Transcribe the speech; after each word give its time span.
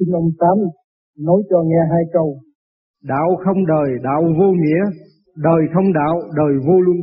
Xin 0.00 0.14
ông 0.14 0.30
Tám 0.38 0.56
nói 1.28 1.40
cho 1.50 1.58
nghe 1.62 1.82
hai 1.92 2.02
câu. 2.12 2.28
Đạo 3.12 3.28
không 3.44 3.66
đời, 3.66 3.88
đạo 4.02 4.22
vô 4.38 4.48
nghĩa, 4.62 4.82
đời 5.36 5.62
không 5.74 5.92
đạo, 5.92 6.14
đời 6.36 6.52
vô 6.66 6.80
luân. 6.86 6.98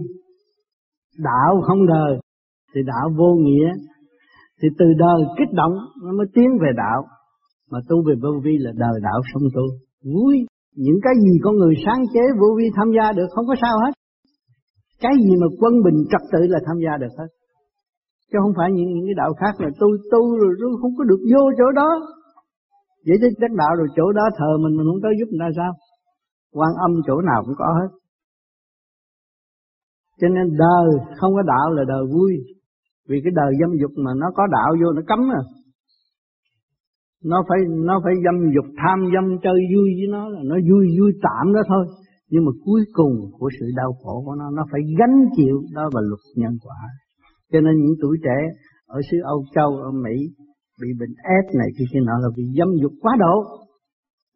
Đạo 1.29 1.62
không 1.68 1.88
đời, 1.88 2.13
thì 2.71 2.81
đạo 2.86 3.07
vô 3.18 3.31
nghĩa. 3.46 3.68
Thì 4.62 4.68
từ 4.79 4.86
đời 5.05 5.20
kích 5.38 5.54
động 5.54 5.73
nó 6.04 6.12
mới 6.18 6.28
tiến 6.36 6.49
về 6.62 6.71
đạo. 6.78 7.02
Mà 7.71 7.80
tu 7.89 7.98
về 8.07 8.14
vô 8.23 8.32
vi 8.44 8.57
là 8.57 8.71
đời 8.75 8.98
đạo 9.04 9.20
sống 9.34 9.43
tu. 9.55 9.66
Vui, 10.14 10.36
những 10.75 11.00
cái 11.05 11.14
gì 11.23 11.34
con 11.43 11.55
người 11.55 11.75
sáng 11.86 12.02
chế 12.14 12.23
vô 12.39 12.48
vi 12.57 12.66
tham 12.75 12.89
gia 12.98 13.11
được 13.11 13.29
không 13.36 13.45
có 13.48 13.55
sao 13.61 13.75
hết. 13.84 13.93
Cái 15.02 15.14
gì 15.23 15.34
mà 15.41 15.48
quân 15.59 15.73
bình 15.86 16.00
trật 16.11 16.23
tự 16.34 16.41
là 16.54 16.59
tham 16.68 16.77
gia 16.86 16.98
được 16.98 17.14
hết. 17.20 17.29
Chứ 18.32 18.38
không 18.41 18.54
phải 18.57 18.70
những, 18.71 18.89
những 18.93 19.05
cái 19.07 19.18
đạo 19.18 19.32
khác 19.39 19.54
là 19.64 19.70
tôi 19.79 19.91
tu 20.11 20.21
rồi 20.39 20.54
tôi 20.61 20.71
không 20.82 20.93
có 20.98 21.04
được 21.04 21.21
vô 21.34 21.43
chỗ 21.57 21.71
đó. 21.71 21.89
Vậy 23.05 23.18
thì 23.21 23.27
đắc 23.41 23.52
đạo 23.62 23.73
rồi 23.80 23.88
chỗ 23.98 24.05
đó 24.12 24.26
thờ 24.38 24.52
mình 24.63 24.73
mình 24.77 24.88
không 24.90 25.02
tới 25.03 25.13
giúp 25.20 25.30
người 25.31 25.44
ta 25.45 25.49
sao? 25.59 25.72
quan 26.58 26.72
âm 26.85 26.91
chỗ 27.08 27.22
nào 27.22 27.44
cũng 27.45 27.55
có 27.58 27.66
hết. 27.80 27.89
Cho 30.20 30.27
nên 30.27 30.45
đời 30.58 30.88
không 31.17 31.34
có 31.34 31.41
đạo 31.41 31.72
là 31.72 31.84
đời 31.88 32.03
vui. 32.13 32.31
Vì 33.09 33.17
cái 33.23 33.31
đời 33.36 33.52
dâm 33.62 33.70
dục 33.81 33.91
mà 34.05 34.12
nó 34.17 34.27
có 34.36 34.44
đạo 34.52 34.75
vô 34.81 34.91
nó 34.91 35.02
cấm 35.08 35.20
à. 35.20 35.44
Nó 37.23 37.44
phải 37.49 37.59
nó 37.86 38.02
phải 38.03 38.13
dâm 38.25 38.36
dục 38.55 38.66
tham 38.81 39.00
dâm 39.14 39.38
chơi 39.44 39.59
vui 39.73 39.89
với 39.98 40.08
nó 40.09 40.30
là 40.30 40.39
nó 40.44 40.55
vui 40.70 40.86
vui 41.00 41.11
tạm 41.22 41.53
đó 41.53 41.61
thôi. 41.67 41.86
Nhưng 42.30 42.45
mà 42.45 42.52
cuối 42.66 42.81
cùng 42.94 43.14
của 43.39 43.50
sự 43.59 43.66
đau 43.75 43.91
khổ 44.03 44.23
của 44.25 44.36
nó 44.36 44.45
nó 44.58 44.64
phải 44.72 44.81
gánh 45.00 45.17
chịu 45.36 45.61
đó 45.75 45.81
là 45.94 46.02
luật 46.09 46.23
nhân 46.36 46.58
quả. 46.64 46.81
Cho 47.52 47.61
nên 47.61 47.73
những 47.75 47.95
tuổi 48.02 48.17
trẻ 48.23 48.38
ở 48.88 49.00
xứ 49.11 49.17
Âu 49.23 49.44
Châu, 49.55 49.70
ở 49.70 49.91
Mỹ 49.91 50.16
bị 50.81 50.90
bệnh 50.99 51.13
ép 51.38 51.45
này 51.59 51.70
khi 51.77 51.86
kia 51.91 51.99
nọ 52.05 52.16
là 52.23 52.30
vì 52.38 52.44
dâm 52.58 52.70
dục 52.81 52.94
quá 53.02 53.13
độ. 53.20 53.36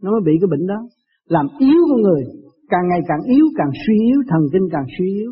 Nó 0.03 0.11
mới 0.11 0.21
bị 0.25 0.33
cái 0.41 0.49
bệnh 0.53 0.67
đó. 0.67 0.79
Làm 1.25 1.45
yếu 1.59 1.81
con 1.89 2.01
người, 2.01 2.23
càng 2.69 2.85
ngày 2.89 3.01
càng 3.07 3.23
yếu, 3.35 3.45
càng 3.57 3.71
suy 3.83 3.95
yếu, 4.09 4.19
thần 4.29 4.41
kinh 4.53 4.67
càng 4.71 4.87
suy 4.97 5.05
yếu, 5.19 5.31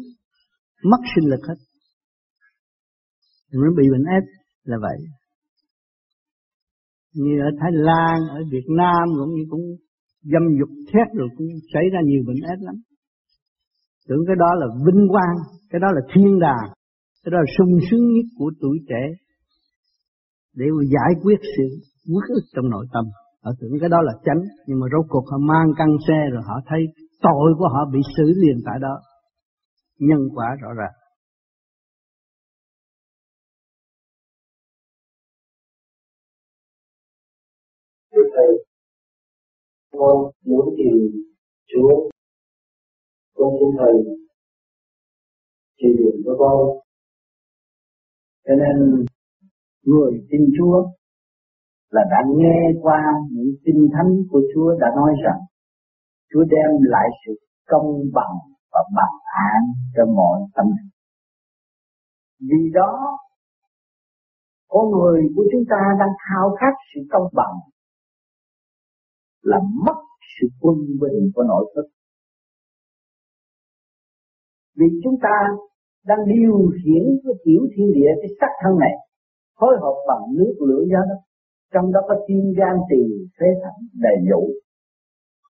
mất 0.83 1.01
sinh 1.15 1.29
lực 1.31 1.43
hết. 1.47 1.59
Nó 3.53 3.69
bị 3.77 3.85
bệnh 3.93 4.05
ép 4.17 4.23
là 4.63 4.77
vậy. 4.81 4.97
Như 7.13 7.33
ở 7.47 7.49
Thái 7.59 7.71
Lan, 7.73 8.17
ở 8.29 8.41
Việt 8.51 8.67
Nam 8.77 9.05
cũng 9.19 9.35
như 9.35 9.43
cũng 9.49 9.65
dâm 10.31 10.43
dục 10.59 10.69
thét 10.93 11.07
rồi 11.17 11.29
cũng 11.37 11.47
xảy 11.73 11.83
ra 11.93 11.99
nhiều 12.05 12.23
bệnh 12.27 12.41
ép 12.53 12.59
lắm. 12.61 12.75
Tưởng 14.07 14.23
cái 14.27 14.35
đó 14.39 14.49
là 14.59 14.67
vinh 14.85 15.07
quang, 15.09 15.35
cái 15.69 15.79
đó 15.79 15.87
là 15.95 16.01
thiên 16.13 16.39
đàng, 16.39 16.67
cái 17.23 17.31
đó 17.31 17.37
là 17.37 17.49
sung 17.57 17.79
sướng 17.91 18.05
nhất 18.13 18.25
của 18.37 18.51
tuổi 18.61 18.77
trẻ 18.89 19.03
để 20.59 20.65
giải 20.93 21.11
quyết 21.23 21.39
sự 21.57 21.65
uất 22.13 22.25
ức 22.29 22.45
trong 22.55 22.69
nội 22.69 22.85
tâm. 22.93 23.05
Họ 23.43 23.51
tưởng 23.59 23.79
cái 23.79 23.89
đó 23.89 23.97
là 24.01 24.13
chánh, 24.25 24.41
nhưng 24.67 24.79
mà 24.79 24.87
rốt 24.93 25.05
cuộc 25.09 25.25
họ 25.31 25.37
mang 25.37 25.67
căng 25.77 25.97
xe 26.07 26.19
rồi 26.33 26.41
họ 26.45 26.55
thấy 26.69 26.79
tội 27.21 27.49
của 27.57 27.67
họ 27.73 27.81
bị 27.93 27.99
xử 28.17 28.23
liền 28.41 28.57
tại 28.65 28.79
đó. 28.81 28.95
Nhân 29.99 30.19
quả 30.35 30.47
rõ 30.61 30.69
ràng. 30.79 30.95
Thầy, 38.11 38.49
con 39.91 40.31
muốn 40.45 40.75
tìm 40.77 41.23
Chúa. 41.67 42.09
Con 43.35 43.49
xin 43.59 43.77
Thầy 43.77 43.93
chỉ 45.77 45.87
điểm 45.97 46.21
cho 46.25 46.31
con. 46.39 46.79
Cho 48.45 48.53
nên 48.55 49.05
người 49.85 50.11
tin 50.29 50.41
Chúa 50.57 50.85
là 51.89 52.01
đã 52.11 52.17
nghe 52.37 52.59
qua 52.81 53.03
những 53.31 53.55
kinh 53.65 53.89
thánh 53.93 54.11
của 54.31 54.41
Chúa 54.53 54.77
đã 54.79 54.87
nói 54.95 55.13
rằng 55.23 55.39
Chúa 56.33 56.43
đem 56.43 56.71
lại 56.81 57.07
sự 57.25 57.33
công 57.67 58.01
bằng 58.13 58.35
và 58.71 58.79
bằng 58.95 59.15
an 59.51 59.61
cho 59.95 60.05
mọi 60.05 60.39
tâm 60.55 60.65
Vì 62.39 62.69
đó, 62.73 63.17
con 64.67 64.91
người 64.91 65.21
của 65.35 65.45
chúng 65.51 65.63
ta 65.69 65.81
đang 65.99 66.13
khao 66.29 66.55
khát 66.59 66.73
sự 66.93 67.01
công 67.09 67.27
bằng 67.33 67.55
là 69.41 69.59
mất 69.85 69.95
sự 70.41 70.47
quân 70.59 70.75
bình 71.01 71.31
của 71.35 71.43
nội 71.43 71.73
thức. 71.75 71.87
Vì 74.75 74.85
chúng 75.03 75.15
ta 75.21 75.35
đang 76.05 76.19
điều 76.27 76.71
khiển 76.83 77.03
cái 77.23 77.33
tiểu 77.43 77.61
thiên 77.75 77.87
địa 77.93 78.11
cái 78.21 78.31
sắc 78.39 78.51
thân 78.63 78.79
này 78.79 79.08
phối 79.59 79.73
hợp 79.81 79.95
bằng 80.07 80.23
nước 80.37 80.55
lửa 80.67 80.83
gió 80.91 81.01
đất 81.09 81.21
trong 81.73 81.91
đó 81.93 81.99
có 82.07 82.15
tim 82.27 82.43
gan 82.57 82.75
tỳ 82.89 83.01
phế 83.39 83.47
thận 83.61 83.75
đầy 83.93 84.17
đủ. 84.29 84.41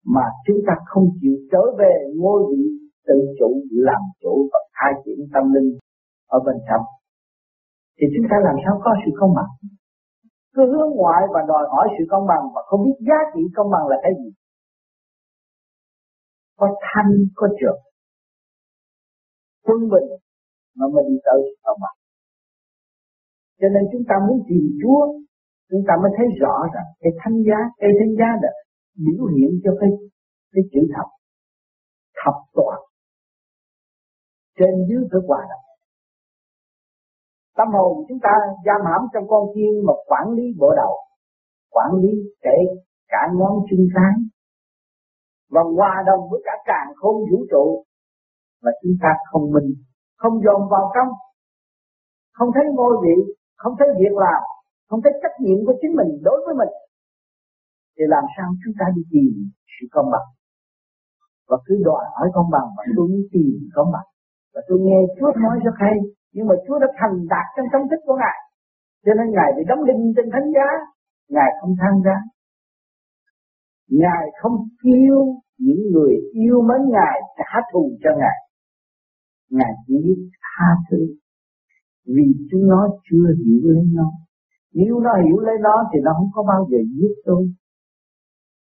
Mà 0.06 0.26
chúng 0.48 0.58
ta 0.68 0.74
không 0.86 1.08
chịu 1.22 1.36
trở 1.52 1.64
về 1.80 1.94
ngôi 2.16 2.40
vị 2.50 2.64
tự 3.08 3.18
chủ 3.40 3.50
làm 3.70 4.02
chủ 4.22 4.50
và 4.52 4.60
khai 4.78 4.94
triển 5.06 5.20
tâm 5.34 5.54
linh 5.54 5.78
ở 6.28 6.40
bên 6.46 6.56
trong. 6.70 6.86
Thì 7.98 8.06
chúng 8.14 8.28
ta 8.32 8.38
làm 8.44 8.56
sao 8.66 8.82
có 8.84 8.92
sự 9.06 9.12
công 9.20 9.34
bằng? 9.36 9.52
Cứ 10.56 10.62
hướng 10.72 10.92
ngoại 10.96 11.24
và 11.34 11.42
đòi 11.48 11.64
hỏi 11.70 11.88
sự 11.98 12.04
công 12.10 12.28
bằng 12.28 12.44
và 12.56 12.62
không 12.66 12.84
biết 12.86 12.98
giá 13.08 13.20
trị 13.34 13.42
công 13.56 13.72
bằng 13.72 13.88
là 13.88 13.98
cái 14.04 14.12
gì. 14.20 14.30
Có 16.58 16.68
thanh, 16.82 17.12
có 17.36 17.48
trượt 17.60 17.78
quân 19.66 19.80
bình 19.92 20.10
mà 20.78 20.86
mình 20.96 21.20
tự 21.26 21.38
sự 21.44 21.56
công 21.64 21.78
bằng 21.82 22.03
cho 23.64 23.70
nên 23.76 23.84
chúng 23.92 24.06
ta 24.10 24.16
muốn 24.28 24.38
tìm 24.50 24.66
Chúa, 24.82 25.02
chúng 25.70 25.84
ta 25.88 25.94
mới 26.02 26.12
thấy 26.18 26.28
rõ 26.42 26.56
rằng 26.74 26.88
cái 27.02 27.12
thanh 27.22 27.38
giá, 27.48 27.60
cái 27.82 27.92
thanh 28.00 28.14
giá 28.20 28.30
là 28.42 28.52
biểu 29.06 29.26
hiện 29.34 29.52
cho 29.64 29.72
cái 29.80 29.90
cái 30.54 30.64
chữ 30.72 30.82
thập. 30.96 31.08
Thập 32.20 32.38
toàn. 32.58 32.80
Trên 34.58 34.74
dưới 34.88 35.04
phải 35.12 35.22
hòa 35.28 35.42
đồng. 35.52 35.66
Tâm 37.58 37.68
hồn 37.76 38.06
chúng 38.08 38.20
ta 38.24 38.34
giam 38.66 38.82
hãm 38.88 39.02
trong 39.14 39.26
con 39.28 39.44
chiên 39.54 39.74
mà 39.86 39.94
quản 40.06 40.28
lý 40.38 40.44
bộ 40.60 40.70
đầu, 40.76 40.94
quản 41.72 41.92
lý 42.02 42.14
kể 42.42 42.58
cả 43.08 43.22
ngón 43.38 43.54
chân 43.70 43.80
sáng. 43.96 44.18
Và 45.50 45.62
hòa 45.78 46.04
đồng 46.08 46.30
với 46.32 46.42
cả 46.46 46.52
càng 46.66 46.88
không 46.96 47.16
vũ 47.32 47.40
trụ 47.52 47.84
mà 48.64 48.72
chúng 48.82 48.96
ta 49.02 49.10
không 49.32 49.52
minh, 49.52 49.74
không 50.18 50.34
dồn 50.46 50.62
vào 50.72 50.92
trong, 50.96 51.10
không 52.34 52.50
thấy 52.56 52.64
ngôi 52.74 52.96
vị 53.04 53.34
không 53.64 53.76
thấy 53.80 53.88
việc 54.02 54.16
làm, 54.26 54.42
không 54.90 55.02
thấy 55.04 55.14
trách 55.22 55.36
nhiệm 55.44 55.60
của 55.66 55.76
chính 55.82 55.94
mình 56.00 56.12
đối 56.28 56.38
với 56.46 56.54
mình, 56.62 56.74
thì 57.96 58.04
làm 58.14 58.26
sao 58.36 58.48
chúng 58.62 58.76
ta 58.80 58.86
đi 58.96 59.04
tìm 59.14 59.32
sự 59.74 59.86
công 59.96 60.08
bằng? 60.14 60.28
Và 61.50 61.58
cứ 61.66 61.74
đòi 61.88 62.04
hỏi 62.16 62.28
công 62.36 62.50
bằng 62.56 62.68
và 62.78 62.84
tôi 62.96 63.06
muốn 63.12 63.24
tìm 63.34 63.50
công 63.76 63.90
bằng. 63.96 64.08
Và 64.54 64.62
tôi 64.68 64.78
nghe 64.86 65.00
Chúa 65.18 65.32
nói 65.44 65.56
rất 65.66 65.76
hay, 65.84 65.96
nhưng 66.34 66.48
mà 66.50 66.56
Chúa 66.66 66.78
đã 66.84 66.88
thành 67.00 67.16
đạt 67.34 67.46
trong 67.56 67.68
tâm 67.74 67.82
thức 67.90 68.02
của 68.06 68.18
Ngài. 68.22 68.40
Cho 69.06 69.14
nên 69.18 69.28
Ngài 69.36 69.50
bị 69.58 69.64
đóng 69.70 69.86
đinh 69.88 70.14
trên 70.16 70.28
thánh 70.34 70.48
giá, 70.56 70.70
Ngài 71.36 71.50
không 71.60 71.74
tham 71.82 71.96
gia. 72.06 72.18
Ngài 74.02 74.24
không 74.42 74.56
kêu 74.84 75.18
những 75.58 75.82
người 75.92 76.14
yêu 76.34 76.62
mến 76.70 76.82
Ngài 76.96 77.18
trả 77.38 77.52
thù 77.72 77.84
cho 78.04 78.10
Ngài. 78.22 78.38
Ngài 79.50 79.72
chỉ 79.88 80.00
tha 80.42 80.68
thứ 80.90 81.02
vì 82.06 82.26
chúng 82.52 82.68
nó 82.68 82.88
chưa 83.08 83.28
hiểu 83.44 83.62
lấy 83.64 83.86
nó. 83.94 84.10
Nếu 84.74 85.00
nó 85.00 85.12
hiểu 85.26 85.40
lấy 85.40 85.56
nó 85.62 85.76
thì 85.94 86.00
nó 86.04 86.12
không 86.18 86.32
có 86.34 86.44
bao 86.44 86.68
giờ 86.70 86.78
giết 86.96 87.14
tôi. 87.26 87.44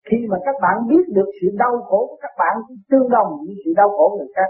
Khi 0.07 0.17
mà 0.29 0.37
các 0.45 0.55
bạn 0.61 0.87
biết 0.89 1.03
được 1.15 1.29
sự 1.41 1.47
đau 1.57 1.73
khổ 1.87 1.99
của 2.09 2.17
các 2.21 2.33
bạn 2.37 2.55
tương 2.89 3.09
đồng 3.09 3.29
với 3.45 3.55
sự 3.65 3.71
đau 3.75 3.89
khổ 3.89 4.15
người 4.17 4.27
khác 4.35 4.49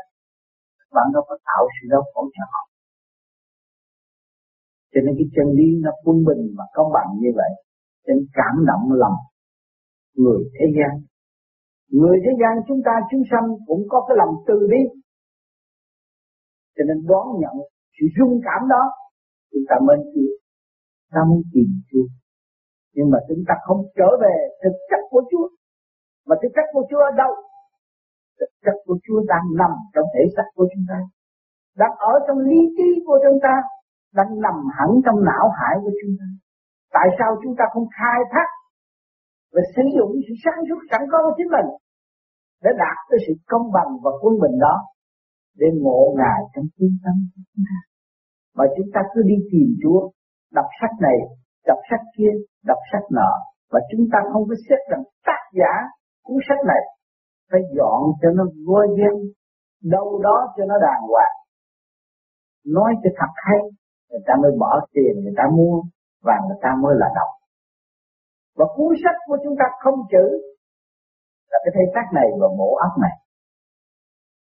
bạn 0.96 1.08
đâu 1.14 1.24
có 1.30 1.36
tạo 1.48 1.64
sự 1.76 1.84
đau 1.94 2.04
khổ 2.14 2.22
cho 2.36 2.44
họ. 2.52 2.64
Cho 4.92 5.00
nên 5.06 5.14
cái 5.20 5.28
chân 5.36 5.48
lý 5.58 5.68
nó 5.84 5.92
quân 6.04 6.18
bình 6.28 6.42
và 6.58 6.66
công 6.76 6.90
bằng 6.96 7.10
như 7.22 7.32
vậy, 7.40 7.52
nên 8.08 8.18
cảm 8.40 8.56
động 8.70 8.86
lòng 9.04 9.18
người 10.22 10.40
thế 10.56 10.66
gian. 10.78 10.94
Người 12.00 12.18
thế 12.24 12.32
gian 12.42 12.54
chúng 12.68 12.82
ta 12.88 12.94
chúng 13.12 13.24
sanh 13.32 13.46
cũng 13.68 13.84
có 13.92 14.06
cái 14.08 14.16
lòng 14.22 14.34
từ 14.48 14.56
bi. 14.72 14.82
Cho 16.76 16.84
nên 16.88 16.98
đón 17.12 17.26
nhận 17.42 17.56
sự 18.02 18.08
rung 18.18 18.34
cảm 18.48 18.62
đó 18.74 18.84
chúng 19.52 19.66
ta 19.70 19.76
mới 19.88 19.98
chịu 20.14 20.32
ta 21.14 21.22
muốn 21.30 21.42
tìm 21.54 21.70
Chúa. 21.90 22.08
Nhưng 22.96 23.08
mà 23.12 23.20
chúng 23.28 23.44
ta 23.48 23.54
không 23.66 23.82
trở 23.98 24.10
về 24.24 24.36
thực 24.64 24.76
chất 24.90 25.02
của 25.12 25.24
Chúa. 25.32 25.48
Mà 26.28 26.36
thực 26.42 26.52
chất 26.56 26.68
của 26.74 26.84
Chúa 26.90 27.02
ở 27.10 27.12
đâu? 27.22 27.32
Thực 28.40 28.52
chất 28.66 28.78
của 28.86 28.98
Chúa 29.06 29.20
đang 29.32 29.46
nằm 29.62 29.72
trong 29.94 30.08
thể 30.14 30.24
xác 30.36 30.48
của 30.56 30.68
chúng 30.72 30.86
ta. 30.90 31.00
Đang 31.82 31.94
ở 32.12 32.14
trong 32.26 32.40
lý 32.50 32.60
trí 32.78 32.90
của 33.08 33.18
chúng 33.24 33.40
ta. 33.46 33.54
Đang 34.18 34.30
nằm 34.46 34.58
hẳn 34.78 34.90
trong 35.06 35.18
não 35.30 35.46
hải 35.58 35.76
của 35.84 35.94
chúng 36.00 36.14
ta. 36.20 36.28
Tại 36.96 37.08
sao 37.18 37.30
chúng 37.44 37.56
ta 37.60 37.66
không 37.74 37.88
khai 37.98 38.20
thác 38.32 38.48
và 39.54 39.62
sử 39.76 39.84
dụng 39.98 40.12
sự 40.26 40.34
sáng 40.44 40.60
suốt 40.68 40.80
sẵn 40.92 41.02
có 41.12 41.18
của 41.24 41.34
chính 41.38 41.52
mình 41.56 41.70
để 42.64 42.72
đạt 42.84 42.98
tới 43.10 43.20
sự 43.26 43.34
công 43.52 43.66
bằng 43.76 43.90
và 44.04 44.12
quân 44.22 44.34
bình 44.44 44.56
đó 44.66 44.76
để 45.60 45.68
ngộ 45.82 46.02
ngài 46.18 46.40
trong 46.54 46.66
tim 46.78 46.92
tâm 47.04 47.16
của 47.32 47.42
chúng 47.50 47.64
ta? 47.70 47.91
Mà 48.58 48.66
chúng 48.78 48.90
ta 48.94 49.02
cứ 49.14 49.22
đi 49.32 49.36
tìm 49.52 49.68
Chúa, 49.84 50.10
đọc 50.58 50.66
sách 50.82 50.96
này, 51.02 51.18
đọc 51.66 51.80
sách 51.90 52.04
kia, 52.18 52.32
đọc 52.66 52.78
sách 52.92 53.06
nọ. 53.12 53.32
Và 53.72 53.80
chúng 53.92 54.06
ta 54.12 54.20
không 54.34 54.44
có 54.50 54.56
xét 54.70 54.80
rằng 54.92 55.04
tác 55.26 55.42
giả 55.60 55.72
cuốn 56.26 56.38
sách 56.50 56.62
này 56.68 56.82
phải 57.52 57.62
dọn 57.78 58.02
cho 58.22 58.30
nó 58.38 58.44
vui 58.68 58.88
viên 58.98 59.16
đâu 59.84 60.20
đó 60.24 60.54
cho 60.58 60.64
nó 60.66 60.76
đàng 60.88 61.02
hoàng. 61.12 61.36
Nói 62.66 62.92
cho 63.04 63.10
thật 63.20 63.32
hay, 63.36 63.60
người 64.10 64.24
ta 64.28 64.34
mới 64.42 64.52
bỏ 64.60 64.72
tiền, 64.94 65.14
người 65.24 65.34
ta 65.38 65.44
mua, 65.58 65.82
và 66.24 66.36
người 66.48 66.58
ta 66.62 66.70
mới 66.84 66.96
là 66.98 67.08
đọc. 67.16 67.32
Và 68.58 68.66
cuốn 68.76 68.96
sách 69.04 69.18
của 69.28 69.38
chúng 69.44 69.56
ta 69.60 69.66
không 69.84 70.00
chữ 70.12 70.26
là 71.52 71.58
cái 71.64 71.72
thay 71.76 71.86
xác 71.94 72.06
này 72.14 72.28
và 72.40 72.48
mổ 72.58 72.76
áp 72.76 72.94
này 73.02 73.16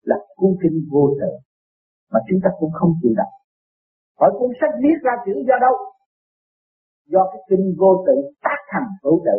là 0.03 0.15
cuốn 0.35 0.51
kinh 0.61 0.77
vô 0.91 1.03
tự 1.21 1.31
mà 2.11 2.19
chúng 2.27 2.39
ta 2.43 2.49
cũng 2.59 2.71
không 2.73 2.91
chịu 3.01 3.13
đọc 3.17 3.31
hỏi 4.19 4.31
cuốn 4.37 4.51
sách 4.59 4.73
viết 4.83 4.97
ra 5.05 5.13
chữ 5.25 5.33
do 5.49 5.55
đâu? 5.65 5.75
Do 7.13 7.21
cái 7.31 7.41
kinh 7.49 7.65
vô 7.79 7.91
tự 8.07 8.15
tác 8.45 8.59
thành 8.71 8.89
vũ 9.03 9.13
tự. 9.25 9.37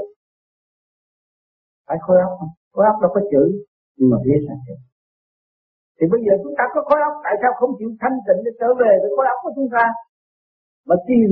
Phải 1.87 1.99
khối 2.05 2.19
óc 2.27 2.33
không? 2.39 2.53
Khối 2.73 2.85
óc 2.93 2.97
đâu 3.03 3.11
có 3.15 3.21
chữ, 3.33 3.45
nhưng 3.97 4.11
mà 4.11 4.19
viết 4.27 4.41
ra 4.49 4.55
chữ. 4.67 4.75
Thì 5.97 6.05
bây 6.13 6.21
giờ 6.25 6.33
chúng 6.43 6.55
ta 6.59 6.65
có 6.75 6.81
khối 6.89 7.01
óc, 7.09 7.15
tại 7.25 7.35
sao 7.41 7.53
không 7.59 7.73
chịu 7.79 7.91
thanh 8.01 8.17
tịnh 8.27 8.41
để 8.47 8.53
trở 8.61 8.69
về 8.83 8.93
với 9.03 9.11
khối 9.17 9.27
óc 9.35 9.39
của 9.45 9.53
chúng 9.57 9.71
ta? 9.77 9.85
Mà 10.89 10.97
tìm 11.09 11.31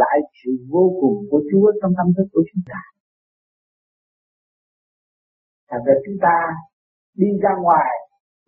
lại 0.00 0.16
sự 0.38 0.50
vô 0.72 0.84
cùng 1.00 1.16
của 1.30 1.40
Chúa 1.50 1.68
trong 1.80 1.92
tâm 1.98 2.08
thức 2.16 2.28
của 2.34 2.44
chúng 2.50 2.64
ta. 2.70 2.80
Thật 5.70 5.80
ra 5.86 5.94
chúng 6.04 6.18
ta 6.26 6.34
đi 7.20 7.28
ra 7.44 7.52
ngoài, 7.64 7.92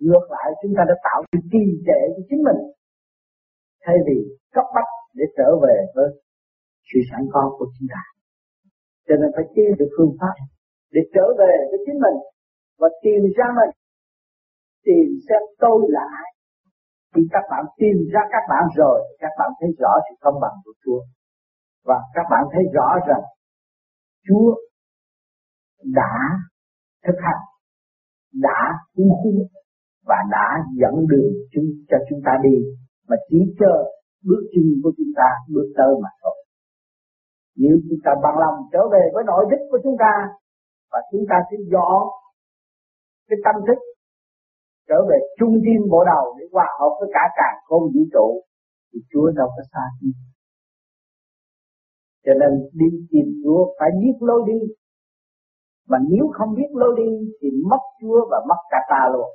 ngược 0.05 0.25
lại, 0.35 0.49
chúng 0.63 0.75
ta 0.77 0.83
đã 0.91 0.95
tạo 1.07 1.19
sự 1.29 1.39
trì 1.53 1.65
trệ 1.87 2.01
cho 2.15 2.23
chính 2.29 2.43
mình 2.49 2.61
thay 3.85 3.97
vì 4.07 4.19
cấp 4.55 4.65
bách 4.75 4.91
để 5.15 5.25
trở 5.37 5.49
về 5.65 5.77
với 5.95 6.09
sự 6.89 6.99
sẵn 7.11 7.23
có 7.33 7.43
của 7.59 7.67
chúng 7.75 7.89
ta. 7.95 8.03
Cho 9.07 9.15
nên 9.21 9.31
phải 9.37 9.45
tìm 9.55 9.71
được 9.79 9.91
phương 9.97 10.15
pháp 10.21 10.35
để 10.95 11.01
trở 11.15 11.27
về 11.41 11.55
với 11.71 11.79
chính 11.87 11.99
mình 12.05 12.19
và 12.81 12.89
tìm 13.03 13.21
ra 13.37 13.47
mình. 13.59 13.73
Tìm 14.87 15.07
xem 15.27 15.43
tôi 15.63 15.79
là 15.89 16.05
ai. 16.23 16.31
Khi 17.15 17.23
các 17.35 17.45
bạn 17.51 17.65
tìm 17.81 17.97
ra 18.13 18.21
các 18.33 18.45
bạn 18.51 18.65
rồi, 18.77 18.99
các 19.19 19.33
bạn 19.39 19.51
thấy 19.61 19.71
rõ 19.79 19.93
sự 20.07 20.15
công 20.21 20.41
bằng 20.41 20.57
của 20.65 20.73
Chúa. 20.85 21.01
Và 21.85 21.99
các 22.15 22.27
bạn 22.31 22.45
thấy 22.53 22.63
rõ 22.75 22.89
rằng 23.09 23.25
Chúa 24.27 24.55
đã 25.85 26.13
thực 27.07 27.19
hành, 27.27 27.43
đã 28.33 28.61
cứu 28.95 29.11
và 30.09 30.17
đã 30.31 30.47
dẫn 30.81 31.07
đường 31.07 31.33
chúng 31.53 31.65
cho 31.89 31.97
chúng 32.11 32.21
ta 32.25 32.33
đi 32.43 32.57
mà 33.09 33.17
chỉ 33.29 33.39
chờ 33.61 33.75
bước 34.29 34.43
chân 34.53 34.67
của 34.83 34.93
chúng 34.97 35.13
ta, 35.17 35.29
bước 35.55 35.69
tới 35.79 35.93
mà 36.03 36.11
thôi. 36.23 36.37
Nếu 37.57 37.75
chúng 37.87 38.01
ta 38.05 38.11
bằng 38.23 38.39
lòng 38.39 38.57
trở 38.73 38.83
về 38.93 39.03
với 39.15 39.25
nội 39.27 39.45
thức 39.51 39.63
của 39.71 39.79
chúng 39.85 39.97
ta, 39.99 40.15
và 40.93 40.99
chúng 41.13 41.25
ta 41.31 41.37
sẽ 41.51 41.57
dọn 41.73 42.03
cái 43.29 43.39
tâm 43.45 43.57
thức, 43.67 43.79
trở 44.89 44.99
về 45.09 45.19
trung 45.39 45.55
tâm 45.65 45.81
bộ 45.91 46.01
đầu 46.13 46.25
để 46.39 46.45
hòa 46.53 46.69
hợp 46.81 46.93
với 47.01 47.09
cả 47.15 47.25
càng 47.39 47.57
không 47.69 47.83
vũ 47.95 48.03
trụ, 48.15 48.29
thì 48.93 48.99
Chúa 49.11 49.31
đâu 49.39 49.49
có 49.57 49.63
xa 49.73 49.85
chi 50.01 50.11
cho 52.29 52.35
nên 52.41 52.53
đi 52.81 52.87
tìm 53.11 53.27
Chúa 53.45 53.61
phải 53.79 53.91
biết 54.01 54.17
lối 54.21 54.41
đi. 54.47 54.61
Mà 55.89 55.99
nếu 56.11 56.25
không 56.33 56.55
biết 56.55 56.71
lối 56.73 56.93
đi, 56.97 57.11
thì 57.41 57.49
mất 57.71 57.83
Chúa 58.01 58.21
và 58.31 58.39
mất 58.49 58.61
cả 58.71 58.79
ta 58.91 59.03
luôn. 59.13 59.29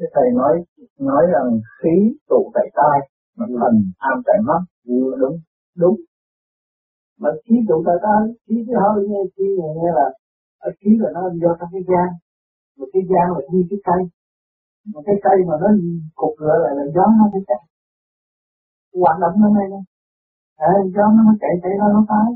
Cái 0.00 0.08
thầy 0.14 0.28
nói 0.40 0.54
nói 0.98 1.24
rằng 1.32 1.48
khí 1.78 1.96
tụ 2.30 2.50
tại 2.54 2.66
tai 2.78 2.98
mà 3.36 3.46
thần 3.60 3.74
am 3.98 4.22
tại 4.26 4.38
mắt. 4.48 4.62
Đúng 4.86 5.36
đúng. 5.82 5.96
Mà 7.20 7.30
khí 7.44 7.56
tụ 7.68 7.82
tại 7.86 7.96
tai 8.04 8.20
khí 8.46 8.56
cái 8.66 8.76
hơi 8.82 9.08
nghe 9.08 9.22
khí 9.34 9.46
này 9.60 9.70
nghe 9.78 9.90
là 9.98 10.06
ở 10.66 10.70
khí 10.80 10.90
là 11.02 11.08
nó 11.14 11.22
do 11.42 11.50
trong 11.58 11.70
cái 11.72 11.82
gan. 11.90 12.08
Mà 12.78 12.84
cái 12.92 13.02
gan 13.10 13.26
là 13.34 13.40
như 13.52 13.60
cái 13.70 13.78
cây. 13.88 14.02
Mà 14.92 15.00
cái 15.06 15.16
cây 15.24 15.36
mà 15.48 15.54
nó 15.62 15.68
cục 16.20 16.34
lại 16.38 16.72
là, 16.76 16.84
gió 16.94 17.04
nó 17.18 17.24
sẽ 17.32 17.40
chạy 17.48 17.62
hoạt 19.02 19.16
động 19.22 19.34
nó 19.40 19.48
này 19.58 19.66
nè 19.72 19.80
à, 20.56 20.72
gió 20.94 21.04
nó 21.16 21.20
mới 21.28 21.36
chạy 21.42 21.54
chạy 21.62 21.72
ra 21.80 21.86
lỗ 21.94 22.00
tai. 22.12 22.28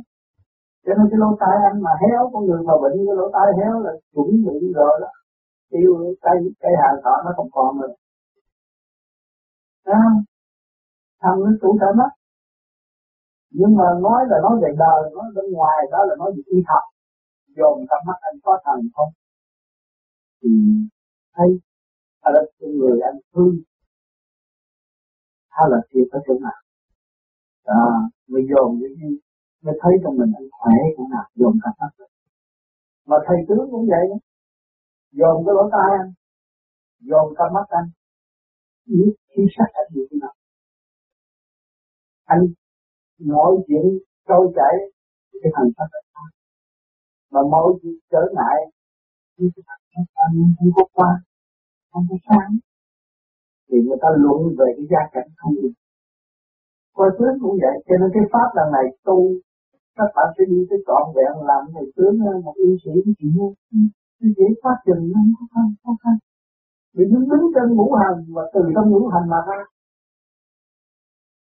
Cho 0.85 0.93
nên 0.99 1.07
cái 1.11 1.19
lỗ 1.23 1.31
tai 1.43 1.57
anh 1.71 1.79
mà 1.87 1.93
héo 2.03 2.23
con 2.33 2.43
người 2.47 2.63
mà 2.69 2.75
bệnh 2.83 2.97
cái 3.07 3.17
lỗ 3.21 3.27
tai 3.37 3.49
héo 3.59 3.75
là 3.85 3.93
chuẩn 4.15 4.29
bị 4.47 4.73
rồi 4.79 4.95
đó 5.03 5.11
tiêu 5.75 5.91
cây 6.25 6.39
cây 6.63 6.73
hàng 6.83 6.97
thọ 7.05 7.15
nó 7.25 7.31
không 7.37 7.51
còn 7.53 7.79
rồi 7.81 7.97
à, 9.85 10.01
thằng 11.23 11.39
nó 11.45 11.51
trụ 11.61 11.79
trở 11.81 11.87
mất. 11.97 12.11
Nhưng 13.51 13.77
mà 13.77 13.85
nói 14.03 14.21
là 14.31 14.37
nói 14.43 14.55
về 14.63 14.71
đời 14.79 15.01
nói 15.15 15.25
bên 15.35 15.45
ngoài 15.53 15.79
đó 15.93 15.99
là 16.09 16.15
nói 16.19 16.33
về 16.37 16.43
y 16.47 16.59
học. 16.67 16.85
Dồn 17.57 17.87
tâm 17.91 18.01
mắt 18.07 18.19
anh 18.21 18.37
có 18.43 18.59
thần 18.65 18.81
không? 18.95 19.13
Thì 20.43 20.49
hay 21.33 21.49
hay 22.23 22.33
là 22.35 22.41
con 22.61 22.71
người 22.79 23.01
anh 23.01 23.19
thương. 23.35 23.57
Hay 25.49 25.67
là 25.71 25.79
thiệt 25.91 26.07
ở 26.11 26.21
chỗ 26.27 26.35
nào? 26.41 26.61
À, 27.65 27.81
mình 28.29 28.47
dồn 28.51 28.79
như 28.79 28.89
như 28.99 29.19
mới 29.63 29.75
thấy 29.83 29.93
trong 30.03 30.17
mình 30.17 30.33
anh 30.37 30.49
khỏe 30.53 30.75
cũng 30.97 31.11
nào? 31.11 31.27
Dồn 31.35 31.53
tâm 31.65 31.73
mắt. 31.81 32.07
Mà 33.07 33.17
thầy 33.27 33.37
tướng 33.49 33.69
cũng 33.71 33.87
vậy 33.89 34.05
đó 34.11 34.17
dồn 35.19 35.37
cái 35.45 35.53
lỗ 35.57 35.65
tai 35.75 35.89
anh. 36.01 36.11
Dồn 37.09 37.27
tâm 37.39 37.49
mắt 37.57 37.67
anh. 37.69 37.89
Biết 38.87 39.13
khi 39.31 39.43
sắc 39.57 39.69
anh 39.81 39.89
như 39.95 40.03
thế 40.11 40.17
nào? 40.23 40.35
Anh 42.25 42.43
mọi 43.19 43.53
chuyện 43.67 43.85
trôi 44.29 44.53
chảy 44.57 44.75
cái 45.43 45.53
hành 45.57 45.71
pháp 45.77 45.89
là 45.93 46.01
mà 47.33 47.41
mọi 47.51 47.69
chuyện 47.83 47.95
trở 48.13 48.23
ngại 48.37 48.59
thì 49.35 49.45
cái 49.55 49.65
hành 49.67 49.85
pháp 49.95 50.09
anh 50.15 50.55
không 50.59 50.71
có 50.77 50.85
qua 50.93 51.11
không 51.91 52.07
có 52.11 52.17
sáng 52.29 52.53
thì 53.69 53.77
người 53.85 53.99
ta 54.03 54.09
luận 54.17 54.41
về 54.59 54.69
cái 54.77 54.87
gia 54.91 55.03
cảnh 55.13 55.29
không 55.37 55.55
được. 55.63 55.75
Coi 56.97 57.11
tướng 57.19 57.35
cũng 57.43 57.57
vậy 57.63 57.77
cho 57.87 57.95
nên 58.01 58.11
cái 58.15 58.25
pháp 58.33 58.49
lần 58.57 58.69
này 58.77 58.87
tu 59.07 59.19
các 59.97 60.09
bạn 60.17 60.29
sẽ 60.39 60.45
đi 60.51 60.59
tới 60.71 60.79
trọn 60.87 61.03
vẹn 61.17 61.33
làm 61.49 61.63
thầy 61.75 61.87
tướng 61.97 62.15
một 62.45 62.55
y 62.67 62.71
sĩ 62.83 62.93
cái 63.05 63.15
chuyện 63.19 63.33
nó 64.25 64.31
dễ 64.39 64.47
phát 64.63 64.77
trình 64.87 65.03
nó 65.13 65.21
khó 65.39 65.47
khăn 65.55 65.67
khó 65.85 65.93
khăn 66.03 66.17
vì 66.95 67.05
nó 67.13 67.19
đứng 67.31 67.45
trên 67.55 67.69
ngũ 67.77 67.89
hành 68.03 68.19
và 68.35 68.43
từ 68.55 68.61
trong 68.75 68.91
ngũ 68.91 69.09
hành 69.13 69.27
mà 69.33 69.37
ra. 69.49 69.61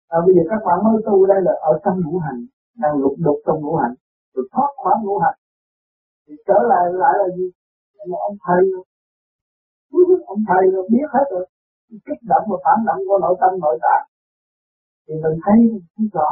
À, 0.09 0.19
bây 0.25 0.33
giờ 0.35 0.43
các 0.51 0.61
bạn 0.67 0.79
mới 0.85 1.03
tu 1.07 1.27
đây 1.27 1.41
là 1.47 1.53
ở 1.71 1.73
trong 1.85 1.97
ngũ 2.05 2.19
hành 2.19 2.41
đang 2.83 2.95
lục 3.03 3.15
đục 3.19 3.39
trong 3.47 3.61
ngũ 3.63 3.75
hành 3.77 3.95
rồi 4.35 4.45
thoát 4.53 4.71
khỏi 4.83 4.95
ngũ 5.03 5.19
hành. 5.19 5.39
Thì 6.27 6.35
trở 6.47 6.59
lại 6.71 6.85
lại 7.03 7.15
là 7.21 7.37
gì? 7.37 7.47
Một 8.11 8.21
ông 8.29 8.37
thầy. 8.47 8.63
Ông 10.27 10.43
thầy 10.49 10.63
rồi 10.73 10.89
biết 10.93 11.07
hết 11.15 11.27
rồi. 11.31 11.47
Kích 12.07 12.23
động 12.31 12.45
và 12.51 12.57
phản 12.65 12.79
động 12.87 13.01
của 13.09 13.19
nội 13.19 13.37
tâm 13.41 13.61
nội 13.61 13.79
tạng. 13.83 14.07
Thì 15.09 15.15
mình 15.23 15.37
thấy 15.45 15.59
không 15.97 16.09
rõ. 16.13 16.31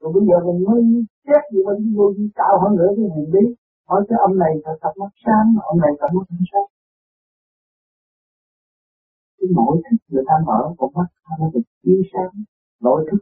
Rồi 0.00 0.12
bây 0.14 0.22
giờ 0.28 0.36
mình 0.46 0.64
mới 0.68 0.80
xét 1.26 1.42
gì 1.52 1.60
mình 1.66 1.94
vô 1.96 2.12
gì 2.16 2.30
cao 2.34 2.54
hơn 2.62 2.76
nữa 2.78 2.90
cái 2.96 3.06
hành 3.14 3.28
lý 3.34 3.44
hỏi 3.88 4.00
cái 4.08 4.18
ông 4.26 4.38
này 4.38 4.52
là 4.64 4.72
cặp 4.82 4.92
mắt 5.00 5.12
sáng 5.24 5.46
ông 5.70 5.78
này 5.84 5.92
thật 5.98 6.10
mắt 6.14 6.24
không 6.28 6.44
sáng. 6.52 6.68
Cái 9.38 9.48
nội 9.56 9.76
thức 9.84 9.96
người 10.08 10.24
ta 10.28 10.34
mở 10.46 10.74
con 10.78 10.90
mắt 10.94 11.08
nó 11.40 11.46
được 11.54 11.66
chiếu 11.82 12.00
sáng. 12.12 12.32
Nội 12.80 13.06
thức 13.10 13.20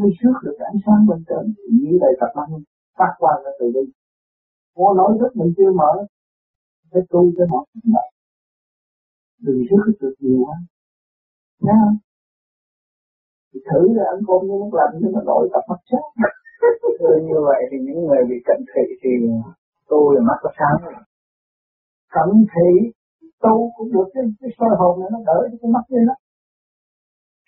mới 0.00 0.10
trước 0.20 0.34
được 0.44 0.56
ánh 0.58 0.78
sáng 0.86 1.06
bên 1.08 1.24
trên 1.28 1.54
như 1.80 1.98
đây 2.00 2.12
tập 2.20 2.30
năng 2.36 2.52
phát 2.98 3.12
quan 3.18 3.36
ra 3.44 3.50
từ 3.60 3.66
đi 3.74 3.92
có 4.80 4.94
nội 4.96 5.12
thức 5.20 5.36
mình 5.36 5.52
chưa 5.56 5.72
mở, 5.72 5.92
cái 6.90 7.02
tu 7.10 7.32
cho 7.36 7.44
mở. 7.84 8.00
Đừng 9.40 9.62
trước 9.70 9.92
được 10.00 10.14
nhiều 10.18 10.38
quá. 10.46 10.56
Nha 11.60 11.80
thì 13.54 13.60
thử 13.70 13.80
là 13.96 14.04
ăn 14.14 14.20
cơm 14.26 14.40
như 14.48 14.54
nước 14.60 14.72
lạnh 14.78 14.94
nhưng 15.00 15.12
mà 15.12 15.20
đổi 15.26 15.48
tập 15.52 15.64
mắt 15.68 15.80
sáng. 15.90 16.08
Như 17.28 17.38
vậy 17.48 17.62
thì 17.70 17.76
những 17.86 18.06
người 18.06 18.22
bị 18.28 18.36
cận 18.44 18.60
thị 18.70 18.84
thì 19.02 19.10
tu 19.90 20.00
mà 20.14 20.20
mắt 20.28 20.38
có 20.42 20.50
sáng. 20.58 20.76
Rồi 22.14 22.26
thấy 22.26 22.44
thị 22.54 22.70
tu 23.42 23.72
cũng 23.76 23.92
được 23.92 24.08
cái, 24.14 24.24
cái 24.40 24.50
sơ 24.58 24.66
hồn 24.78 25.00
này 25.00 25.08
nó 25.12 25.18
đỡ 25.26 25.38
cái 25.62 25.70
mắt 25.76 25.84
lên 25.88 26.06
đó. 26.06 26.14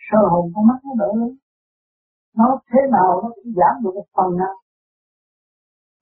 Sơ 0.07 0.19
hồn 0.31 0.53
con 0.55 0.67
mắt 0.67 0.79
nó 0.85 0.93
đỡ 0.99 1.11
lên 1.21 1.37
nó 2.37 2.61
thế 2.71 2.81
nào 2.91 3.21
nó 3.23 3.29
cũng 3.37 3.53
giảm 3.59 3.75
được 3.83 3.95
một 3.95 4.09
phần 4.17 4.37
nào. 4.37 4.55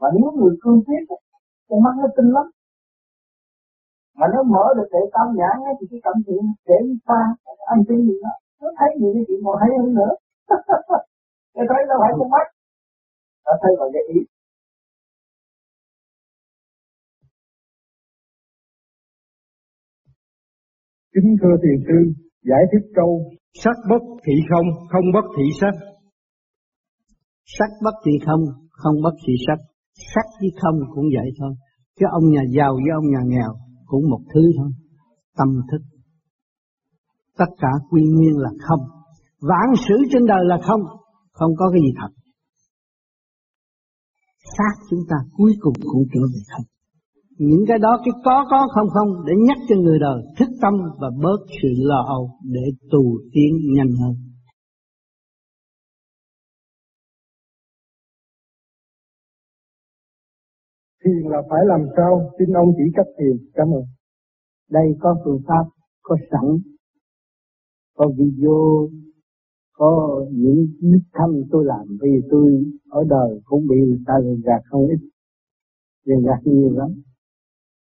Và 0.00 0.08
nếu 0.16 0.30
người 0.32 0.54
cương 0.62 0.80
quyết 0.86 1.02
con 1.68 1.82
mắt 1.84 1.94
nó 2.02 2.08
tinh 2.16 2.30
lắm. 2.36 2.46
Mà 4.18 4.26
nó 4.34 4.42
mở 4.42 4.64
được 4.76 4.88
để 4.92 5.02
tâm 5.14 5.26
nhãn 5.38 5.56
thì 5.80 5.86
cái 5.90 6.00
cảm 6.02 6.16
thiện 6.26 6.42
để 6.66 6.78
xa 7.06 7.20
anh 7.72 7.82
tin 7.88 8.00
gì 8.08 8.16
đó. 8.22 8.32
Nó 8.60 8.68
thấy 8.78 8.88
gì 9.00 9.08
cái 9.14 9.24
chuyện 9.28 9.40
còn 9.44 9.56
thấy 9.60 9.70
hơn 9.78 9.94
nữa. 9.94 10.12
Cái 11.54 11.64
thấy 11.68 11.80
đâu 11.88 11.98
phải 12.02 12.12
con 12.18 12.30
mắt. 12.30 12.46
Nó 13.46 13.52
thấy 13.62 13.72
bằng 13.80 13.90
cái 13.94 14.02
ý. 14.14 14.20
Kính 21.14 21.36
thưa 21.40 21.54
thiền 21.62 21.78
sư, 21.86 21.98
giải 22.42 22.62
thích 22.72 22.86
câu 22.94 23.10
Sắc 23.54 23.76
bất 23.90 24.02
thị 24.24 24.32
không, 24.50 24.66
không 24.88 25.04
bất 25.14 25.26
thị 25.36 25.44
sắc. 25.60 25.74
Sắc 27.58 27.70
bất 27.84 27.94
thị 28.04 28.12
không, 28.26 28.40
không 28.70 28.94
bất 29.02 29.14
thị 29.26 29.34
sắc. 29.46 29.58
Sắc 30.14 30.26
với 30.40 30.50
không 30.62 30.78
cũng 30.94 31.04
vậy 31.16 31.30
thôi. 31.38 31.52
Chứ 32.00 32.06
ông 32.10 32.30
nhà 32.30 32.42
giàu 32.56 32.72
với 32.74 32.92
ông 32.94 33.10
nhà 33.10 33.22
nghèo 33.26 33.52
cũng 33.86 34.10
một 34.10 34.20
thứ 34.34 34.40
thôi. 34.56 34.70
Tâm 35.36 35.48
thức. 35.70 35.82
Tất 37.38 37.50
cả 37.58 37.72
quy 37.90 38.02
nguyên 38.02 38.36
là 38.36 38.50
không. 38.60 38.80
Vạn 39.40 39.68
sự 39.88 39.94
trên 40.12 40.26
đời 40.26 40.44
là 40.44 40.58
không. 40.62 40.80
Không 41.32 41.52
có 41.58 41.70
cái 41.72 41.80
gì 41.80 41.92
thật. 42.00 42.12
Xác 44.58 44.74
chúng 44.90 45.00
ta 45.10 45.16
cuối 45.32 45.52
cùng 45.60 45.74
cũng 45.92 46.02
trở 46.14 46.20
về 46.20 46.40
không 46.56 46.64
những 47.48 47.64
cái 47.68 47.78
đó 47.78 48.00
cái 48.04 48.12
có 48.24 48.46
có 48.50 48.68
không 48.74 48.88
không 48.94 49.08
để 49.26 49.32
nhắc 49.46 49.56
cho 49.68 49.76
người 49.76 49.98
đời 49.98 50.22
thức 50.38 50.48
tâm 50.62 50.74
và 51.00 51.10
bớt 51.22 51.40
sự 51.62 51.68
lo 51.76 52.04
âu 52.08 52.30
để 52.44 52.60
tu 52.90 53.02
tiến 53.32 53.52
nhanh 53.76 53.92
hơn. 54.00 54.14
Thiền 61.04 61.30
là 61.30 61.38
phải 61.50 61.60
làm 61.66 61.80
sao? 61.96 62.30
Xin 62.38 62.48
ông 62.52 62.68
chỉ 62.76 62.84
cách 62.94 63.06
thiền. 63.18 63.50
Cảm 63.54 63.66
ơn. 63.66 63.84
Đây 64.70 64.86
có 65.00 65.16
phương 65.24 65.42
pháp, 65.48 65.64
có 66.02 66.16
sẵn, 66.30 66.46
có 67.96 68.08
video, 68.18 68.88
có 69.72 70.24
những 70.30 70.66
đích 70.80 71.06
thăm 71.12 71.30
tôi 71.50 71.64
làm 71.64 71.86
vì 72.02 72.20
tôi 72.30 72.64
ở 72.90 73.04
đời 73.08 73.40
cũng 73.44 73.66
bị 73.66 73.76
người 73.76 74.02
ta 74.06 74.14
lừa 74.22 74.36
gạt 74.44 74.62
không 74.70 74.86
ít, 74.86 75.00
lừa 76.04 76.20
gạt 76.26 76.40
nhiều 76.44 76.70
lắm 76.72 77.02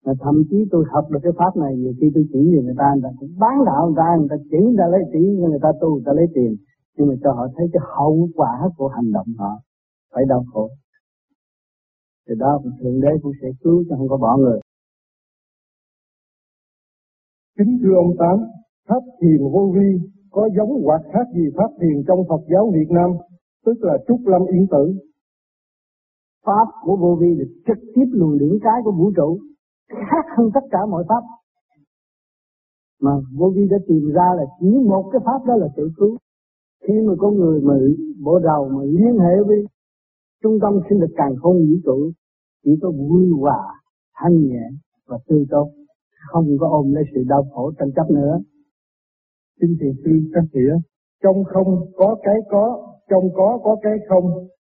mà 0.04 0.12
thậm 0.20 0.42
chí 0.50 0.56
tôi 0.70 0.84
học 0.92 1.04
được 1.10 1.18
cái 1.22 1.32
pháp 1.38 1.56
này 1.56 1.76
nhiều 1.76 1.92
khi 2.00 2.10
tôi 2.14 2.24
chỉ 2.32 2.42
về 2.52 2.62
người 2.62 2.74
ta 2.78 2.88
người 2.94 3.02
ta 3.02 3.10
cũng 3.20 3.34
bán 3.38 3.64
đạo 3.66 3.86
người 3.86 3.96
ta 3.96 4.08
người 4.18 4.28
ta 4.30 4.36
chỉ 4.50 4.58
người 4.58 4.78
ta 4.78 4.86
lấy 4.92 5.02
chỉ 5.12 5.22
người 5.50 5.62
ta 5.62 5.70
tu 5.80 5.88
người 5.94 6.02
ta 6.06 6.12
lấy 6.12 6.26
tiền. 6.34 6.56
Nhưng 6.96 7.08
mà 7.08 7.14
cho 7.22 7.32
họ 7.32 7.46
thấy 7.56 7.66
cái 7.72 7.82
hậu 7.96 8.28
quả 8.34 8.68
của 8.76 8.88
hành 8.88 9.12
động 9.12 9.26
họ 9.38 9.52
phải 10.12 10.24
đau 10.28 10.44
khổ. 10.52 10.70
Thì 12.28 12.34
đó 12.38 12.60
thượng 12.80 13.00
đế 13.00 13.08
cũng 13.22 13.32
sẽ 13.42 13.48
cứu 13.62 13.84
cho 13.88 13.96
không 13.96 14.08
có 14.08 14.16
bỏ 14.16 14.36
người. 14.36 14.60
Kính 17.58 17.78
thưa 17.82 17.94
ông 17.94 18.16
tám 18.18 18.36
pháp 18.88 19.02
thiền 19.20 19.38
vô 19.52 19.72
vi 19.74 20.00
có 20.30 20.48
giống 20.56 20.82
hoặc 20.84 21.02
khác 21.12 21.26
gì 21.34 21.44
pháp 21.56 21.70
thiền 21.80 22.04
trong 22.06 22.18
Phật 22.28 22.42
giáo 22.52 22.70
Việt 22.74 22.90
Nam 22.90 23.10
tức 23.64 23.76
là 23.80 23.98
trúc 24.08 24.20
lâm 24.26 24.42
yên 24.46 24.66
tử? 24.70 24.94
Pháp 26.46 26.66
của 26.82 26.96
vô 26.96 27.16
vi 27.20 27.34
là 27.34 27.44
trực 27.66 27.78
tiếp 27.94 28.06
luồng 28.12 28.38
điển 28.38 28.58
cái 28.62 28.80
của 28.84 28.92
vũ 28.92 29.12
trụ 29.16 29.38
khác 29.88 30.24
hơn 30.36 30.50
tất 30.54 30.60
cả 30.70 30.78
mọi 30.90 31.04
pháp. 31.08 31.22
Mà 33.00 33.10
vô 33.38 33.52
vi 33.56 33.68
đã 33.70 33.76
tìm 33.88 34.10
ra 34.14 34.28
là 34.36 34.44
chỉ 34.60 34.70
một 34.88 35.10
cái 35.12 35.20
pháp 35.24 35.44
đó 35.46 35.54
là 35.56 35.68
tự 35.76 35.90
cứu. 35.96 36.16
Khi 36.88 36.94
mà 37.06 37.12
có 37.18 37.30
người 37.30 37.60
mà 37.60 37.74
bộ 38.24 38.38
đầu 38.38 38.68
mà 38.68 38.82
liên 38.84 39.18
hệ 39.18 39.34
với 39.46 39.66
trung 40.42 40.58
tâm 40.62 40.80
sinh 40.88 41.00
lực 41.00 41.10
càng 41.16 41.34
không 41.42 41.56
vũ 41.56 41.76
trụ, 41.84 42.10
chỉ 42.64 42.70
có 42.82 42.90
vui 42.90 43.28
hòa, 43.40 43.60
thanh 44.14 44.46
nhẹ 44.46 44.68
và 45.06 45.18
tươi 45.28 45.46
tốt. 45.50 45.70
Không 46.26 46.46
có 46.60 46.68
ôm 46.68 46.92
lấy 46.94 47.04
sự 47.14 47.24
đau 47.28 47.44
khổ 47.54 47.72
tranh 47.78 47.92
chấp 47.96 48.10
nữa. 48.10 48.38
Xin 49.60 49.76
thiền 49.80 49.92
sư 50.04 50.10
các 50.34 50.44
nghĩa 50.52 50.78
trong 51.22 51.44
không 51.44 51.86
có 51.96 52.16
cái 52.22 52.36
có, 52.50 52.94
trong 53.10 53.24
có 53.34 53.58
có 53.64 53.76
cái 53.82 53.92
không, 54.08 54.24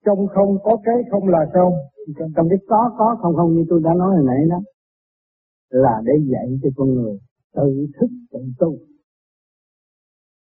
trong 0.05 0.27
không 0.35 0.59
có 0.65 0.77
cái 0.85 0.95
không 1.11 1.29
là 1.29 1.47
sao? 1.55 1.73
Trong 2.37 2.49
cái 2.49 2.59
có 2.69 2.91
có 2.99 3.17
không 3.23 3.37
không 3.37 3.55
như 3.55 3.65
tôi 3.69 3.81
đã 3.85 3.95
nói 3.95 4.17
hồi 4.17 4.25
nãy 4.27 4.45
đó 4.51 4.57
là 5.69 6.03
để 6.05 6.13
dạy 6.33 6.59
cho 6.63 6.69
con 6.77 6.95
người 6.95 7.19
tự 7.55 7.87
thức 8.01 8.11
tự 8.31 8.39
tu. 8.59 8.79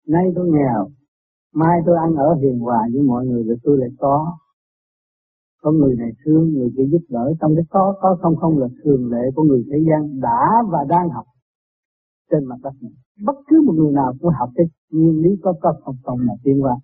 Nay 0.07 0.25
tôi 0.35 0.49
nghèo, 0.49 0.89
mai 1.53 1.79
tôi 1.85 1.97
ăn 1.97 2.15
ở 2.15 2.35
hiền 2.41 2.59
hòa 2.59 2.79
với 2.93 3.01
mọi 3.01 3.25
người 3.25 3.43
rồi 3.43 3.57
tôi 3.63 3.77
lại 3.77 3.89
có. 3.99 4.37
Có 5.61 5.71
người 5.71 5.95
này 5.95 6.11
thương, 6.25 6.53
người 6.53 6.69
kia 6.77 6.83
giúp 6.91 7.01
đỡ, 7.09 7.33
trong 7.41 7.55
cái 7.55 7.65
có, 7.69 7.95
có 8.01 8.17
không 8.21 8.35
không 8.35 8.57
là 8.57 8.67
thường 8.83 9.11
lệ 9.11 9.31
của 9.35 9.43
người 9.43 9.63
thế 9.71 9.77
gian 9.89 10.19
đã 10.19 10.47
và 10.71 10.79
đang 10.89 11.09
học 11.09 11.25
trên 12.31 12.45
mặt 12.45 12.55
đất 12.63 12.73
này. 12.81 12.91
Bất 13.25 13.35
cứ 13.47 13.61
một 13.65 13.73
người 13.73 13.91
nào 13.91 14.13
cũng 14.21 14.31
học 14.39 14.49
cái 14.55 14.65
nguyên 14.89 15.21
lý 15.21 15.29
có 15.43 15.53
có 15.61 15.73
không 15.83 15.95
không 16.03 16.19
mà 16.27 16.33
tiến 16.43 16.63
qua. 16.63 16.75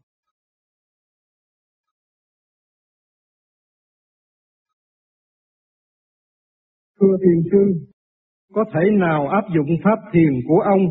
Thưa 7.00 7.17
thiền 7.22 7.44
sư, 7.51 7.88
có 8.58 8.64
thể 8.74 8.84
nào 9.00 9.28
áp 9.28 9.46
dụng 9.56 9.72
pháp 9.84 10.00
thiền 10.14 10.34
của 10.48 10.60
ông 10.76 10.84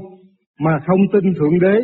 mà 0.64 0.70
không 0.86 1.00
tin 1.12 1.24
Thượng 1.38 1.58
Đế? 1.64 1.76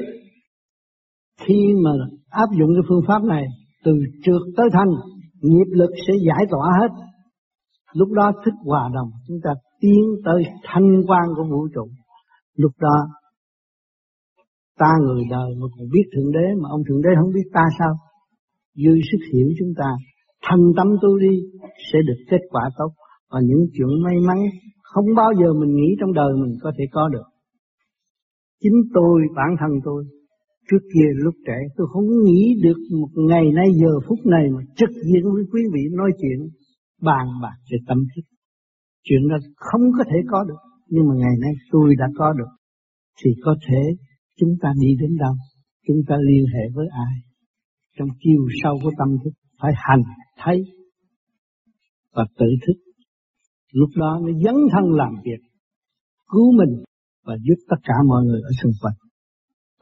Khi 1.44 1.60
mà 1.84 1.90
áp 2.30 2.48
dụng 2.58 2.70
cái 2.74 2.84
phương 2.88 3.04
pháp 3.08 3.22
này, 3.22 3.44
từ 3.84 3.92
trượt 4.24 4.42
tới 4.56 4.66
thanh, 4.72 4.92
nghiệp 5.40 5.70
lực 5.70 5.90
sẽ 6.06 6.14
giải 6.26 6.44
tỏa 6.50 6.66
hết. 6.80 6.88
Lúc 7.94 8.08
đó 8.12 8.32
thức 8.44 8.54
hòa 8.64 8.90
đồng, 8.94 9.10
chúng 9.28 9.38
ta 9.44 9.50
tiến 9.80 10.02
tới 10.24 10.42
thanh 10.64 11.02
quan 11.06 11.22
của 11.36 11.44
vũ 11.50 11.68
trụ. 11.74 11.88
Lúc 12.56 12.72
đó, 12.80 12.96
ta 14.78 14.90
người 15.06 15.22
đời 15.30 15.50
mà 15.60 15.66
còn 15.76 15.86
biết 15.92 16.06
Thượng 16.16 16.32
Đế, 16.32 16.46
mà 16.62 16.68
ông 16.70 16.82
Thượng 16.88 17.02
Đế 17.02 17.10
không 17.20 17.32
biết 17.34 17.48
ta 17.52 17.64
sao? 17.78 17.94
Dư 18.74 18.92
sức 19.12 19.18
hiểu 19.32 19.48
chúng 19.58 19.72
ta, 19.78 19.90
thành 20.46 20.64
tâm 20.76 20.86
tu 21.02 21.18
đi, 21.18 21.34
sẽ 21.92 21.98
được 22.06 22.24
kết 22.30 22.40
quả 22.50 22.62
tốt. 22.78 22.90
Và 23.30 23.40
những 23.44 23.66
chuyện 23.72 24.02
may 24.04 24.16
mắn 24.28 24.38
không 24.92 25.08
bao 25.16 25.30
giờ 25.40 25.48
mình 25.60 25.72
nghĩ 25.76 25.90
trong 26.00 26.12
đời 26.12 26.32
mình 26.42 26.52
có 26.62 26.72
thể 26.78 26.84
có 26.92 27.08
được. 27.08 27.28
Chính 28.62 28.78
tôi, 28.94 29.20
bản 29.36 29.50
thân 29.60 29.70
tôi, 29.84 30.04
trước 30.70 30.82
kia 30.94 31.08
lúc 31.24 31.34
trẻ 31.46 31.58
tôi 31.76 31.86
không 31.92 32.08
nghĩ 32.24 32.42
được 32.62 32.78
một 33.00 33.12
ngày 33.28 33.44
nay 33.54 33.68
giờ 33.80 33.92
phút 34.08 34.18
này 34.26 34.44
mà 34.54 34.62
trực 34.76 34.90
diện 34.90 35.22
với 35.34 35.44
quý 35.52 35.62
vị 35.74 35.82
nói 35.92 36.10
chuyện 36.20 36.38
bàn 37.02 37.26
bạc 37.42 37.56
về 37.70 37.78
tâm 37.88 37.98
thức. 38.16 38.22
Chuyện 39.04 39.28
đó 39.28 39.36
không 39.56 39.82
có 39.98 40.04
thể 40.10 40.18
có 40.30 40.44
được, 40.48 40.62
nhưng 40.88 41.08
mà 41.08 41.14
ngày 41.14 41.36
nay 41.40 41.52
tôi 41.70 41.94
đã 41.98 42.06
có 42.18 42.32
được. 42.32 42.52
Thì 43.24 43.30
có 43.44 43.56
thể 43.68 43.82
chúng 44.38 44.54
ta 44.62 44.72
đi 44.80 44.88
đến 45.00 45.16
đâu, 45.20 45.34
chúng 45.86 46.00
ta 46.08 46.16
liên 46.28 46.44
hệ 46.54 46.64
với 46.74 46.86
ai. 47.06 47.14
Trong 47.98 48.08
chiều 48.20 48.46
sâu 48.62 48.78
của 48.82 48.90
tâm 48.98 49.08
thức 49.24 49.30
phải 49.60 49.72
hành, 49.76 50.02
thấy 50.44 50.62
và 52.14 52.24
tự 52.38 52.46
thức 52.66 52.91
Lúc 53.72 53.90
đó 53.96 54.18
nó 54.22 54.32
dấn 54.44 54.54
thân 54.72 54.92
làm 54.92 55.12
việc, 55.24 55.40
cứu 56.28 56.52
mình 56.58 56.82
và 57.26 57.34
giúp 57.42 57.58
tất 57.70 57.76
cả 57.84 57.94
mọi 58.06 58.22
người 58.24 58.40
ở 58.40 58.50
xung 58.62 58.72
quanh. 58.82 58.94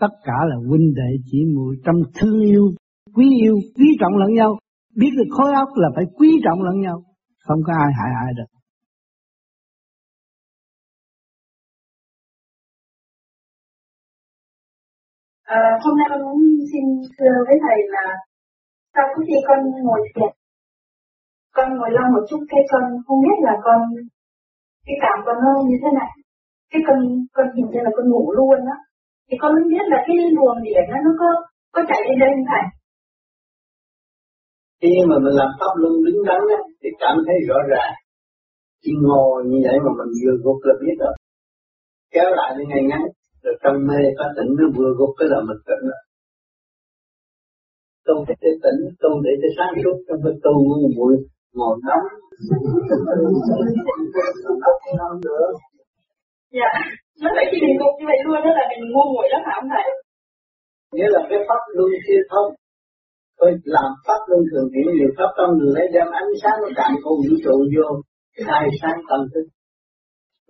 Tất 0.01 0.13
cả 0.25 0.39
là 0.49 0.57
huynh 0.69 0.95
đệ 0.95 1.11
chỉ 1.25 1.39
muội 1.55 1.77
trong 1.85 1.97
thương 2.15 2.41
yêu, 2.41 2.65
quý 3.15 3.27
yêu, 3.43 3.57
quý 3.77 3.87
trọng 4.01 4.17
lẫn 4.17 4.35
nhau. 4.35 4.59
Biết 4.97 5.11
được 5.19 5.31
khối 5.31 5.53
óc 5.55 5.69
là 5.75 5.89
phải 5.95 6.05
quý 6.19 6.41
trọng 6.45 6.63
lẫn 6.63 6.81
nhau, 6.81 7.03
không 7.47 7.59
có 7.67 7.73
ai 7.73 7.93
hại 7.99 8.11
ai 8.27 8.33
được. 8.37 8.51
À, 15.43 15.63
hôm 15.85 15.99
nay 15.99 16.07
con 16.11 16.21
muốn 16.23 16.41
xin 16.73 16.85
thưa 17.19 17.37
với 17.47 17.57
thầy 17.65 17.79
là 17.95 18.07
sau 18.95 19.05
khi 19.27 19.35
con 19.49 19.59
ngồi 19.85 20.01
thiền 20.15 20.40
con 21.57 21.69
ngồi 21.77 21.91
lâu 21.97 22.07
một 22.15 22.25
chút 22.29 22.41
cái 22.53 22.63
con 22.71 22.85
không 23.07 23.21
biết 23.25 23.39
là 23.47 23.55
con, 23.67 23.81
cái 24.87 24.97
cảm 25.05 25.19
con 25.27 25.37
nó 25.45 25.51
như 25.69 25.77
thế 25.83 25.91
này. 26.01 26.11
Cái 26.73 26.81
con 26.87 26.99
con 27.35 27.47
nhìn 27.55 27.67
như 27.73 27.81
là 27.87 27.91
con 27.97 28.07
ngủ 28.11 28.25
luôn 28.39 28.61
á. 28.77 28.79
Thì 29.27 29.35
con 29.41 29.51
mới 29.55 29.65
biết 29.73 29.85
là 29.93 29.99
cái 30.07 30.17
luồng 30.37 30.59
điện 30.67 30.85
nó 30.93 30.99
nó 31.07 31.13
có 31.21 31.29
có 31.75 31.81
chạy 31.89 32.01
lên 32.07 32.17
đây 32.23 32.31
không 32.35 32.49
thầy? 32.51 32.65
Khi 34.81 34.93
mà 35.09 35.17
mình 35.25 35.37
làm 35.41 35.51
pháp 35.59 35.73
luân 35.81 35.95
đứng 36.05 36.21
đắn 36.29 36.41
á, 36.59 36.61
thì 36.81 36.89
cảm 37.03 37.17
thấy 37.27 37.37
rõ 37.49 37.59
ràng. 37.73 37.93
Chỉ 38.83 38.93
ngồi 39.07 39.37
như 39.51 39.59
vậy 39.67 39.77
mà 39.85 39.91
mình 39.99 40.11
vừa 40.21 40.37
gục 40.45 40.59
là 40.67 40.75
biết 40.83 40.97
rồi. 41.03 41.15
Kéo 42.15 42.29
lại 42.39 42.51
đến 42.57 42.69
ngay 42.69 42.83
ngắn, 42.89 43.03
rồi 43.43 43.55
trong 43.63 43.77
mê 43.89 44.01
có 44.19 44.25
tỉnh 44.37 44.51
nó 44.59 44.67
vừa 44.77 44.91
gục 44.99 45.13
cái 45.19 45.29
là 45.33 45.39
mình 45.49 45.61
tỉnh 45.69 45.83
rồi. 45.91 46.03
Tu 48.07 48.15
để 48.29 48.51
tỉnh 48.65 48.81
tu 49.03 49.11
để 49.25 49.33
cho 49.43 49.49
sáng 49.57 49.75
suốt 49.83 49.97
trong 50.07 50.21
cái 50.25 50.35
tu 50.45 50.53
muội 50.97 51.15
ngồi 51.59 51.75
nóng. 51.87 52.07
Dạ. 56.59 56.73
Nó 57.23 57.29
phải 57.37 57.45
khi 57.51 57.59
mình 57.67 57.77
gục 57.81 57.95
như 57.99 58.05
vậy 58.11 58.19
luôn 58.25 58.41
đó 58.45 58.51
là 58.59 58.65
mình 58.71 58.83
ngu 58.93 59.05
muội 59.15 59.27
đó 59.33 59.39
phải 59.45 59.55
không 59.57 59.69
thầy? 59.75 59.87
Nghĩa 60.95 61.09
là 61.15 61.21
cái 61.31 61.39
pháp 61.49 61.63
luân 61.77 61.91
siêu 62.07 62.23
thông 62.31 62.51
tôi 63.41 63.51
làm 63.75 63.89
pháp 64.07 64.21
luân 64.29 64.43
thường 64.51 64.67
chuyển 64.73 64.87
nhiều 64.97 65.11
pháp 65.17 65.31
trong 65.37 65.51
người 65.59 65.73
lấy 65.77 65.87
đem 65.95 66.09
ánh 66.21 66.31
sáng 66.43 66.57
của 66.63 66.73
cạn 66.79 66.93
con 67.03 67.15
vũ 67.25 67.35
trụ 67.45 67.55
vô 67.75 67.87
khai 68.47 68.65
sáng 68.81 68.99
tâm 69.09 69.21
thức. 69.33 69.47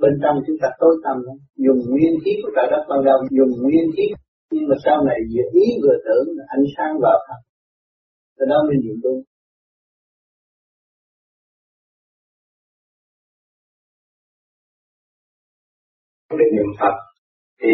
Bên 0.03 0.15
trong 0.23 0.37
chúng 0.47 0.59
ta 0.63 0.69
tối 0.81 0.95
tâm 1.05 1.17
lắm. 1.27 1.37
Dùng 1.65 1.81
nguyên 1.91 2.15
khí 2.23 2.33
của 2.43 2.53
trời 2.57 2.67
đất 2.73 2.83
ban 2.91 3.01
đầu 3.09 3.19
dùng 3.39 3.53
nguyên 3.63 3.87
khí. 3.97 4.07
Nhưng 4.53 4.65
mà 4.69 4.77
sau 4.85 4.97
này 5.09 5.19
vừa 5.33 5.47
ý 5.63 5.67
vừa 5.83 5.97
tưởng 6.07 6.27
ánh 6.57 6.67
sáng 6.75 6.93
vào 7.05 7.19
thật. 7.27 7.41
Từ 8.37 8.45
đó 8.51 8.59
mình 8.69 8.81
dùng 8.85 9.01
đúng 9.05 9.21
để 16.39 16.47
niệm 16.57 16.71
Phật 16.81 16.95
thì 17.61 17.73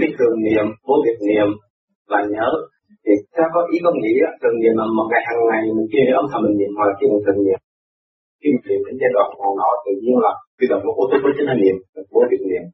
biết 0.00 0.10
thường 0.18 0.36
niệm, 0.46 0.66
vô 0.86 0.94
việc 1.04 1.18
niệm 1.28 1.48
và 2.10 2.20
nhớ. 2.34 2.48
Thì 3.04 3.12
ta 3.36 3.44
có 3.54 3.60
ý 3.74 3.76
có 3.84 3.90
nghĩa 4.00 4.24
thường 4.40 4.56
niệm 4.62 4.74
mà 4.80 4.84
một 4.98 5.06
ngày 5.10 5.22
hàng 5.28 5.42
ngày 5.48 5.62
mình 5.76 5.88
kia 5.92 6.04
âm 6.20 6.26
thầm 6.30 6.40
mình 6.44 6.56
niệm 6.60 6.72
hoặc 6.76 6.86
là 6.88 6.94
kia 6.98 7.08
mình 7.12 7.22
thường 7.24 7.40
niệm. 7.46 7.60
Khi 8.40 8.48
mình 8.54 8.64
niệm 8.68 8.80
đến 8.86 8.94
giai 9.00 9.10
đoạn 9.16 9.28
còn 9.38 9.52
nọ 9.60 9.70
tự 9.84 9.92
nhiên 10.02 10.16
là 10.24 10.32
cái 10.58 10.66
đoạn 10.70 10.80
của 10.96 11.06
tôi 11.10 11.18
có 11.22 11.28
chính 11.36 11.48
là 11.50 11.56
niệm 11.62 11.76
vô 12.12 12.20
việc 12.30 12.42
niệm. 12.50 12.64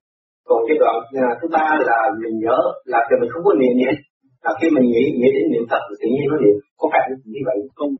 Còn 0.49 0.61
cái 0.69 0.77
đoạn 0.83 0.97
à, 1.27 1.29
thứ 1.39 1.47
ba 1.57 1.67
là 1.89 1.99
mình 2.23 2.37
nhớ 2.45 2.59
là 2.93 2.99
khi 3.07 3.15
mình 3.21 3.31
không 3.33 3.45
có 3.47 3.53
niệm 3.61 3.75
gì 3.81 3.91
là 4.45 4.53
khi 4.59 4.67
mình 4.77 4.87
nghĩ 4.93 5.05
nghĩ 5.21 5.31
đến 5.37 5.45
niệm 5.53 5.65
phật 5.71 5.83
tự 6.01 6.07
nhiên 6.15 6.27
nó 6.31 6.37
niệm. 6.45 6.57
Có 6.81 6.87
phải 6.93 7.03
như 7.33 7.41
vậy 7.49 7.57
không? 7.79 7.93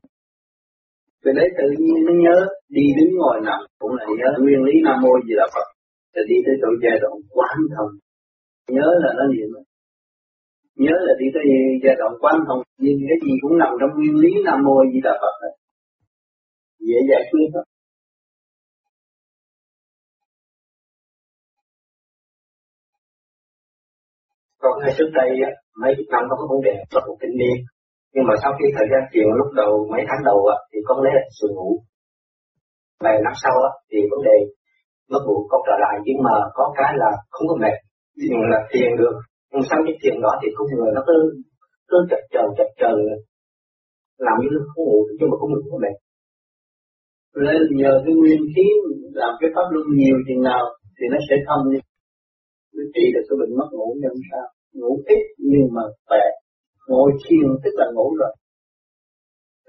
Từ 1.23 1.29
đấy 1.37 1.47
tự 1.57 1.65
nhiên 1.85 1.97
nó 2.07 2.13
nhớ 2.23 2.35
đi 2.75 2.85
đứng 2.97 3.11
ngồi 3.19 3.37
nằm 3.47 3.59
cũng 3.81 3.93
là 3.97 4.05
nhớ. 4.19 4.29
Nguyên 4.41 4.61
lý 4.67 4.73
nam 4.85 4.97
mô 5.03 5.13
gì 5.27 5.33
là 5.41 5.47
phật 5.53 5.67
rồi 6.13 6.25
đi 6.31 6.37
tới 6.45 6.55
chỗ 6.61 6.69
giai 6.83 6.97
đoạn 7.01 7.13
quán 7.35 7.57
thông. 7.75 7.91
Nhớ 8.75 8.87
là 9.03 9.09
nó 9.17 9.25
niệm 9.33 9.49
nhớ 10.85 10.95
là 11.07 11.13
đi 11.21 11.27
tới 11.33 11.43
giai 11.83 11.95
đoạn 11.99 12.13
quán 12.21 12.35
thông. 12.47 12.61
Nhưng 12.83 12.97
cái 13.09 13.17
gì 13.25 13.33
cũng 13.41 13.57
nằm 13.57 13.71
trong 13.79 13.91
nguyên 13.95 14.15
lý 14.23 14.31
nam 14.45 14.59
mô 14.65 14.75
Di 14.93 14.99
là 15.03 15.13
phật 15.21 15.35
này. 15.43 15.53
dễ 16.87 16.99
giải 17.09 17.23
quyết 17.31 17.47
đó 17.53 17.63
còn 24.61 24.73
ngày 24.79 24.93
trước 24.97 25.09
đây 25.13 25.29
mấy 25.81 25.93
năm 26.11 26.23
năm 26.29 26.37
có 26.39 26.47
vấn 26.51 26.61
đề 26.67 26.75
rất 26.91 27.03
một 27.07 27.17
kinh 27.21 27.35
niên 27.41 27.57
nhưng 28.13 28.25
mà 28.27 28.33
sau 28.41 28.51
khi 28.57 28.65
thời 28.77 28.87
gian 28.91 29.03
chiều, 29.13 29.29
lúc 29.39 29.49
đầu, 29.61 29.71
mấy 29.91 30.01
tháng 30.07 30.21
đầu 30.29 30.39
thì 30.71 30.79
con 30.87 30.97
lấy 31.03 31.13
sự 31.41 31.47
ngủ. 31.55 31.69
Vài 33.03 33.17
năm 33.25 33.33
sau 33.43 33.55
thì 33.91 33.97
vấn 34.11 34.21
đề 34.27 34.37
nó 35.11 35.17
buộc 35.27 35.41
có 35.51 35.57
trở 35.67 35.75
lại, 35.83 35.95
nhưng 36.05 36.19
mà 36.25 36.35
có 36.57 36.65
cái 36.77 36.91
là 37.01 37.11
không 37.33 37.47
có 37.47 37.55
mệt. 37.63 37.75
Nhưng 38.15 38.41
là 38.51 38.59
tiền 38.71 38.89
được, 38.99 39.15
nhưng 39.51 39.63
sau 39.69 39.79
cái 39.85 39.95
tiền 40.01 40.15
đó 40.23 40.31
thì 40.41 40.47
con 40.55 40.67
người 40.75 40.91
nó 40.95 41.01
cứ 41.07 41.15
cứ 41.89 41.97
chật 42.09 42.21
chờ 42.33 42.43
chật 42.57 42.69
chờ 42.81 42.91
làm 44.25 44.35
như 44.41 44.47
không 44.73 44.85
ngủ, 44.85 44.99
nhưng 45.17 45.29
mà 45.31 45.35
cũng 45.39 45.53
được 45.53 45.65
có 45.71 45.77
mệt. 45.83 45.95
Nên 47.45 47.61
nhờ 47.79 47.91
cái 48.03 48.13
nguyên 48.19 48.41
khí 48.53 48.65
làm 49.21 49.33
cái 49.39 49.49
pháp 49.55 49.67
luân 49.73 49.85
nhiều 49.99 50.17
chừng 50.27 50.41
nào 50.49 50.63
thì 50.97 51.05
nó 51.11 51.17
sẽ 51.27 51.35
thông 51.47 51.63
đi. 51.71 51.79
Nó 52.75 52.83
trị 52.93 53.05
được 53.13 53.25
cái 53.27 53.35
bệnh 53.39 53.53
mất 53.59 53.69
ngủ 53.71 53.87
như 54.01 54.09
sao. 54.31 54.47
Ngủ 54.79 54.91
ít 55.15 55.21
nhưng 55.51 55.67
mà 55.75 55.83
khỏe. 56.07 56.23
Ngồi 56.89 57.11
thiền 57.23 57.47
tức 57.63 57.73
là 57.79 57.87
ngủ 57.95 58.07
rồi 58.19 58.33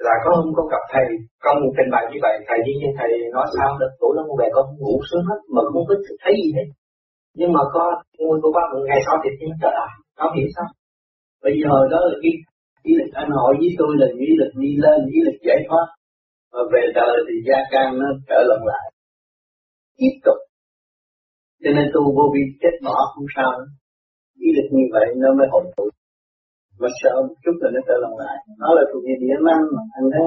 là 0.07 0.15
có 0.25 0.31
hôm 0.39 0.49
con 0.57 0.67
gặp 0.75 0.85
thầy 0.93 1.07
con 1.45 1.55
một 1.63 1.73
trình 1.77 1.91
bày 1.95 2.05
như 2.11 2.19
vậy, 2.25 2.35
thầy 2.49 2.59
như 2.67 2.89
thầy 2.99 3.11
nói 3.37 3.47
sao 3.57 3.69
được, 3.81 3.93
tuổi 4.01 4.13
lắm 4.17 4.27
về 4.41 4.49
con 4.57 4.67
ngủ 4.81 4.95
sướng 5.09 5.25
hết 5.29 5.41
mà 5.55 5.61
không 5.73 5.85
có 5.89 5.95
thấy 6.23 6.35
gì 6.43 6.51
hết. 6.59 6.69
Nhưng 7.39 7.51
mà 7.57 7.63
có 7.75 7.85
ngồi 8.19 8.37
của 8.43 8.53
ba 8.57 8.65
một 8.73 8.83
ngày 8.89 9.01
sau 9.07 9.17
thì 9.23 9.31
thiên 9.39 9.53
trở 9.63 9.71
lại 9.79 9.93
nó 10.19 10.27
hiểu 10.37 10.49
sao? 10.57 10.69
Bây 11.45 11.55
giờ 11.63 11.75
đó 11.93 12.01
là 12.09 12.17
cái 12.23 12.33
ý 12.89 12.93
lực 12.99 13.11
anh 13.23 13.31
hỏi 13.39 13.53
với 13.61 13.71
tôi 13.81 13.93
là 14.01 14.09
ý 14.27 14.29
lực 14.41 14.53
đi 14.63 14.71
lên 14.85 14.99
ý 15.17 15.19
lực 15.27 15.39
giải 15.49 15.61
thoát. 15.69 15.87
Mà 16.53 16.63
về 16.73 16.83
đời 16.99 17.17
thì 17.27 17.35
gia 17.49 17.59
can 17.73 17.89
nó 18.01 18.09
trở 18.29 18.39
lần 18.51 18.61
lại. 18.71 18.87
Tiếp 19.99 20.15
tục. 20.25 20.39
Cho 21.63 21.71
nên 21.77 21.87
tu 21.95 22.03
vô 22.17 22.25
vi, 22.35 22.43
chết 22.63 22.75
bỏ 22.85 22.97
không 23.15 23.29
sao 23.37 23.51
ý 24.47 24.49
lực 24.57 24.69
như 24.77 24.85
vậy 24.95 25.07
nó 25.23 25.29
mới 25.39 25.47
hồi 25.53 25.65
phục 25.77 25.89
mà 26.81 26.89
sợ 27.01 27.15
một 27.27 27.35
chút 27.43 27.57
là 27.63 27.69
nó 27.75 27.81
trở 27.89 27.97
lòng 28.03 28.17
lại. 28.23 28.37
Nó 28.63 28.69
là 28.77 28.83
thuộc 28.91 29.03
về 29.07 29.15
địa 29.23 29.39
năng 29.49 29.63
mà 29.75 29.83
anh 29.99 30.07
thế, 30.15 30.27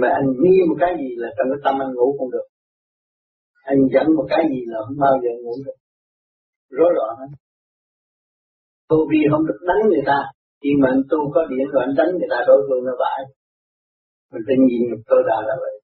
mà 0.00 0.08
anh 0.18 0.26
nghi 0.40 0.56
một 0.68 0.76
cái 0.82 0.92
gì 1.00 1.10
là 1.22 1.28
trong 1.36 1.46
cái 1.50 1.60
tâm 1.64 1.74
anh 1.84 1.92
ngủ 1.94 2.08
không 2.18 2.30
được. 2.34 2.46
Anh 3.70 3.80
dẫn 3.92 4.06
một 4.16 4.26
cái 4.32 4.42
gì 4.50 4.60
là 4.72 4.78
không 4.86 4.98
bao 5.04 5.14
giờ 5.22 5.30
ngủ 5.42 5.54
được. 5.66 5.78
Rối 6.78 6.90
loạn 6.96 7.12
hết 7.20 7.30
tu 8.88 8.98
vi 9.10 9.20
không 9.30 9.46
được 9.48 9.60
đánh 9.68 9.82
người 9.90 10.04
ta 10.10 10.18
khi 10.60 10.70
mà 10.80 10.88
anh 10.94 11.02
tu 11.10 11.18
có 11.34 11.40
điện 11.50 11.66
rồi 11.72 11.82
anh 11.86 11.94
đánh 11.98 12.10
người 12.18 12.30
ta 12.32 12.38
đối 12.48 12.60
phương 12.66 12.84
nó 12.88 12.94
bãi. 13.02 13.20
Mình 14.32 14.42
phải 14.46 14.56
nhìn 14.66 14.82
được 14.90 15.02
cơ 15.06 15.16
đà 15.28 15.38
là 15.48 15.54
vậy. 15.62 15.74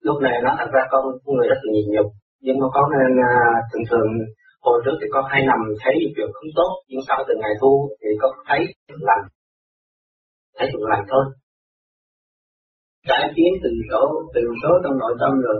Lúc 0.00 0.16
này 0.22 0.36
nó 0.44 0.50
thật 0.58 0.70
ra 0.74 0.82
con 0.90 1.02
người 1.36 1.48
rất 1.48 1.60
là 1.62 1.70
nhịn 1.74 1.86
nhục 1.94 2.08
nhưng 2.44 2.56
mà 2.60 2.66
con 2.74 2.86
nên 2.94 3.12
à, 3.30 3.34
thường 3.70 3.84
thường 3.90 4.08
hồi 4.66 4.76
trước 4.84 4.96
thì 5.00 5.06
con 5.14 5.24
hay 5.32 5.40
nằm 5.50 5.60
thấy 5.82 5.94
chuyện 6.14 6.30
không 6.36 6.50
tốt 6.58 6.70
nhưng 6.88 7.02
sau 7.08 7.18
từ 7.28 7.34
ngày 7.40 7.54
thu 7.60 7.72
thì 8.00 8.08
con 8.22 8.32
thấy 8.48 8.60
lành. 9.08 9.24
Thấy 10.56 10.66
chuyện 10.70 10.84
lành 10.92 11.04
thôi. 11.10 11.24
Cải 13.08 13.24
tiến 13.36 13.50
từ 13.62 13.70
số 13.90 14.02
từ 14.34 14.42
số 14.62 14.72
trong 14.82 14.94
nội 15.02 15.14
tâm 15.20 15.32
rồi. 15.46 15.58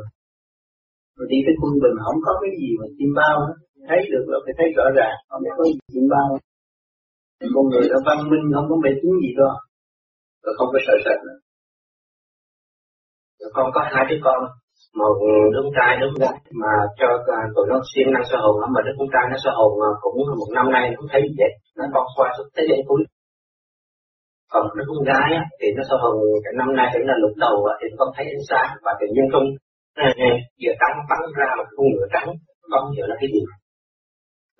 Rồi 1.16 1.26
đi 1.32 1.38
tới 1.46 1.54
quân 1.60 1.72
bình 1.82 1.96
không 2.04 2.18
có 2.26 2.32
cái 2.42 2.50
gì 2.60 2.70
mà 2.80 2.86
chim 2.96 3.10
bao 3.20 3.36
hết. 3.46 3.56
Thấy 3.88 4.00
được 4.12 4.24
là 4.30 4.38
phải 4.44 4.54
thấy 4.58 4.68
rõ 4.76 4.86
ràng 4.98 5.14
không 5.28 5.42
có 5.56 5.64
gì 5.64 5.74
chim 5.92 6.06
bao 6.14 6.28
con 7.54 7.64
người 7.70 7.86
đã 7.92 7.98
văn 8.06 8.18
minh 8.30 8.44
không 8.54 8.66
có 8.70 8.76
mê 8.84 8.90
tín 9.02 9.12
gì 9.24 9.32
đó 9.40 9.50
rồi 10.42 10.54
không 10.58 10.68
có 10.72 10.78
sợ 10.86 10.94
sệt 11.04 11.18
nữa. 11.26 11.38
Con 13.54 13.66
có 13.74 13.80
hai 13.92 14.04
đứa 14.10 14.20
con 14.24 14.40
một 14.98 15.14
đứa 15.52 15.64
trai 15.76 15.92
đứa 16.00 16.12
gái 16.22 16.38
mà 16.62 16.72
cho 16.98 17.08
tụi 17.54 17.66
nó 17.70 17.76
siêng 17.90 18.12
năng 18.14 18.26
sơ 18.30 18.36
hồn 18.44 18.54
mà 18.74 18.80
đứa 18.86 18.94
con 18.98 19.08
trai 19.14 19.24
nó 19.32 19.36
sơ 19.44 19.50
hồn 19.58 19.70
cũng 20.00 20.16
một 20.40 20.50
năm 20.58 20.66
nay 20.76 20.84
nó 20.94 21.02
thấy 21.12 21.22
vậy. 21.38 21.52
Nó 21.76 21.84
con 21.94 22.06
qua 22.16 22.28
suốt 22.36 22.46
thế 22.56 22.62
đến 22.68 22.80
cuối 22.88 23.02
còn 24.52 24.64
đứa 24.76 24.86
con 24.90 25.02
gái 25.10 25.28
á, 25.40 25.42
thì 25.60 25.68
nó 25.76 25.82
sơ 25.88 25.96
hồn 26.02 26.14
cái 26.44 26.54
năm 26.60 26.70
nay 26.78 26.88
cũng 26.92 27.06
là 27.10 27.14
lúc 27.22 27.32
đầu 27.44 27.56
thì 27.78 27.86
nó 27.90 27.96
không 27.98 28.12
thấy 28.16 28.26
ánh 28.36 28.44
sáng 28.50 28.70
và 28.84 28.92
tự 29.00 29.06
nhiên 29.14 29.26
không 29.32 29.46
giờ 30.62 30.72
trắng 30.80 30.96
bắn 31.10 31.22
ra 31.38 31.48
một 31.58 31.68
con 31.76 31.86
ngựa 31.92 32.08
trắng 32.14 32.28
con 32.72 32.84
giờ 32.96 33.04
là 33.10 33.16
cái 33.20 33.28
gì? 33.34 33.42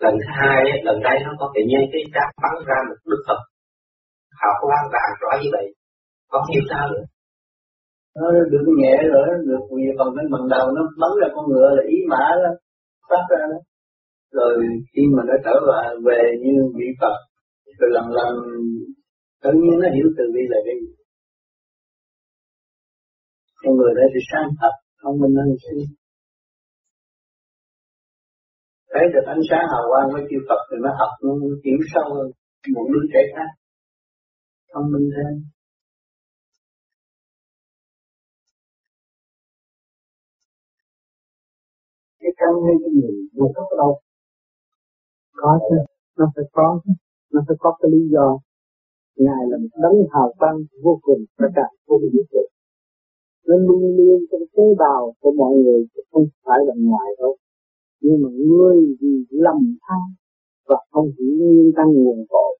Lần 0.04 0.14
thứ 0.20 0.28
hai 0.38 0.56
lần 0.86 0.96
đây 1.08 1.16
nó 1.26 1.30
có 1.40 1.46
tự 1.54 1.62
nhiên 1.68 1.82
cái 1.92 2.02
trắng 2.14 2.32
bắn 2.42 2.54
ra 2.68 2.78
một 2.88 2.98
đức 3.10 3.22
phật. 3.28 3.40
Hào 4.40 4.54
quang 4.60 4.86
vàng 4.94 5.12
rõ 5.20 5.30
như 5.42 5.48
vậy. 5.56 5.66
Có 6.32 6.38
hiểu 6.50 6.62
sao 6.70 6.84
nữa 6.92 7.04
nó 8.16 8.26
được 8.52 8.64
nhẹ 8.82 8.96
rồi, 9.12 9.26
được 9.48 9.64
vì 9.76 9.84
phần 9.98 10.08
cái 10.16 10.24
bằng 10.32 10.46
đầu 10.54 10.66
nó 10.76 10.82
bắn 11.00 11.12
ra 11.20 11.28
con 11.34 11.44
ngựa 11.50 11.68
là 11.76 11.82
ý 11.94 11.98
mã 12.12 12.24
đó, 12.44 12.50
phát 13.10 13.24
ra 13.30 13.42
đó. 13.52 13.58
Rồi 14.38 14.54
khi 14.92 15.02
mà 15.14 15.22
nó 15.28 15.34
trở 15.44 15.54
về 15.68 15.82
về 16.06 16.22
như 16.42 16.54
vị 16.78 16.88
Phật, 17.00 17.16
rồi 17.78 17.90
lần 17.96 18.06
lần 18.18 18.32
tự 19.42 19.50
nhiên 19.62 19.76
nó 19.82 19.88
hiểu 19.94 20.08
từ 20.16 20.24
bi 20.34 20.42
là 20.52 20.58
cái 20.66 20.74
gì 20.80 20.90
con 23.62 23.72
người 23.76 23.92
đó 23.98 24.04
thì 24.12 24.20
sáng 24.30 24.48
thật 24.60 24.74
thông 25.02 25.16
minh 25.20 25.34
hơn 25.40 25.50
xưa 25.62 25.80
thấy 28.92 29.04
được 29.14 29.26
ánh 29.34 29.42
sáng 29.50 29.64
hào 29.72 29.84
quang 29.90 30.08
với 30.12 30.22
chư 30.28 30.38
Phật 30.48 30.60
thì 30.68 30.76
nó 30.84 30.90
học, 31.00 31.12
nó 31.24 31.32
hiểu 31.64 31.80
sâu 31.92 32.06
hơn. 32.16 32.28
Một 32.74 32.86
đứa 32.92 33.04
trẻ 33.12 33.22
khác 33.34 33.50
thông 34.72 34.86
minh 34.92 35.08
hơn 35.16 35.34
cái 42.20 42.32
căn 42.36 42.52
hay 42.64 42.74
cái 42.82 42.90
gì 42.94 43.28
vô 43.36 43.46
cấp 43.54 43.64
ở 43.70 43.76
đâu? 43.82 43.92
Có 45.40 45.58
chứ, 45.70 45.76
nó 46.18 46.26
phải 46.34 46.44
có 46.52 46.80
chứ, 46.84 46.92
nó 47.32 47.40
phải 47.46 47.56
có 47.60 47.76
cái 47.80 47.90
lý 47.94 48.08
do. 48.14 48.38
Ngài 49.16 49.42
là 49.50 49.56
một 49.62 49.74
đấng 49.82 49.98
hào 50.12 50.32
quang 50.38 50.58
vô 50.82 50.98
cùng, 51.02 51.20
tất 51.38 51.50
cả 51.54 51.66
vô 51.86 51.98
cùng 52.00 52.10
vũ 52.14 52.22
trụ 52.32 52.42
nó 53.50 53.56
luôn 53.56 53.96
luôn 53.96 54.20
trong 54.30 54.40
tế 54.56 54.62
bào 54.78 55.14
của 55.20 55.32
mọi 55.32 55.54
người, 55.54 55.86
chứ 55.94 56.00
không 56.10 56.26
phải 56.44 56.58
là 56.66 56.74
ngoài 56.76 57.08
đâu. 57.18 57.36
Nhưng 58.00 58.22
mà 58.22 58.28
người 58.48 58.76
vì 59.00 59.24
lầm 59.30 59.76
than 59.84 60.06
và 60.68 60.76
không 60.90 61.10
hiểu 61.18 61.32
nguyên 61.38 61.72
căn 61.76 61.86
nguồn 61.92 62.26
cội, 62.28 62.58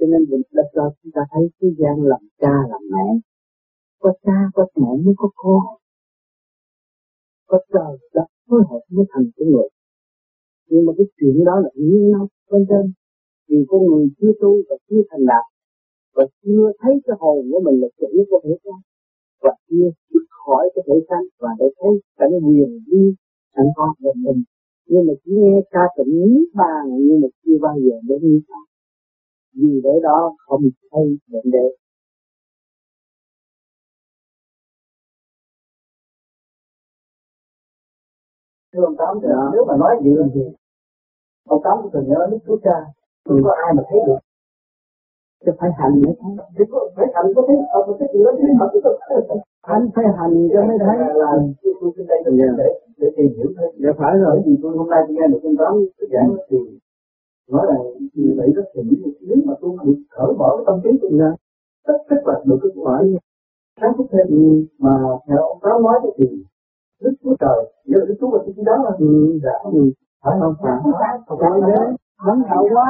cho 0.00 0.06
nên 0.06 0.20
mình 0.30 0.42
đã 0.52 0.62
cho 0.74 0.90
chúng 1.02 1.12
ta 1.14 1.20
thấy 1.32 1.48
thế 1.60 1.68
gian 1.78 2.02
làm 2.02 2.20
cha 2.40 2.54
làm 2.70 2.80
mẹ. 2.90 3.18
Có 4.00 4.12
cha 4.22 4.38
có 4.54 4.66
mẹ 4.76 4.90
mới 5.04 5.14
có 5.16 5.28
con 5.34 5.62
có 7.46 7.58
trời 7.72 7.92
đất 8.14 8.26
phối 8.48 8.60
hợp 8.70 8.80
mới 8.90 9.06
thành 9.12 9.26
con 9.36 9.50
người. 9.50 9.68
Nhưng 10.68 10.84
mà 10.86 10.92
cái 10.98 11.06
chuyện 11.16 11.44
đó 11.44 11.60
là 11.64 11.70
nguyên 11.74 12.10
nó 12.12 12.26
bên 12.50 12.62
trên. 12.68 12.92
Vì 13.48 13.56
con 13.68 13.86
người 13.86 14.06
chưa 14.18 14.32
tu 14.40 14.62
và 14.68 14.76
chưa 14.88 15.02
thành 15.10 15.26
đạt, 15.26 15.44
và 16.14 16.24
chưa 16.42 16.72
thấy 16.80 16.94
cái 17.04 17.16
hồn 17.20 17.46
của 17.50 17.60
mình 17.66 17.80
là 17.80 17.88
chủ 17.98 18.24
của 18.30 18.40
thể 18.44 18.54
xác 18.64 18.80
và 19.42 19.52
chưa 19.68 19.88
bước 20.10 20.26
khỏi 20.44 20.70
cái 20.74 20.82
thể 20.86 21.06
xác 21.08 21.22
và 21.40 21.48
để 21.58 21.66
thấy 21.78 21.92
cảnh 22.18 22.30
quyền 22.46 22.78
đi 22.86 23.14
sẵn 23.56 23.66
có 23.76 23.94
của 24.02 24.14
mình. 24.16 24.42
Nhưng 24.86 25.06
mà 25.06 25.12
chỉ 25.24 25.32
nghe 25.34 25.60
ca 25.70 25.80
tụng 25.96 26.14
niết 26.32 26.48
bàn, 26.54 26.84
nhưng 27.06 27.20
mà 27.20 27.28
chưa 27.44 27.58
bao 27.60 27.76
giờ 27.84 27.96
đến 28.08 28.18
niết 28.22 28.42
bàn. 28.48 28.64
Vì 29.54 29.80
để 29.84 29.94
đó 30.02 30.36
không 30.46 30.62
thấy 30.90 31.04
bệnh 31.32 31.50
đề. 31.52 31.66
Thưa 38.72 38.84
ông 38.84 38.96
tám 38.96 39.18
dạ. 39.22 39.36
nếu 39.52 39.64
mà 39.68 39.76
nói 39.76 39.96
gì 40.02 40.10
làm 40.14 40.30
gì 40.34 40.46
ông 41.48 41.60
tám 41.64 41.76
có 41.92 42.00
nhớ 42.00 42.26
lúc 42.30 42.40
chúa 42.46 42.58
cha. 42.64 42.78
Không 43.24 43.40
có 43.44 43.52
ai 43.64 43.74
mà 43.76 43.82
thấy 43.90 44.00
được. 44.06 44.18
Chứ 45.44 45.52
phải 45.60 45.70
hành 45.78 46.02
mới 46.02 46.14
thấy. 46.20 46.32
Phải 46.96 47.06
hành 47.14 47.26
có 47.36 47.42
thấy 47.48 47.56
ở 47.72 47.80
cái 47.98 48.08
chuyện 48.12 48.24
đó 48.24 48.30
thấy 48.38 48.80
thật 48.84 48.96
anh 49.62 49.88
phải 49.94 50.04
hành 50.16 50.48
cho 50.52 50.60
mới 50.68 50.78
thấy. 50.84 50.96
là 51.14 51.30
tôi 51.80 51.90
trên 51.96 52.06
đây 52.06 52.18
để 52.24 52.32
để 52.58 52.68
để 52.98 53.08
tìm 53.16 53.28
hiểu 53.36 53.48
thôi. 53.56 53.72
Dạ 53.76 53.90
phải 53.98 54.14
rồi. 54.18 54.42
Vì 54.46 54.56
tôi 54.62 54.76
hôm 54.78 54.88
nay 54.90 55.00
tôi 55.06 55.16
nghe 55.16 55.26
được 55.28 55.40
con 55.42 55.56
tám 55.58 55.74
giảng 56.12 56.36
thì 56.50 56.58
nói 57.50 57.66
là 57.68 57.76
như 58.14 58.34
vậy 58.36 58.48
rất 58.56 58.64
là 58.74 58.82
nếu 59.20 59.38
mà 59.44 59.54
tôi 59.60 59.70
được 59.84 59.98
cởi 60.10 60.32
mở 60.38 60.48
cái 60.56 60.64
tâm 60.66 60.80
trí 60.82 60.90
tôi 61.02 61.10
dạ. 61.18 61.30
tất 61.86 61.98
tất 62.08 62.20
là 62.24 62.34
được 62.44 62.58
cái 62.62 62.72
phải. 62.84 63.04
Sáng 63.80 63.92
suốt 63.98 64.06
thêm. 64.12 64.26
Ừ. 64.28 64.64
mà 64.78 64.94
theo 65.28 65.38
ông 65.38 65.58
tám 65.62 65.82
nói 65.82 66.00
thì 66.18 66.44
đức 67.04 67.14
chúa 67.22 67.34
trời. 67.40 67.58
Là 67.84 68.04
đức 68.08 68.14
chúa 68.20 68.30
là 68.32 68.38
cái 68.56 68.64
đó 68.64 68.76
là 68.84 68.90
ừ. 68.98 69.38
dạ. 69.44 69.56
Ừ. 69.72 69.92
phải 70.24 70.34
không? 70.40 70.54
Phải. 70.62 71.18
Không 71.26 71.38
phải 71.40 71.60
thế 71.66 71.96
vẫn 72.26 72.42
hậu 72.48 72.68
quá 72.74 72.86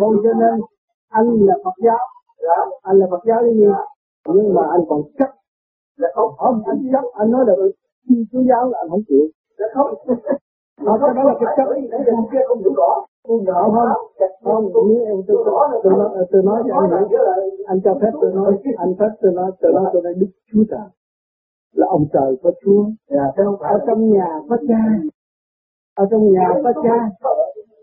Vâng 0.00 0.16
cho 0.24 0.32
nên 0.40 0.60
anh 1.08 1.26
là 1.40 1.54
Phật 1.64 1.76
giáo, 1.84 1.98
anh 2.82 2.96
là 2.98 3.06
Phật 3.10 3.20
giáo 3.24 3.42
đi. 3.42 3.64
Nhưng 4.26 4.54
mà 4.54 4.62
anh 4.70 4.80
còn 4.88 5.02
chấp 5.18 5.30
không. 6.14 6.62
Anh 6.66 6.88
chấp 6.92 7.04
anh 7.14 7.30
nói 7.30 7.44
là 7.46 7.54
Thiên 8.08 8.24
Chúa 8.32 8.40
giáo 8.48 8.68
là 8.70 8.78
anh 8.82 8.90
không 8.90 9.02
chịu. 9.08 9.26
Nó 10.82 10.98
cái 11.00 11.10
đó 11.16 11.22
là 11.22 11.34
cái 11.40 11.54
chấp 11.56 11.64
không 12.48 12.58
hiểu 12.62 12.72
rõ. 12.76 13.06
Không 13.28 13.44
không 14.44 14.72
không 14.72 14.88
nếu 14.88 15.04
em 15.04 15.16
tôi 15.28 15.44
tôi 15.84 15.92
nói 15.92 16.08
tôi 16.32 16.42
nói 16.42 16.62
cho 16.68 16.74
anh 16.74 17.08
hiểu. 17.08 17.18
anh 17.66 17.80
cho 17.84 17.94
phép 18.02 18.10
tôi 18.20 18.32
nói 18.32 18.58
anh 18.76 18.94
phép 18.98 19.08
tôi 19.22 19.32
nói 19.32 19.50
tôi 19.60 19.72
nói 19.72 19.84
tôi 19.92 20.02
nói 20.02 20.14
Đức 20.14 20.26
Chúa 20.52 20.64
Trời 20.70 20.88
là 21.72 21.86
ông 21.86 22.04
trời 22.12 22.36
có 22.42 22.50
Chúa. 22.64 22.84
Ở 23.58 23.78
trong 23.86 24.10
nhà 24.10 24.26
có 24.48 24.56
cha. 24.68 24.82
Ở 25.94 26.06
trong 26.10 26.32
nhà 26.32 26.48
có 26.64 26.72
cha. 26.82 27.10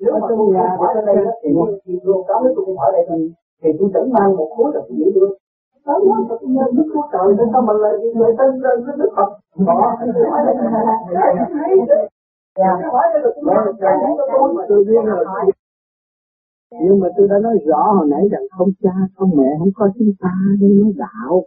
Nếu 0.01 0.13
mà 0.13 0.27
tôi 0.29 0.53
nhà 0.53 0.75
có 0.79 0.93
cha. 0.95 1.01
thì 1.43 1.49
thì 1.85 1.99
luôn 2.03 2.27
đó 2.27 2.41
nếu 2.43 2.53
tôi 2.55 2.65
không 2.65 2.79
ở 2.79 2.91
đây 2.91 3.05
thì 3.09 3.31
thì 3.61 3.69
tôi 3.79 3.89
chẳng 3.93 4.13
mang 4.13 4.35
một 4.35 4.49
khối 4.57 4.71
là 4.73 4.81
tôi 4.87 4.97
giữ 4.97 5.11
được 5.15 5.37
đó 5.85 5.99
là 6.41 6.65
Đức 6.71 6.83
Chúa 6.93 7.01
Trời. 7.11 7.27
Nên 7.37 7.47
sao 7.53 7.61
mà 7.61 7.73
lại 7.73 7.93
người 8.15 8.33
tên 8.37 8.61
tên 8.63 8.97
Đức 8.97 9.11
Phật? 9.15 9.29
Đó 9.67 9.97
tôi 14.69 14.85
biết 14.87 15.01
rồi. 15.05 15.25
Nhưng 16.81 16.99
mà 16.99 17.07
tôi 17.17 17.27
đã 17.27 17.35
nói 17.39 17.57
rõ 17.65 17.93
hồi 17.97 18.07
nãy 18.09 18.21
rằng 18.31 18.41
không 18.57 18.71
cha 18.83 18.91
không 19.15 19.29
mẹ 19.37 19.49
không 19.59 19.71
có 19.75 19.89
chúng 19.99 20.11
ta 20.19 20.29
nên 20.59 20.81
nói 20.81 20.93
đạo 20.97 21.43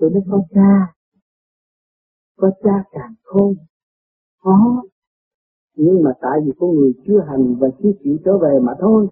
tôi 0.00 0.10
nói 0.10 0.22
có 0.30 0.42
cha 0.54 0.94
có 2.36 2.50
cha 2.62 2.84
càng 2.92 3.14
khôn 3.24 3.54
có 4.42 4.82
nhưng 5.80 6.02
mà 6.02 6.12
tại 6.20 6.40
vì 6.44 6.52
con 6.58 6.70
người 6.70 6.92
chưa 7.06 7.20
hành 7.28 7.54
và 7.60 7.68
chưa 7.82 7.90
chịu 8.04 8.16
trở 8.24 8.38
về 8.38 8.58
mà 8.62 8.72
thôi, 8.80 9.08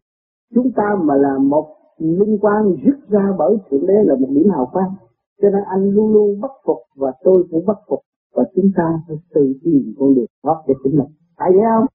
chúng 0.54 0.72
ta 0.76 0.96
mà 1.02 1.14
là 1.14 1.38
một 1.38 1.66
linh 1.98 2.38
quan 2.40 2.76
rút 2.84 3.08
ra 3.08 3.34
bởi 3.38 3.56
thượng 3.70 3.86
đế 3.86 3.94
là 4.04 4.14
một 4.20 4.28
điểm 4.30 4.48
hào 4.50 4.70
quang. 4.72 4.94
Cho 5.42 5.50
nên 5.50 5.62
anh 5.66 5.90
luôn 5.90 6.12
luôn 6.12 6.40
bất 6.40 6.50
phục 6.64 6.78
và 6.96 7.12
tôi 7.24 7.46
cũng 7.50 7.66
bất 7.66 7.78
phục 7.88 8.00
và 8.34 8.44
chúng 8.56 8.70
ta 8.76 9.00
phải 9.08 9.16
tự 9.34 9.54
tìm 9.64 9.94
con 9.98 10.14
đường 10.14 10.26
thoát 10.42 10.62
để 10.68 10.74
chính 10.84 10.98
mình. 10.98 11.08
Phải 11.36 11.50
vậy 11.54 11.62
không? 11.76 11.86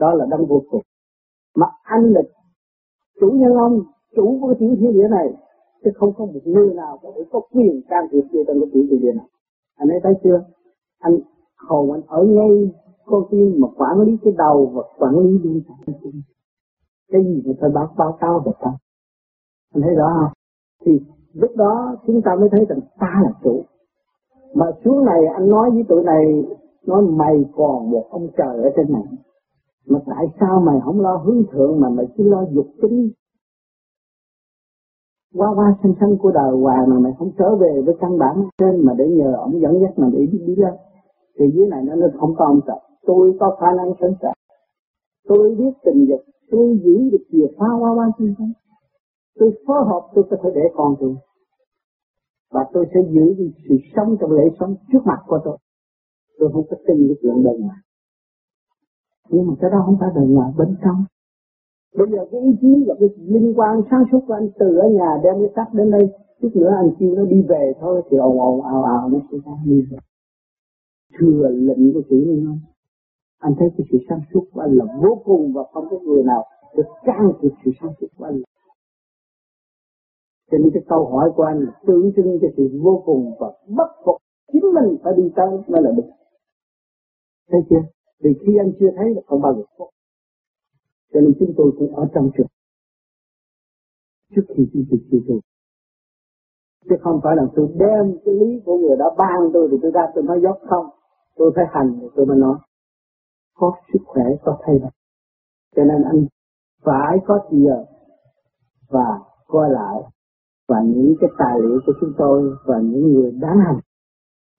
Đó 0.00 0.14
là 0.14 0.26
đấng 0.30 0.46
vô 0.46 0.62
cùng. 0.70 0.82
Mà 1.56 1.66
anh 1.82 2.04
là 2.04 2.20
chủ 3.20 3.30
nhân 3.30 3.54
ông, 3.54 3.82
chủ 4.16 4.38
của 4.40 4.54
tiểu 4.58 4.76
thiên 4.80 4.92
địa 4.92 5.08
này 5.10 5.28
chứ 5.84 5.90
không 5.94 6.12
có 6.16 6.24
một 6.24 6.40
người 6.44 6.74
nào 6.74 6.98
có 7.02 7.12
thể 7.16 7.22
có 7.32 7.40
quyền 7.52 7.80
can 7.88 8.04
thiệp 8.10 8.22
vô 8.32 8.40
trong 8.46 8.60
cái 8.60 8.70
tiểu 8.72 8.82
thiên 8.90 9.00
địa 9.00 9.12
này 9.12 9.26
anh 9.76 9.88
ấy 9.88 10.00
thấy 10.02 10.14
chưa? 10.24 10.44
Anh 10.98 11.18
hồn 11.68 11.92
anh 11.92 12.02
ở 12.06 12.24
ngay 12.24 12.70
con 13.04 13.22
tim 13.30 13.54
mà 13.58 13.68
quản 13.76 14.00
lý 14.00 14.16
cái 14.24 14.32
đầu 14.38 14.72
và 14.74 14.82
quản 14.98 15.18
lý 15.18 15.38
đi 15.38 15.62
cái 17.12 17.24
gì 17.24 17.42
thì 17.44 17.52
phải 17.60 17.70
báo 17.74 17.88
báo 17.98 18.16
cáo 18.20 18.40
được 18.44 18.52
ta? 18.60 18.70
Anh 19.74 19.82
thấy 19.82 19.94
rõ 19.94 20.08
không? 20.20 20.32
Thì 20.84 21.00
lúc 21.32 21.50
đó 21.56 21.96
chúng 22.06 22.22
ta 22.22 22.36
mới 22.40 22.48
thấy 22.52 22.66
rằng 22.68 22.80
ta 23.00 23.20
là 23.24 23.30
chủ. 23.42 23.64
Mà 24.54 24.66
xuống 24.84 25.04
này, 25.04 25.26
anh 25.26 25.50
nói 25.50 25.70
với 25.70 25.84
tụi 25.88 26.02
này, 26.02 26.44
nói 26.86 27.02
mày 27.02 27.44
còn 27.56 27.90
một 27.90 28.06
ông 28.10 28.28
trời 28.36 28.62
ở 28.62 28.70
trên 28.76 28.92
này. 28.92 29.02
Mà 29.86 29.98
tại 30.06 30.26
sao 30.40 30.60
mày 30.60 30.80
không 30.84 31.00
lo 31.00 31.16
hướng 31.16 31.42
thượng 31.52 31.80
mà 31.80 31.88
mày 31.88 32.06
chỉ 32.16 32.24
lo 32.24 32.44
dục 32.50 32.66
tính? 32.82 33.10
Qua 35.34 35.48
qua 35.54 35.74
sanh 35.82 35.94
sanh 36.00 36.16
của 36.18 36.30
đời 36.30 36.52
hoài 36.62 36.86
mà 36.86 36.98
mày 36.98 37.12
không 37.18 37.30
trở 37.38 37.56
về 37.56 37.82
với 37.86 37.94
căn 38.00 38.18
bản 38.18 38.44
trên 38.58 38.84
mà 38.84 38.94
để 38.98 39.08
nhờ 39.08 39.32
ông 39.34 39.60
dẫn 39.60 39.80
dắt 39.80 39.98
mà 39.98 40.08
đi 40.12 40.26
đi 40.26 40.56
lên. 40.56 40.74
Thì 41.38 41.44
dưới 41.54 41.66
này 41.66 41.82
nó 41.84 41.94
nó 41.94 42.06
không 42.20 42.34
có 42.36 42.44
ông 42.44 42.60
trời. 42.66 42.80
Tôi 43.06 43.36
có 43.40 43.56
khả 43.60 43.66
năng 43.76 43.92
sẵn 44.00 44.14
sàng 44.22 44.32
tôi 45.28 45.54
biết 45.58 45.72
tình 45.84 46.06
dục. 46.08 46.20
Tôi 46.50 46.80
giữ 46.84 47.10
được 47.12 47.24
chìa 47.32 47.46
phá 47.58 47.66
qua 47.80 47.90
qua 47.94 48.10
sanh 48.18 48.34
sanh. 48.38 48.52
Tôi 49.38 49.52
phối 49.66 49.84
hợp, 49.84 50.02
tôi 50.14 50.24
có 50.30 50.36
thể 50.42 50.50
để 50.54 50.62
con 50.74 50.94
tôi. 51.00 51.14
Và 52.52 52.66
tôi 52.72 52.86
sẽ 52.94 53.00
giữ 53.10 53.34
được 53.38 53.50
sự 53.68 53.76
sống 53.96 54.16
trong 54.20 54.32
lễ 54.32 54.44
sống 54.60 54.74
trước 54.92 54.98
mặt 55.04 55.18
của 55.26 55.38
tôi. 55.44 55.58
Tôi 56.38 56.50
không 56.52 56.66
có 56.70 56.76
tin 56.86 56.96
cái 57.08 57.16
chuyện 57.22 57.42
đời 57.44 57.58
ngoài. 57.58 57.78
Nhưng 59.30 59.46
mà 59.46 59.54
cái 59.60 59.70
đó 59.70 59.82
không 59.86 59.96
phải 60.00 60.08
đời 60.14 60.26
ngoài, 60.26 60.52
bên 60.58 60.76
trong 60.84 61.04
bây 61.96 62.06
giờ 62.10 62.18
cái 62.30 62.40
ý 62.40 62.50
chí 62.60 62.84
và 62.88 62.94
cái 63.00 63.08
liên 63.18 63.52
quan 63.56 63.82
sáng 63.90 64.04
suốt 64.12 64.20
của 64.26 64.34
anh 64.34 64.48
từ 64.58 64.76
ở 64.76 64.88
nhà 64.88 65.20
đem 65.24 65.34
cái 65.40 65.50
tắt 65.54 65.68
đến 65.72 65.90
đây, 65.90 66.08
chút 66.40 66.50
nữa 66.54 66.72
anh 66.76 66.90
kêu 66.98 67.14
nó 67.14 67.24
đi 67.24 67.42
về 67.48 67.72
thôi, 67.80 68.02
thì 68.10 68.16
ồn 68.16 68.40
ồn 68.40 68.62
ào 68.62 68.82
ào 68.82 69.08
nó 69.08 69.18
sẽ 69.32 69.38
ra 69.46 69.52
đi 69.64 69.82
về 69.90 69.98
thừa 71.18 71.48
lệnh 71.48 71.92
của 71.94 72.02
chủ 72.08 72.16
nhân 72.16 72.44
nó 72.44 72.52
anh 73.38 73.54
thấy 73.58 73.68
cái 73.78 73.86
sự 73.92 73.98
sáng 74.08 74.20
suốt 74.32 74.44
của 74.52 74.60
anh 74.60 74.72
là 74.72 74.84
vô 75.02 75.22
cùng 75.24 75.52
và 75.54 75.62
không 75.72 75.84
có 75.90 75.98
người 75.98 76.22
nào 76.22 76.44
được 76.76 76.86
can 77.04 77.32
thiệp 77.42 77.48
sự 77.64 77.70
sáng 77.80 77.92
suốt 78.00 78.06
của 78.16 78.24
anh. 78.24 78.42
Cho 80.50 80.58
nên 80.58 80.70
cái 80.74 80.82
câu 80.88 81.06
hỏi 81.06 81.30
của 81.36 81.42
anh 81.42 81.66
tượng 81.86 82.12
trưng 82.16 82.38
cho 82.42 82.48
sự 82.56 82.80
vô 82.82 83.02
cùng 83.06 83.34
và 83.40 83.52
bất 83.76 83.90
phục. 84.04 84.16
Chính 84.52 84.62
mình 84.74 84.96
phải 85.02 85.12
đi 85.16 85.22
tới 85.36 85.48
mới 85.68 85.82
là 85.82 85.90
được. 85.96 86.10
Thấy 87.50 87.60
chưa? 87.70 87.82
Vì 88.20 88.30
khi 88.40 88.52
anh 88.58 88.72
chưa 88.80 88.90
thấy 88.96 89.14
là 89.14 89.20
không 89.26 89.42
bao 89.42 89.54
giờ 89.54 89.62
phục 89.78 89.88
cho 91.12 91.20
nên 91.20 91.32
chúng 91.38 91.54
tôi 91.56 91.72
cũng 91.78 91.96
ở 91.96 92.08
trong 92.14 92.30
trường. 92.36 92.46
Trước 94.36 94.42
khi 94.48 94.68
chúng 94.72 94.84
tôi 94.90 95.00
chưa 95.10 95.18
tu 95.28 95.40
chứ 96.88 96.96
không 97.00 97.20
phải 97.24 97.36
là 97.36 97.42
tôi 97.56 97.68
đem 97.74 98.18
cái 98.24 98.34
lý 98.34 98.60
của 98.64 98.78
người 98.78 98.96
đã 98.98 99.04
ban 99.18 99.50
tôi 99.52 99.68
thì 99.70 99.76
tôi 99.82 99.90
ra 99.90 100.02
tôi 100.14 100.24
nói 100.24 100.40
dốc 100.42 100.58
không. 100.70 100.86
Tôi 101.36 101.52
phải 101.56 101.64
hành 101.70 101.98
thì 102.00 102.06
tôi 102.16 102.26
mới 102.26 102.36
nói. 102.36 102.58
Có 103.54 103.74
sức 103.92 104.02
khỏe, 104.06 104.24
có 104.42 104.58
thay 104.66 104.78
đổi. 104.78 104.90
Cho 105.76 105.84
nên 105.84 106.02
anh 106.02 106.26
phải 106.84 107.18
có 107.26 107.40
giờ 107.50 107.84
và 108.88 109.20
coi 109.46 109.70
lại 109.70 110.02
và 110.68 110.82
những 110.82 111.14
cái 111.20 111.30
tài 111.38 111.60
liệu 111.60 111.80
của 111.86 111.92
chúng 112.00 112.12
tôi 112.18 112.54
và 112.66 112.80
những 112.80 113.12
người 113.12 113.30
đáng 113.30 113.58
hành. 113.66 113.80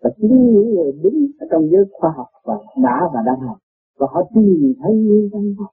Và 0.03 0.09
chính 0.17 0.53
những 0.53 0.75
người 0.75 0.91
đứng 1.03 1.27
ở 1.39 1.47
trong 1.51 1.69
giới 1.71 1.85
khoa 1.91 2.13
học 2.17 2.27
và 2.43 2.53
đã 2.83 3.09
và 3.13 3.21
đang 3.25 3.39
hành. 3.39 3.57
Và 3.97 4.07
họ 4.11 4.21
tìm 4.35 4.73
thấy 4.83 4.95
nguyên 4.95 5.29
văn 5.33 5.55
học 5.59 5.69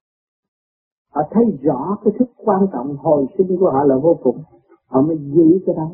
họ 1.16 1.22
thấy 1.30 1.44
rõ 1.62 1.98
cái 2.04 2.14
thức 2.18 2.28
quan 2.36 2.66
trọng 2.72 2.96
hồi 2.96 3.26
sinh 3.38 3.56
của 3.60 3.70
họ 3.70 3.84
là 3.84 3.96
vô 3.96 4.16
cùng. 4.22 4.38
Họ 4.86 5.00
mới 5.00 5.16
giữ 5.18 5.58
cái 5.66 5.74
đó. 5.74 5.90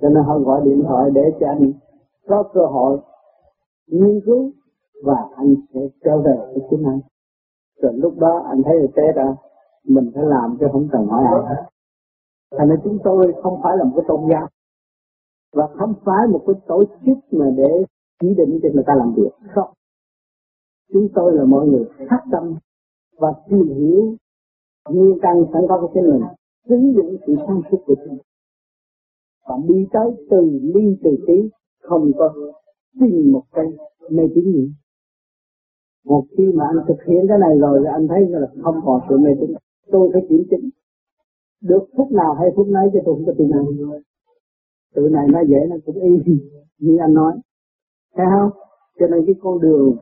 Cho 0.00 0.08
nên 0.08 0.22
họ 0.22 0.38
gọi 0.38 0.60
điện 0.64 0.82
thoại 0.88 1.10
để 1.10 1.22
cho 1.40 1.46
anh 1.46 1.72
có 2.28 2.42
cơ 2.54 2.66
hội 2.66 3.00
nghiên 3.86 4.20
cứu 4.26 4.50
và 5.04 5.28
anh 5.36 5.54
sẽ 5.74 5.80
trở 6.04 6.18
về 6.18 6.36
với 6.36 6.62
chính 6.70 6.84
anh. 6.84 7.00
Rồi 7.82 7.92
lúc 7.92 8.18
đó 8.18 8.42
anh 8.50 8.62
thấy 8.62 8.80
là 8.80 8.86
tế 8.96 9.02
ra, 9.12 9.34
mình 9.84 10.10
phải 10.14 10.24
làm 10.24 10.56
chứ 10.60 10.66
không 10.72 10.88
cần 10.92 11.06
hỏi 11.06 11.24
ai 11.24 11.56
hết. 11.56 11.62
Thành 12.58 12.68
ra 12.68 12.76
chúng 12.84 12.98
tôi 13.04 13.34
không 13.42 13.60
phải 13.62 13.76
là 13.76 13.84
một 13.84 13.92
cái 13.96 14.04
tôn 14.08 14.20
giáo. 14.30 14.48
Và 15.52 15.68
không 15.78 15.94
phải 16.04 16.28
một 16.28 16.40
cái 16.46 16.54
tổ 16.66 16.84
chức 17.06 17.18
mà 17.30 17.46
để 17.56 17.84
chỉ 18.20 18.34
định 18.34 18.60
cho 18.62 18.68
người 18.74 18.84
ta 18.86 18.94
làm 18.94 19.12
việc. 19.16 19.30
Không. 19.54 19.70
Chúng 20.92 21.08
tôi 21.14 21.32
là 21.32 21.44
mọi 21.44 21.66
người 21.66 21.84
phát 22.10 22.22
tâm 22.32 22.54
và 23.18 23.32
tìm 23.48 23.68
hiểu 23.68 24.16
nguyên 24.88 25.18
căn 25.22 25.44
sẵn 25.52 25.62
có 25.68 25.78
của 25.80 25.90
chính 25.94 26.10
mình 26.10 26.22
sử 26.68 26.76
dụng 26.96 27.16
sự 27.26 27.34
sáng 27.46 27.62
suốt 27.70 27.78
của 27.86 27.94
chúng 28.04 28.18
và 29.48 29.54
đi 29.68 29.86
tới 29.92 30.26
từ 30.30 30.60
ly 30.74 30.96
từ 31.04 31.10
tí, 31.26 31.50
không 31.82 32.12
có 32.18 32.34
tìm 33.00 33.32
một 33.32 33.42
cái 33.52 33.64
mê 34.10 34.22
tín 34.34 34.44
gì. 34.44 34.72
Một 36.04 36.24
khi 36.36 36.52
mà 36.54 36.64
anh 36.66 36.86
thực 36.88 37.04
hiện 37.06 37.26
cái 37.28 37.38
này 37.38 37.58
rồi 37.58 37.80
thì 37.82 37.88
anh 37.92 38.08
thấy 38.08 38.28
là 38.28 38.48
không 38.62 38.80
còn 38.84 39.00
sự 39.08 39.18
mê 39.18 39.30
tín. 39.40 39.50
Tôi 39.90 40.10
phải 40.12 40.22
kiểm 40.28 40.42
chứng. 40.50 40.70
Được 41.60 41.84
phút 41.96 42.12
nào 42.12 42.34
hay 42.34 42.48
phút 42.56 42.66
nấy 42.68 42.90
cho 42.92 43.00
tôi 43.04 43.14
không 43.14 43.26
có 43.26 43.32
tin 43.38 43.50
anh. 43.50 43.64
Tự 44.94 45.08
này 45.12 45.26
nó 45.32 45.40
dễ, 45.48 45.66
nó 45.70 45.76
cũng 45.86 45.94
y 45.94 46.38
như 46.78 46.96
anh 47.00 47.14
nói. 47.14 47.32
Thấy 48.14 48.26
không? 48.38 48.50
Cho 48.98 49.06
nên 49.06 49.26
cái 49.26 49.34
con 49.42 49.60
đường 49.60 49.96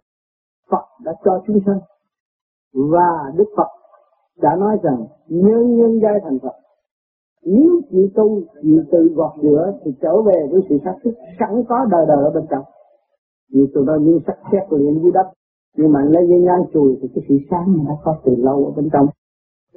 Phật 0.70 0.84
đã 1.04 1.12
cho 1.24 1.42
chúng 1.46 1.60
sanh 1.66 1.80
và 2.72 3.32
Đức 3.36 3.44
Phật 3.56 3.68
đã 4.42 4.56
nói 4.56 4.76
rằng 4.82 5.06
nhân 5.28 5.76
nhân 5.76 6.00
giai 6.02 6.20
thành 6.24 6.38
Phật, 6.38 6.56
nếu 7.44 7.80
chịu 7.90 8.08
tu, 8.14 8.40
chịu 8.62 8.82
tự 8.92 9.12
gọt 9.14 9.32
rửa 9.42 9.72
thì 9.84 9.90
trở 10.02 10.22
về 10.22 10.46
với 10.50 10.60
sự 10.68 10.78
sắc 10.84 10.94
thức 11.04 11.14
sẵn 11.38 11.64
có 11.68 11.86
đời 11.90 12.04
đời 12.08 12.24
ở 12.24 12.30
bên 12.30 12.44
trong. 12.50 12.64
Vì 13.52 13.66
tụi 13.74 13.84
nó 13.84 13.96
những 13.96 14.18
sắc 14.26 14.38
xét 14.52 14.62
luyện 14.70 15.02
dưới 15.02 15.12
đất, 15.12 15.26
nhưng 15.76 15.92
mà 15.92 16.00
lấy 16.04 16.26
dây 16.28 16.40
ngang 16.40 16.64
chùi 16.72 16.98
thì 17.02 17.08
cái 17.14 17.24
sự 17.28 17.34
sáng 17.50 17.76
này 17.76 17.86
đã 17.88 17.94
có 18.04 18.16
từ 18.24 18.36
lâu 18.36 18.64
ở 18.64 18.70
bên 18.76 18.88
trong. 18.92 19.06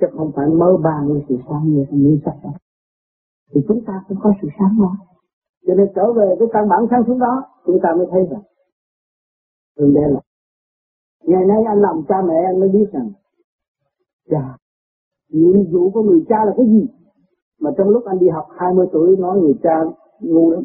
Chứ 0.01 0.07
không 0.17 0.31
phải 0.35 0.47
mơ 0.47 0.77
ban 0.83 1.07
với 1.07 1.21
sự 1.29 1.37
sáng 1.49 1.63
như 1.65 1.85
như 1.91 2.19
sắc 2.25 2.35
đó 2.43 2.49
thì 3.53 3.61
chúng 3.67 3.81
ta 3.85 3.93
cũng 4.07 4.17
có 4.21 4.33
sự 4.41 4.47
sáng 4.59 4.77
đó. 4.81 4.97
Cho 5.67 5.73
nên 5.73 5.87
trở 5.95 6.13
về 6.13 6.35
cái 6.39 6.47
căn 6.53 6.69
bản 6.69 6.85
sáng 6.89 7.03
xuống 7.07 7.19
đó, 7.19 7.43
chúng 7.65 7.79
ta 7.83 7.89
mới 7.97 8.07
thấy 8.11 8.21
rằng 8.31 8.41
thường 9.77 9.93
đây 9.93 10.03
là 10.11 10.19
Ngày 11.25 11.45
nay 11.45 11.57
anh 11.67 11.81
làm 11.81 12.01
cha 12.09 12.15
mẹ, 12.27 12.35
anh 12.45 12.59
mới 12.59 12.69
biết 12.69 12.85
rằng 12.93 13.11
Cha 14.29 14.57
Nhiệm 15.29 15.71
vụ 15.71 15.91
của 15.91 16.01
người 16.03 16.25
cha 16.29 16.45
là 16.45 16.53
cái 16.57 16.65
gì? 16.65 16.87
Mà 17.59 17.71
trong 17.77 17.89
lúc 17.89 18.05
anh 18.05 18.19
đi 18.19 18.29
học 18.29 18.47
20 18.57 18.87
tuổi 18.91 19.17
Nói 19.17 19.39
người 19.39 19.53
cha 19.63 19.83
ngu 20.19 20.51
lắm. 20.51 20.63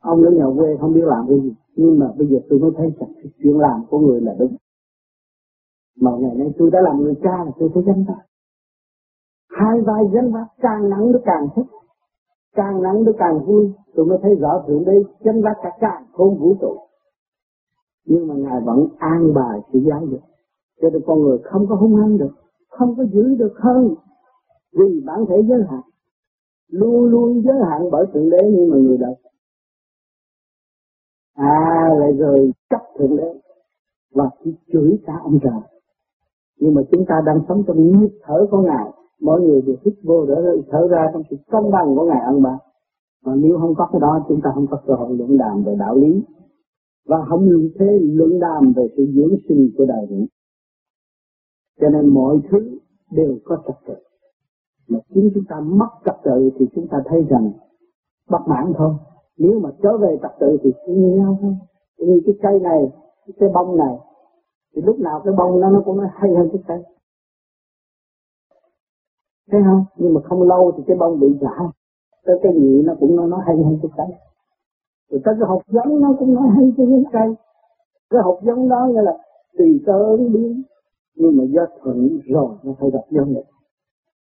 Ông 0.00 0.22
ở 0.22 0.30
nhà 0.30 0.44
quê 0.56 0.76
không 0.80 0.92
biết 0.92 1.04
làm 1.04 1.26
cái 1.28 1.40
gì. 1.40 1.54
Nhưng 1.76 1.98
mà 1.98 2.06
bây 2.18 2.26
giờ 2.26 2.38
tôi 2.50 2.58
mới 2.58 2.70
thấy 2.76 2.92
rằng 3.00 3.10
Chuyện 3.42 3.58
làm 3.58 3.84
của 3.90 3.98
người 3.98 4.20
là 4.20 4.34
đúng. 4.38 4.56
Mà 6.00 6.10
ngày 6.20 6.34
nay 6.34 6.48
tôi 6.58 6.70
đã 6.70 6.80
làm 6.80 6.96
người 6.96 7.14
cha 7.22 7.44
là 7.44 7.50
tôi 7.58 7.70
thấy 7.74 7.82
gánh 7.86 8.04
vác. 8.08 8.26
Hai 9.48 9.80
vai 9.80 10.04
gánh 10.12 10.32
vác 10.32 10.46
càng 10.60 10.90
nắng 10.90 11.12
nó 11.12 11.18
càng 11.24 11.48
thích, 11.56 11.66
Càng 12.54 12.82
nắng 12.82 13.04
nó 13.04 13.12
càng 13.18 13.44
vui. 13.46 13.72
Tôi 13.94 14.06
mới 14.06 14.18
thấy 14.22 14.34
rõ 14.34 14.64
thượng 14.66 14.84
đây 14.84 15.04
gánh 15.20 15.42
vác 15.42 15.56
cả 15.62 15.70
càng 15.80 16.06
không 16.12 16.38
vũ 16.38 16.56
trụ. 16.60 16.76
Nhưng 18.04 18.28
mà 18.28 18.34
ngài 18.34 18.60
vẫn 18.60 18.88
an 18.98 19.34
bài 19.34 19.60
sự 19.72 19.78
giáo 19.88 20.06
dục 20.06 20.20
cho 20.82 20.90
nên 20.90 21.02
con 21.06 21.22
người 21.22 21.38
không 21.44 21.66
có 21.68 21.74
hung 21.74 21.96
hăng 21.96 22.18
được, 22.18 22.34
không 22.68 22.96
có 22.96 23.04
giữ 23.04 23.34
được 23.34 23.54
hơn. 23.56 23.94
Vì 24.72 25.00
bản 25.06 25.26
thể 25.28 25.36
giới 25.48 25.58
hạn, 25.70 25.80
luôn 26.68 27.04
luôn 27.04 27.42
giới 27.44 27.58
hạn 27.70 27.90
bởi 27.90 28.06
thượng 28.14 28.30
đế 28.30 28.50
nhưng 28.50 28.70
mà 28.70 28.76
người 28.76 28.96
đời. 28.96 29.14
À 31.34 31.90
lại 31.98 32.12
rồi 32.12 32.52
chấp 32.70 32.80
thượng 32.98 33.16
đế 33.16 33.40
và 34.14 34.30
chỉ 34.44 34.54
chửi 34.72 34.98
cả 35.06 35.12
ông 35.22 35.38
trời. 35.42 35.60
Nhưng 36.60 36.74
mà 36.74 36.82
chúng 36.90 37.04
ta 37.08 37.14
đang 37.26 37.40
sống 37.48 37.62
trong 37.66 38.00
nhịp 38.00 38.18
thở 38.22 38.46
của 38.50 38.62
ngài. 38.62 38.90
Mỗi 39.20 39.40
người 39.40 39.62
đều 39.62 39.76
hít 39.84 39.94
vô 40.02 40.26
để 40.26 40.34
thở 40.70 40.88
ra 40.90 41.10
trong 41.12 41.22
sự 41.30 41.36
công 41.50 41.70
bằng 41.70 41.94
của 41.96 42.04
ngài 42.04 42.20
ân 42.20 42.42
ba 42.42 42.58
mà 43.24 43.34
nếu 43.34 43.58
không 43.60 43.74
có 43.74 43.88
cái 43.92 44.00
đó, 44.00 44.24
chúng 44.28 44.40
ta 44.44 44.50
không 44.54 44.66
có 44.70 44.80
cơ 44.86 44.94
hội 44.94 45.16
luận 45.16 45.38
đàm 45.38 45.62
về 45.64 45.74
đạo 45.78 45.96
lý. 45.96 46.22
Và 47.06 47.24
không 47.28 47.48
thế 47.78 47.98
luận 48.02 48.40
đàm 48.40 48.72
về 48.76 48.86
sự 48.96 49.06
dưỡng 49.14 49.36
sinh 49.48 49.70
của 49.78 49.86
đời 49.86 50.06
nữa. 50.10 50.24
Cho 51.80 51.88
nên 51.88 52.08
mọi 52.08 52.40
thứ 52.50 52.78
đều 53.10 53.38
có 53.44 53.62
trật 53.66 53.76
tự. 53.86 53.94
Mà 54.88 54.98
chính 55.14 55.30
chúng 55.34 55.44
ta 55.48 55.60
mất 55.60 55.88
trật 56.04 56.14
tự 56.24 56.50
thì 56.58 56.66
chúng 56.74 56.88
ta 56.88 57.02
thấy 57.04 57.26
rằng 57.30 57.52
bất 58.30 58.40
mãn 58.46 58.72
thôi. 58.76 58.94
Nếu 59.38 59.60
mà 59.60 59.70
trở 59.82 59.96
về 59.98 60.18
trật 60.22 60.32
tự 60.40 60.58
thì 60.62 60.72
cũng 60.86 61.00
như 61.00 61.16
nhau 61.16 61.38
thôi. 61.42 61.54
Như 61.98 62.20
cái 62.26 62.34
cây 62.42 62.60
này, 62.60 62.92
cái 63.26 63.34
cây 63.40 63.50
bông 63.54 63.76
này, 63.76 63.96
thì 64.74 64.82
lúc 64.82 64.98
nào 64.98 65.20
cái 65.24 65.34
bông 65.38 65.60
nó 65.60 65.70
nó 65.70 65.82
cũng 65.84 65.96
nói 65.96 66.08
hay 66.12 66.34
hơn 66.34 66.48
cái 66.52 66.62
cây. 66.68 66.82
Thấy 69.50 69.60
không? 69.64 69.84
Nhưng 69.96 70.14
mà 70.14 70.20
không 70.24 70.42
lâu 70.42 70.72
thì 70.76 70.82
cái 70.86 70.96
bông 70.96 71.20
bị 71.20 71.38
rã. 71.40 71.70
Tới 72.24 72.38
cái 72.42 72.52
nhị 72.54 72.82
nó 72.82 72.94
cũng 73.00 73.16
nói, 73.16 73.28
nó 73.28 73.36
hay 73.46 73.56
hơn 73.56 73.78
cái 73.82 73.90
cây 73.96 74.06
rồi 75.10 75.20
tới 75.24 75.34
cái 75.40 75.48
hộp 75.48 75.62
giống 75.66 76.00
nó 76.00 76.14
cũng 76.18 76.34
nói 76.34 76.48
hay 76.48 76.72
hơn 76.78 77.04
cái 77.04 77.04
cây 77.12 77.34
cái 78.10 78.22
hộp 78.24 78.38
giống 78.42 78.68
đó 78.68 78.86
nghĩa 78.86 79.02
là 79.02 79.18
tùy 79.58 79.82
cơ 79.86 79.92
ứng 79.92 80.32
biến 80.32 80.62
nhưng 81.16 81.36
mà 81.36 81.44
do 81.44 81.62
thuận 81.82 82.18
rồi 82.24 82.56
nó 82.62 82.72
phải 82.80 82.90
gặp 82.90 83.04
nhau 83.10 83.26
nghịch. 83.26 83.48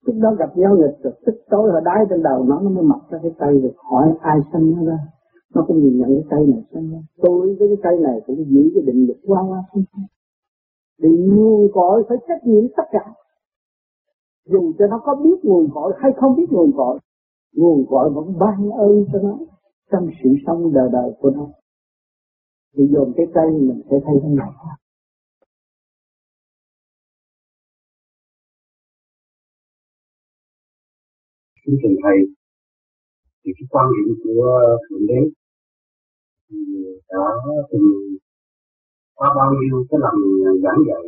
Lúc 0.06 0.15
đó 0.21 0.36
gặp 0.39 0.58
nhau 0.58 0.76
nghịch 0.76 1.04
rồi 1.04 1.13
tức 1.26 1.36
tối 1.50 1.71
họ 1.71 1.80
đái 1.80 2.06
trên 2.10 2.24
đầu 2.24 2.43
nó 2.43 2.60
nó 2.60 2.69
mới 2.69 2.84
mặc 2.84 3.00
ra 3.10 3.19
cái 3.21 3.32
cây 3.39 3.62
được. 3.62 3.74
hỏi 3.78 4.13
ai 4.21 4.39
sanh 4.54 4.71
nó 4.71 4.84
ra. 4.86 5.00
Nó 5.56 5.63
cũng 5.67 5.80
nhìn 5.80 6.00
nhận 6.00 6.10
cái 6.10 6.24
cây 6.30 6.48
này 6.48 6.63
sanh 6.74 6.91
ra. 6.91 7.00
Tôi 7.17 7.56
với 7.60 7.67
cái 7.67 7.78
cây 7.84 8.00
này 8.00 8.21
cũng 8.28 8.45
giữ 8.48 8.71
cái 8.74 8.84
định 8.86 9.08
lực 9.08 9.17
qua 9.26 9.41
qua 9.50 9.63
không 9.71 9.84
thì 11.02 11.10
nguồn 11.10 11.67
cội 11.74 12.04
phải 12.10 12.17
trách 12.28 12.48
nhiệm 12.48 12.63
tất 12.78 12.84
cả. 12.91 13.13
Dù 14.45 14.74
cho 14.80 14.88
nó 14.88 15.02
có 15.04 15.15
biết 15.15 15.39
nguồn 15.43 15.69
cội 15.74 15.93
hay 15.98 16.12
không 16.17 16.36
biết 16.36 16.45
nguồn 16.50 16.71
cội 16.78 17.00
nguồn 17.56 17.86
cội 17.89 18.10
vẫn 18.10 18.39
ban 18.39 18.69
ơn 18.71 19.06
cho 19.13 19.19
nó 19.24 19.38
trong 19.91 20.10
sự 20.24 20.30
sống 20.48 20.74
đời 20.74 20.89
đời 20.91 21.12
của 21.19 21.30
nó. 21.30 21.48
Thì 22.78 22.88
dồn 22.91 23.13
cái 23.17 23.26
cây 23.34 23.52
mình 23.52 23.82
sẽ 23.89 24.00
thấy 24.06 24.15
nó. 24.24 24.30
nhỏ 24.30 24.52
Xin 31.65 31.75
thầy 31.82 31.95
thầy, 32.04 32.17
thì 33.41 33.51
cái 33.58 33.67
quan 33.69 33.86
điểm 33.93 34.15
của 34.23 34.45
Thượng 34.86 35.08
Đế 35.08 35.21
thì 36.49 36.58
đã 37.10 37.25
từng 37.71 37.89
qua 39.15 39.30
bao 39.38 39.49
nhiêu 39.54 39.86
cái 39.89 39.99
lần 40.04 40.15
giảng 40.63 40.82
dạy 40.88 41.04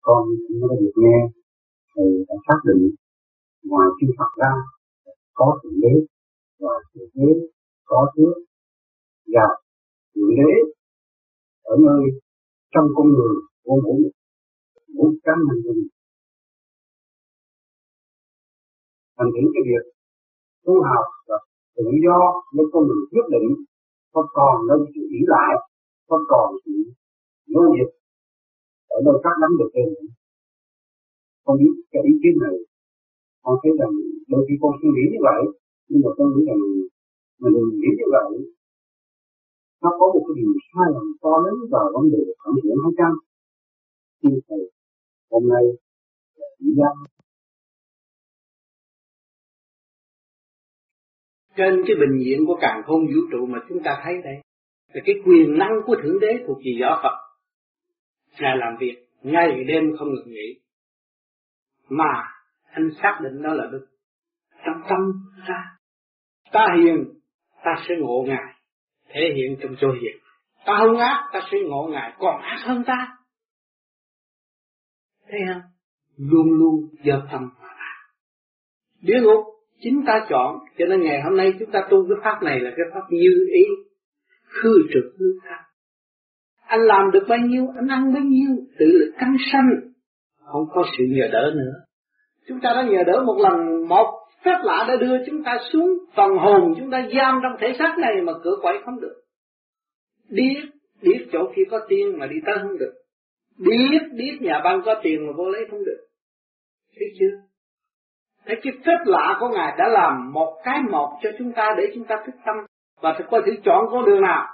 con 0.00 0.22
cũng 0.48 0.60
đã 0.70 0.74
được 0.80 0.94
nghe 0.96 1.18
thầy 1.94 2.08
đã 2.28 2.34
xác 2.46 2.58
định 2.68 2.82
ngoài 3.64 3.88
chư 4.00 4.06
Phật 4.18 4.32
ra 4.42 4.52
có 5.34 5.58
Thượng 5.62 5.80
Đế 5.80 5.94
và 6.60 6.74
thượng 6.94 7.10
đế 7.14 7.30
có 7.84 8.12
trước 8.16 8.34
và 9.34 9.46
thượng 10.14 10.30
đế 10.36 10.52
ở 11.62 11.76
nơi 11.86 12.02
trong 12.74 12.86
con 12.96 13.06
người 13.08 13.34
vô 13.64 13.74
ngũ 13.84 13.98
ngũ 14.88 15.14
cá 15.24 15.32
nhân 15.46 15.78
thành 19.16 19.30
những 19.34 19.50
cái 19.54 19.62
việc 19.70 19.84
tu 20.64 20.74
học 20.90 21.06
và 21.28 21.36
tự 21.76 21.84
do 22.04 22.18
nếu 22.54 22.66
con 22.72 22.82
người 22.86 23.02
quyết 23.10 23.26
định, 23.34 23.48
có 24.14 24.22
còn 24.36 24.54
nên 24.68 24.80
chịu 24.92 25.06
ý 25.18 25.20
lại, 25.34 25.52
có 26.08 26.16
còn 26.30 26.48
chịu 26.64 26.82
nô 27.52 27.62
dịch. 27.76 27.92
Ở 28.94 28.98
nơi 29.06 29.16
các 29.24 29.34
nắm 29.40 29.50
được 29.58 29.70
tên. 29.74 29.88
Con 31.44 31.54
biết 31.60 31.74
cái 31.92 32.02
ý 32.10 32.14
kiến 32.22 32.34
này, 32.44 32.56
con 33.44 33.54
thấy 33.62 33.72
rằng 33.80 33.92
đôi 34.30 34.42
khi 34.46 34.54
con 34.62 34.72
suy 34.80 34.88
nghĩ 34.94 35.04
như 35.12 35.20
vậy, 35.28 35.40
nhưng 35.88 36.00
mà 36.04 36.10
con 36.16 36.26
nghĩ 36.32 36.42
rằng 36.48 36.60
mình 37.40 37.52
đừng 37.54 37.68
nghĩ 37.80 37.90
như 37.98 38.06
vậy. 38.16 38.30
Nó 39.82 39.90
có 39.98 40.06
một 40.14 40.22
cái 40.26 40.34
điều 40.40 40.52
sai 40.70 40.86
lầm 40.94 41.06
to 41.22 41.34
lớn 41.44 41.56
vào 41.72 41.86
vấn 41.94 42.04
đề 42.12 42.22
ảnh 42.48 42.58
hưởng 42.62 42.78
hai 42.84 42.92
trăm. 42.98 43.12
Xin 44.20 44.32
thầy 44.48 44.62
hôm 45.30 45.42
nay 45.52 45.64
chỉ 46.58 46.68
ra 46.78 46.88
trên 51.56 51.82
cái 51.86 51.96
bình 51.96 52.24
diện 52.24 52.46
của 52.46 52.58
càng 52.60 52.82
không 52.86 53.06
vũ 53.06 53.20
trụ 53.32 53.46
mà 53.46 53.58
chúng 53.68 53.82
ta 53.84 54.00
thấy 54.04 54.14
đây, 54.24 54.36
là 54.92 55.02
cái 55.04 55.14
quyền 55.24 55.58
năng 55.58 55.72
của 55.86 55.96
thượng 56.02 56.20
đế 56.20 56.44
thuộc 56.46 56.58
về 56.58 56.72
võ 56.80 57.00
Phật. 57.02 57.16
Ngài 58.40 58.56
làm 58.56 58.76
việc 58.80 58.96
ngày 59.22 59.64
đêm 59.64 59.96
không 59.98 60.08
ngừng 60.08 60.32
nghỉ. 60.32 60.60
Mà 61.88 62.22
anh 62.70 62.90
xác 63.02 63.18
định 63.22 63.42
đó 63.42 63.54
là 63.54 63.64
đức 63.72 63.86
trong 64.64 64.82
tâm 64.88 64.98
ta 65.48 65.76
ta 66.52 66.66
hiền, 66.76 67.04
ta 67.64 67.74
sẽ 67.88 67.94
ngộ 67.98 68.24
ngài, 68.26 68.54
thể 69.08 69.20
hiện 69.36 69.56
trong 69.62 69.74
chỗ 69.80 69.88
hiền. 69.92 70.16
Ta 70.66 70.76
hung 70.76 70.98
ác, 70.98 71.30
ta 71.32 71.40
sẽ 71.52 71.58
ngộ 71.66 71.88
ngài, 71.92 72.12
còn 72.18 72.42
ác 72.42 72.58
hơn 72.64 72.82
ta. 72.86 73.16
Thấy 75.28 75.40
không? 75.48 75.62
Luôn 76.16 76.46
luôn 76.58 76.88
do 77.04 77.22
tâm 77.32 77.50
mà 77.62 77.68
địa 79.00 79.20
ngục 79.22 79.55
chính 79.80 80.02
ta 80.06 80.26
chọn. 80.28 80.58
Cho 80.78 80.84
nên 80.86 81.00
ngày 81.02 81.22
hôm 81.22 81.36
nay 81.36 81.52
chúng 81.58 81.70
ta 81.70 81.80
tu 81.90 82.08
cái 82.08 82.18
pháp 82.22 82.42
này 82.42 82.60
là 82.60 82.70
cái 82.76 82.86
pháp 82.94 83.02
như 83.10 83.46
ý, 83.54 83.64
khư 84.48 84.82
trực 84.92 85.04
hư 85.18 85.26
tha 85.42 85.66
anh 86.66 86.80
làm 86.80 87.10
được 87.12 87.24
bao 87.28 87.38
nhiêu, 87.38 87.66
anh 87.76 87.88
ăn 87.88 88.14
bấy 88.14 88.22
nhiêu, 88.22 88.56
tự 88.78 88.86
lực 88.86 89.12
căng 89.18 89.36
sanh, 89.52 89.68
không 90.44 90.66
có 90.70 90.84
sự 90.98 91.04
nhờ 91.08 91.28
đỡ 91.32 91.52
nữa. 91.56 91.72
Chúng 92.48 92.60
ta 92.60 92.72
đã 92.74 92.82
nhờ 92.82 93.02
đỡ 93.06 93.22
một 93.26 93.38
lần, 93.42 93.88
một 93.88 94.06
phép 94.44 94.58
lạ 94.62 94.84
đã 94.88 94.96
đưa 94.96 95.24
chúng 95.26 95.42
ta 95.44 95.58
xuống 95.72 95.88
phần 96.16 96.30
hồn, 96.38 96.74
chúng 96.78 96.90
ta 96.90 97.08
giam 97.16 97.40
trong 97.42 97.52
thể 97.60 97.72
xác 97.78 97.94
này 97.98 98.14
mà 98.22 98.32
cửa 98.44 98.56
quậy 98.62 98.78
không 98.84 99.00
được. 99.00 99.14
Biết 100.30 100.56
biết 101.02 101.26
chỗ 101.32 101.52
kia 101.56 101.62
có 101.70 101.80
tiền 101.88 102.18
mà 102.18 102.26
đi 102.26 102.36
tới 102.46 102.54
không 102.62 102.78
được. 102.78 102.92
Biết 103.58 103.98
biết 104.16 104.38
nhà 104.40 104.60
băng 104.64 104.82
có 104.84 105.00
tiền 105.02 105.26
mà 105.26 105.32
vô 105.36 105.48
lấy 105.48 105.64
không 105.70 105.84
được. 105.84 106.06
Thấy 106.98 107.08
chưa? 107.18 107.45
Đấy, 108.46 108.60
cái 108.62 108.72
phép 108.86 108.98
lạ 109.04 109.36
của 109.40 109.48
ngài 109.48 109.74
đã 109.78 109.88
làm 109.88 110.32
một 110.32 110.60
cái 110.64 110.82
một 110.90 111.18
cho 111.22 111.30
chúng 111.38 111.52
ta 111.52 111.74
để 111.76 111.84
chúng 111.94 112.04
ta 112.04 112.16
thức 112.26 112.34
tâm 112.46 112.56
và 113.00 113.14
thực 113.18 113.24
coi 113.30 113.42
thử 113.46 113.52
chọn 113.64 113.86
con 113.90 114.04
đường 114.04 114.20
nào. 114.20 114.46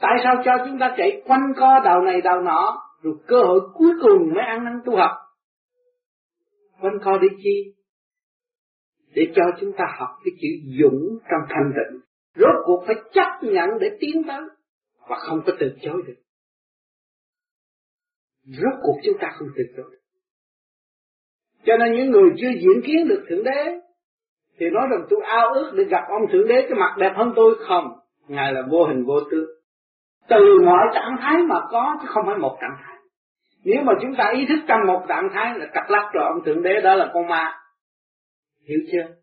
Tại 0.00 0.12
sao 0.24 0.42
cho 0.44 0.52
chúng 0.66 0.78
ta 0.78 0.94
chạy 0.96 1.22
quanh 1.26 1.52
co 1.56 1.80
đầu 1.84 2.00
này 2.00 2.20
đầu 2.20 2.40
nọ 2.40 2.82
rồi 3.02 3.14
cơ 3.26 3.42
hội 3.42 3.60
cuối 3.74 3.90
cùng 4.02 4.34
mới 4.34 4.44
ăn 4.44 4.64
năn 4.64 4.80
tu 4.84 4.96
học? 4.96 5.10
Quanh 6.80 6.98
co 7.04 7.18
đi 7.18 7.28
chi? 7.42 7.74
Để 9.14 9.22
cho 9.36 9.42
chúng 9.60 9.72
ta 9.78 9.84
học 9.98 10.08
cái 10.24 10.32
chữ 10.40 10.48
dũng 10.80 11.18
trong 11.30 11.40
thanh 11.48 11.72
tịnh. 11.74 12.00
Rốt 12.34 12.54
cuộc 12.64 12.84
phải 12.86 12.96
chấp 13.12 13.38
nhận 13.42 13.68
để 13.80 13.96
tiến 14.00 14.22
tới 14.28 14.40
và 15.08 15.16
không 15.18 15.40
có 15.46 15.52
từ 15.60 15.76
chối 15.82 16.02
được. 16.06 16.16
Rốt 18.44 18.74
cuộc 18.82 19.00
chúng 19.04 19.18
ta 19.20 19.28
không 19.38 19.48
từ 19.56 19.62
chối 19.76 19.86
được 19.90 19.98
cho 21.68 21.76
nên 21.76 21.92
những 21.92 22.10
người 22.10 22.30
chưa 22.36 22.50
diễn 22.50 22.82
kiến 22.86 23.08
được 23.08 23.24
thượng 23.28 23.44
đế, 23.44 23.80
thì 24.58 24.70
nói 24.70 24.86
rằng 24.90 25.00
tôi 25.10 25.20
ao 25.24 25.48
ước 25.48 25.72
để 25.76 25.84
gặp 25.84 26.04
ông 26.08 26.22
thượng 26.32 26.48
đế 26.48 26.62
cái 26.62 26.78
mặt 26.78 26.94
đẹp 26.98 27.12
hơn 27.16 27.32
tôi. 27.36 27.54
Không, 27.68 27.84
ngài 28.28 28.52
là 28.52 28.62
vô 28.70 28.84
hình 28.84 29.04
vô 29.04 29.20
tướng. 29.30 29.46
Từ 30.28 30.58
mọi 30.64 30.86
trạng 30.94 31.16
thái 31.20 31.36
mà 31.48 31.60
có, 31.70 31.96
chứ 32.00 32.06
không 32.08 32.26
phải 32.26 32.38
một 32.38 32.58
trạng 32.60 32.76
thái. 32.84 32.96
Nếu 33.64 33.82
mà 33.82 33.92
chúng 34.02 34.14
ta 34.18 34.32
ý 34.34 34.46
thức 34.48 34.58
trong 34.68 34.80
một 34.86 35.04
trạng 35.08 35.28
thái 35.34 35.58
là 35.58 35.66
cặp 35.66 35.90
lắc 35.90 36.10
rồi, 36.12 36.24
ông 36.24 36.44
thượng 36.44 36.62
đế 36.62 36.80
đó 36.80 36.94
là 36.94 37.10
con 37.14 37.26
ma. 37.28 37.54
Hiểu 38.68 38.78
chưa? 38.92 39.14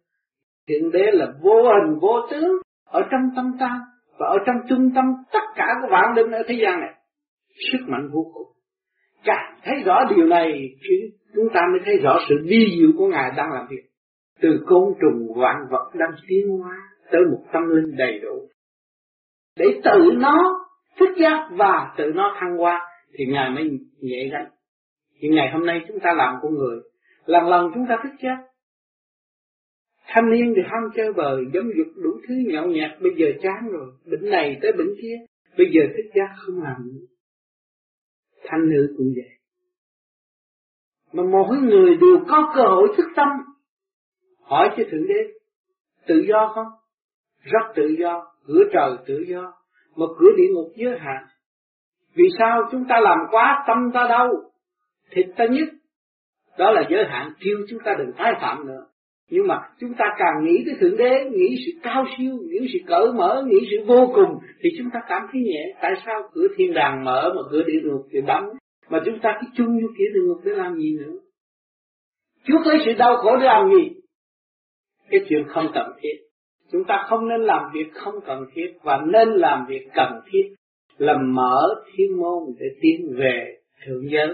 Thượng 0.68 0.92
đế 0.92 1.12
là 1.12 1.28
vô 1.42 1.64
hình 1.64 2.00
vô 2.02 2.22
tướng 2.32 2.62
ở 2.86 3.02
trong 3.12 3.22
tâm 3.36 3.52
ta 3.60 3.80
và 4.20 4.28
ở 4.28 4.38
trong 4.46 4.56
trung 4.70 4.92
tâm 4.96 5.06
tất 5.34 5.44
cả 5.56 5.66
các 5.68 5.90
vạn 5.90 6.14
linh 6.16 6.32
ở 6.32 6.44
thế 6.48 6.56
gian 6.62 6.80
này. 6.80 6.94
Sức 7.72 7.80
mạnh 7.88 8.10
vô 8.14 8.32
cùng. 8.34 8.48
Càng 9.24 9.60
thấy 9.64 9.76
rõ 9.86 10.00
điều 10.16 10.26
này 10.26 10.70
chúng 11.36 11.48
ta 11.54 11.62
mới 11.72 11.82
thấy 11.86 11.98
rõ 11.98 12.20
sự 12.30 12.36
vi 12.44 12.78
diệu 12.80 12.90
của 12.98 13.08
ngài 13.08 13.32
đang 13.38 13.52
làm 13.54 13.68
việc. 13.70 13.84
Từ 14.42 14.50
côn 14.66 14.94
trùng 15.02 15.34
vạn 15.36 15.56
vật 15.72 15.92
đang 15.94 16.12
tiến 16.28 16.50
hóa 16.50 16.78
tới 17.12 17.22
một 17.32 17.44
tâm 17.54 17.64
linh 17.70 17.96
đầy 17.98 18.20
đủ. 18.20 18.50
Để 19.58 19.66
tự 19.84 20.12
nó 20.18 20.66
thức 21.00 21.10
giác 21.18 21.50
và 21.52 21.94
tự 21.98 22.12
nó 22.16 22.36
thăng 22.40 22.58
hoa 22.58 22.80
thì 23.18 23.26
ngài 23.26 23.50
mới 23.52 23.70
nhẹ 24.00 24.30
gánh. 24.32 24.50
Thì 25.20 25.28
ngày 25.30 25.50
hôm 25.54 25.66
nay 25.66 25.82
chúng 25.88 26.00
ta 26.00 26.14
làm 26.14 26.36
con 26.42 26.54
người, 26.54 26.80
lần 27.26 27.48
lần 27.48 27.72
chúng 27.74 27.86
ta 27.90 28.00
thức 28.04 28.14
giác. 28.24 28.38
Thanh 30.08 30.32
niên 30.32 30.54
thì 30.56 30.62
ham 30.66 30.84
chơi 30.96 31.14
bời 31.14 31.46
giống 31.54 31.66
dục 31.78 31.88
đủ 32.04 32.10
thứ 32.28 32.36
nhậu 32.48 32.68
nhạt 32.68 32.92
bây 33.02 33.12
giờ 33.18 33.28
chán 33.42 33.70
rồi, 33.72 33.92
bệnh 34.12 34.30
này 34.30 34.60
tới 34.62 34.72
bệnh 34.72 34.90
kia, 35.02 35.16
bây 35.58 35.68
giờ 35.74 35.82
thức 35.98 36.10
giác 36.16 36.30
không 36.38 36.64
làm 36.64 36.76
nữa. 36.88 37.06
Thanh 38.44 38.70
nữ 38.70 38.96
cũng 38.98 39.08
vậy 39.16 39.30
mà 41.16 41.24
mỗi 41.32 41.58
người 41.58 41.96
đều 41.96 42.18
có 42.28 42.54
cơ 42.56 42.62
hội 42.64 42.88
thức 42.98 43.06
tâm. 43.16 43.28
Hỏi 44.44 44.70
cho 44.78 44.84
thượng 44.92 45.08
đế, 45.08 45.32
tự 46.08 46.24
do 46.28 46.52
không? 46.56 46.68
Rất 47.44 47.74
tự 47.76 47.96
do, 48.00 48.26
cửa 48.48 48.64
trời 48.74 48.92
tự 49.06 49.24
do, 49.28 49.54
mà 49.96 50.06
cửa 50.20 50.30
địa 50.38 50.48
ngục 50.54 50.72
giới 50.76 51.00
hạn. 51.00 51.24
Vì 52.16 52.24
sao 52.40 52.62
chúng 52.72 52.86
ta 52.90 53.00
làm 53.00 53.18
quá 53.32 53.64
tâm 53.68 53.92
ta 53.94 54.08
đâu? 54.10 54.28
Thịt 55.12 55.26
ta 55.38 55.46
nhất. 55.46 55.68
Đó 56.58 56.72
là 56.72 56.84
giới 56.90 57.06
hạn, 57.06 57.34
kêu 57.40 57.58
chúng 57.70 57.80
ta 57.86 57.96
đừng 57.98 58.12
tái 58.18 58.34
phạm 58.42 58.68
nữa. 58.68 58.86
Nhưng 59.30 59.48
mà 59.48 59.62
chúng 59.80 59.94
ta 59.94 60.06
càng 60.18 60.46
nghĩ 60.46 60.64
tới 60.66 60.76
thượng 60.80 60.98
đế, 60.98 61.30
nghĩ 61.32 61.56
sự 61.66 61.80
cao 61.84 62.06
siêu, 62.18 62.34
nghĩ 62.50 62.68
sự 62.74 62.80
cởi 62.88 63.14
mở, 63.14 63.44
nghĩ 63.48 63.68
sự 63.72 63.86
vô 63.88 64.12
cùng, 64.16 64.40
thì 64.62 64.70
chúng 64.78 64.88
ta 64.94 65.00
cảm 65.08 65.22
thấy 65.32 65.42
nhẹ. 65.42 65.76
Tại 65.82 65.92
sao 66.06 66.22
cửa 66.34 66.48
thiên 66.58 66.74
đàng 66.74 67.04
mở 67.04 67.34
mà 67.36 67.42
cửa 67.52 67.64
địa 67.64 67.80
ngục 67.84 68.08
thì 68.12 68.22
đóng? 68.22 68.50
Mà 68.90 69.02
chúng 69.06 69.20
ta 69.20 69.38
cứ 69.42 69.48
chung 69.58 69.68
vô 69.68 69.88
kiểu 69.98 70.08
địa 70.14 70.22
ngục 70.28 70.42
để 70.44 70.52
làm 70.52 70.76
gì 70.76 70.98
nữa? 71.00 71.20
Chuốc 72.44 72.68
lấy 72.68 72.78
sự 72.86 72.94
đau 72.98 73.18
khổ 73.18 73.38
để 73.38 73.46
làm 73.46 73.70
gì? 73.70 73.90
Cái 75.10 75.20
chuyện 75.30 75.44
không 75.48 75.68
cần 75.74 75.92
thiết. 76.02 76.18
Chúng 76.72 76.84
ta 76.88 77.06
không 77.10 77.28
nên 77.28 77.42
làm 77.42 77.72
việc 77.74 77.94
không 77.94 78.16
cần 78.26 78.46
thiết 78.54 78.74
và 78.84 79.02
nên 79.08 79.30
làm 79.30 79.66
việc 79.70 79.88
cần 79.96 80.22
thiết 80.32 80.56
là 80.98 81.14
mở 81.18 81.84
thiên 81.96 82.18
môn 82.18 82.44
để 82.60 82.66
tiến 82.82 83.14
về 83.18 83.58
thượng 83.86 84.10
giới. 84.12 84.28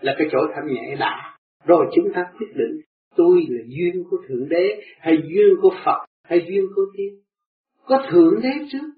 Là 0.00 0.14
cái 0.18 0.28
chỗ 0.32 0.38
thanh 0.54 0.74
nhẹ 0.74 0.96
đã. 0.98 1.38
Rồi 1.64 1.86
chúng 1.94 2.12
ta 2.14 2.24
quyết 2.38 2.48
định 2.54 2.80
tôi 3.16 3.46
là 3.48 3.62
duyên 3.66 4.04
của 4.10 4.16
thượng 4.28 4.48
đế 4.48 4.82
hay 4.98 5.16
duyên 5.24 5.56
của 5.62 5.70
phật 5.84 6.06
hay 6.24 6.44
duyên 6.48 6.66
của 6.74 6.82
tiên 6.96 7.22
có 7.84 8.06
thượng 8.10 8.40
đế 8.42 8.50
trước 8.72 8.88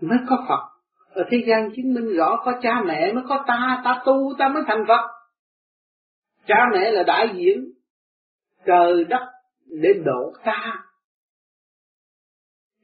mới 0.00 0.18
có 0.28 0.46
phật 0.48 0.75
ở 1.16 1.24
thế 1.30 1.38
gian 1.46 1.70
chứng 1.76 1.94
minh 1.94 2.16
rõ 2.16 2.42
có 2.44 2.52
cha 2.62 2.82
mẹ 2.86 3.12
mới 3.12 3.24
có 3.28 3.44
ta 3.46 3.80
ta 3.84 4.02
tu, 4.06 4.34
ta 4.38 4.48
mới 4.48 4.62
thành 4.66 4.84
phật. 4.88 5.00
Cha 6.46 6.56
mẹ 6.72 6.90
là 6.90 7.02
đại 7.02 7.28
diện 7.36 7.72
trời 8.66 9.04
đất 9.04 9.22
để 9.66 9.88
độ 10.04 10.32
ta. 10.44 10.84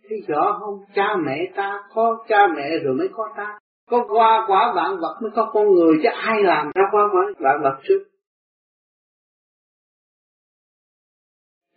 Thấy 0.08 0.18
rõ 0.28 0.58
không? 0.60 0.78
Cha 0.94 1.16
mẹ 1.26 1.52
ta, 1.56 1.82
có 1.94 2.24
cha 2.28 2.38
mẹ 2.56 2.78
rồi 2.84 2.94
mới 2.94 3.08
có 3.12 3.28
ta. 3.36 3.58
Có 3.90 4.04
qua 4.08 4.44
quả 4.48 4.72
vạn 4.76 4.96
vật 5.00 5.18
mới 5.22 5.30
có 5.34 5.50
con 5.52 5.74
người, 5.74 5.98
chứ 6.02 6.08
ai 6.14 6.42
làm 6.42 6.70
ra 6.74 6.82
qua 6.90 7.02
quả 7.12 7.22
vạn 7.38 7.62
vật 7.62 7.80
chứ? 7.88 8.04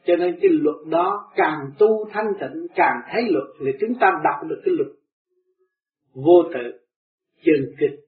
Cho 0.05 0.15
nên 0.15 0.39
cái 0.41 0.51
luật 0.51 0.75
đó 0.87 1.31
càng 1.35 1.71
tu 1.79 2.09
thanh 2.11 2.33
tịnh, 2.39 2.67
càng 2.75 3.01
thấy 3.11 3.23
luật 3.31 3.47
thì 3.59 3.71
chúng 3.81 3.99
ta 3.99 4.11
đọc 4.23 4.49
được 4.49 4.61
cái 4.65 4.73
luật 4.77 5.04
vô 6.15 6.43
tự, 6.53 6.79
chân 7.45 7.75
kịch 7.79 7.99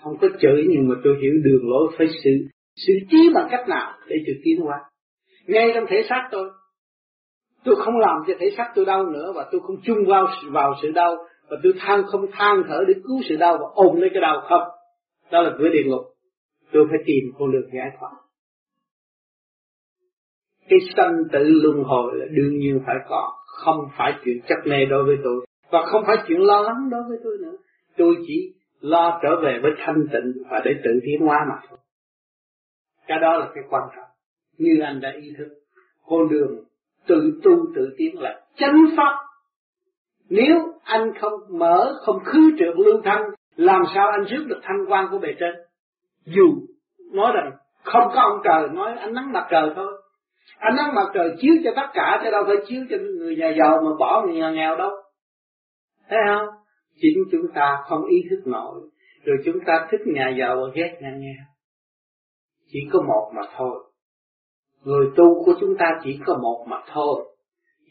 không 0.00 0.18
có 0.20 0.28
chửi 0.40 0.64
nhưng 0.68 0.88
mà 0.88 0.94
tôi 1.04 1.16
hiểu 1.22 1.32
đường 1.44 1.70
lối 1.70 1.92
phải 1.98 2.06
xử 2.24 2.30
xử 2.76 2.92
trí 3.10 3.18
bằng 3.34 3.48
cách 3.50 3.68
nào 3.68 3.92
để 4.08 4.16
tôi 4.26 4.36
tiến 4.44 4.60
qua 4.62 4.78
ngay 5.46 5.70
trong 5.74 5.84
thể 5.88 6.02
xác 6.08 6.28
tôi 6.30 6.50
tôi 7.64 7.76
không 7.78 7.98
làm 7.98 8.16
cho 8.26 8.34
thể 8.40 8.50
xác 8.56 8.72
tôi 8.74 8.84
đau 8.84 9.06
nữa 9.06 9.32
và 9.34 9.48
tôi 9.52 9.60
không 9.60 9.76
chung 9.84 9.98
vào 10.06 10.26
vào 10.52 10.74
sự 10.82 10.90
đau 10.90 11.16
và 11.50 11.56
tôi 11.62 11.72
than 11.78 12.02
không 12.06 12.26
than 12.32 12.62
thở 12.68 12.84
để 12.88 12.94
cứu 12.94 13.20
sự 13.28 13.36
đau 13.36 13.58
và 13.60 13.66
ôm 13.74 14.00
lấy 14.00 14.10
cái 14.12 14.20
đau 14.20 14.40
không? 14.48 14.62
Đó 15.30 15.42
là 15.42 15.56
cửa 15.58 15.68
địa 15.68 15.82
ngục. 15.86 16.00
Tôi 16.72 16.86
phải 16.90 16.98
tìm 17.06 17.24
con 17.38 17.52
đường 17.52 17.70
giải 17.74 17.90
thoát. 17.98 18.10
Cái 20.68 20.78
sanh 20.96 21.24
tử 21.32 21.44
luân 21.44 21.84
hồi 21.84 22.12
là 22.14 22.26
đương 22.30 22.58
nhiên 22.58 22.80
phải 22.86 22.96
có, 23.08 23.32
không 23.46 23.88
phải 23.98 24.12
chuyện 24.24 24.40
chấp 24.48 24.56
mê 24.64 24.84
đối 24.84 25.04
với 25.04 25.16
tôi 25.24 25.46
và 25.70 25.86
không 25.86 26.02
phải 26.06 26.16
chuyện 26.28 26.40
lo 26.40 26.60
lắng 26.60 26.90
đối 26.90 27.02
với 27.08 27.18
tôi 27.24 27.36
nữa. 27.40 27.56
Tôi 27.96 28.14
chỉ 28.26 28.54
lo 28.80 29.20
trở 29.22 29.40
về 29.42 29.58
với 29.62 29.72
thanh 29.78 30.06
tịnh 30.12 30.42
và 30.50 30.60
để 30.64 30.70
tự 30.84 30.90
tiến 31.04 31.26
hóa 31.26 31.38
mà 31.48 31.56
thôi. 31.68 31.78
Cái 33.06 33.18
đó 33.18 33.36
là 33.36 33.48
cái 33.54 33.64
quan 33.70 33.82
trọng. 33.96 34.08
Như 34.58 34.80
anh 34.82 35.00
đã 35.00 35.12
ý 35.22 35.32
thức, 35.38 35.48
con 36.06 36.28
đường 36.28 36.64
tự 37.06 37.40
tu 37.42 37.52
tự 37.74 37.94
tiến 37.96 38.20
là 38.20 38.40
chánh 38.56 38.84
pháp. 38.96 39.16
Nếu 40.28 40.56
anh 40.84 41.12
không 41.20 41.32
mở, 41.58 41.94
không 42.06 42.24
khứ 42.24 42.50
trượng 42.58 42.80
lưu 42.80 43.00
thanh, 43.04 43.22
làm 43.56 43.82
sao 43.94 44.08
anh 44.10 44.24
rước 44.24 44.44
được 44.48 44.60
thanh 44.62 44.86
quan 44.88 45.08
của 45.10 45.18
bề 45.18 45.28
trên? 45.38 45.54
Dù 46.24 46.46
nói 47.12 47.32
rằng 47.34 47.52
không 47.84 48.08
có 48.14 48.20
ông 48.20 48.40
trời, 48.44 48.68
nói 48.68 48.94
ánh 48.98 49.14
nắng 49.14 49.32
mặt 49.32 49.46
trời 49.50 49.70
thôi. 49.76 50.02
Ánh 50.58 50.76
nắng 50.76 50.94
mặt 50.94 51.10
trời 51.14 51.36
chiếu 51.40 51.54
cho 51.64 51.70
tất 51.76 51.86
cả, 51.94 52.20
chứ 52.24 52.30
đâu 52.30 52.44
phải 52.46 52.56
chiếu 52.66 52.82
cho 52.90 52.96
người 53.18 53.36
nhà 53.36 53.54
giàu 53.58 53.80
mà 53.84 53.90
bỏ 53.98 54.26
người 54.26 54.36
nhà 54.36 54.50
nghèo 54.50 54.76
đâu 54.76 54.90
thấy 56.10 56.18
không? 56.28 56.48
Chính 57.00 57.18
chúng 57.32 57.46
ta 57.54 57.78
không 57.88 58.04
ý 58.04 58.16
thức 58.30 58.42
nổi, 58.46 58.80
rồi 59.24 59.36
chúng 59.44 59.56
ta 59.66 59.86
thích 59.90 60.00
nhà 60.06 60.34
giàu 60.38 60.56
và 60.56 60.72
ghét 60.74 60.98
nhà 61.00 61.10
nghèo. 61.18 61.44
Chỉ 62.72 62.78
có 62.92 63.02
một 63.02 63.32
mà 63.36 63.42
thôi. 63.56 63.84
Người 64.84 65.06
tu 65.16 65.44
của 65.44 65.54
chúng 65.60 65.76
ta 65.78 65.86
chỉ 66.04 66.18
có 66.26 66.38
một 66.42 66.66
mà 66.68 66.76
thôi. 66.92 67.36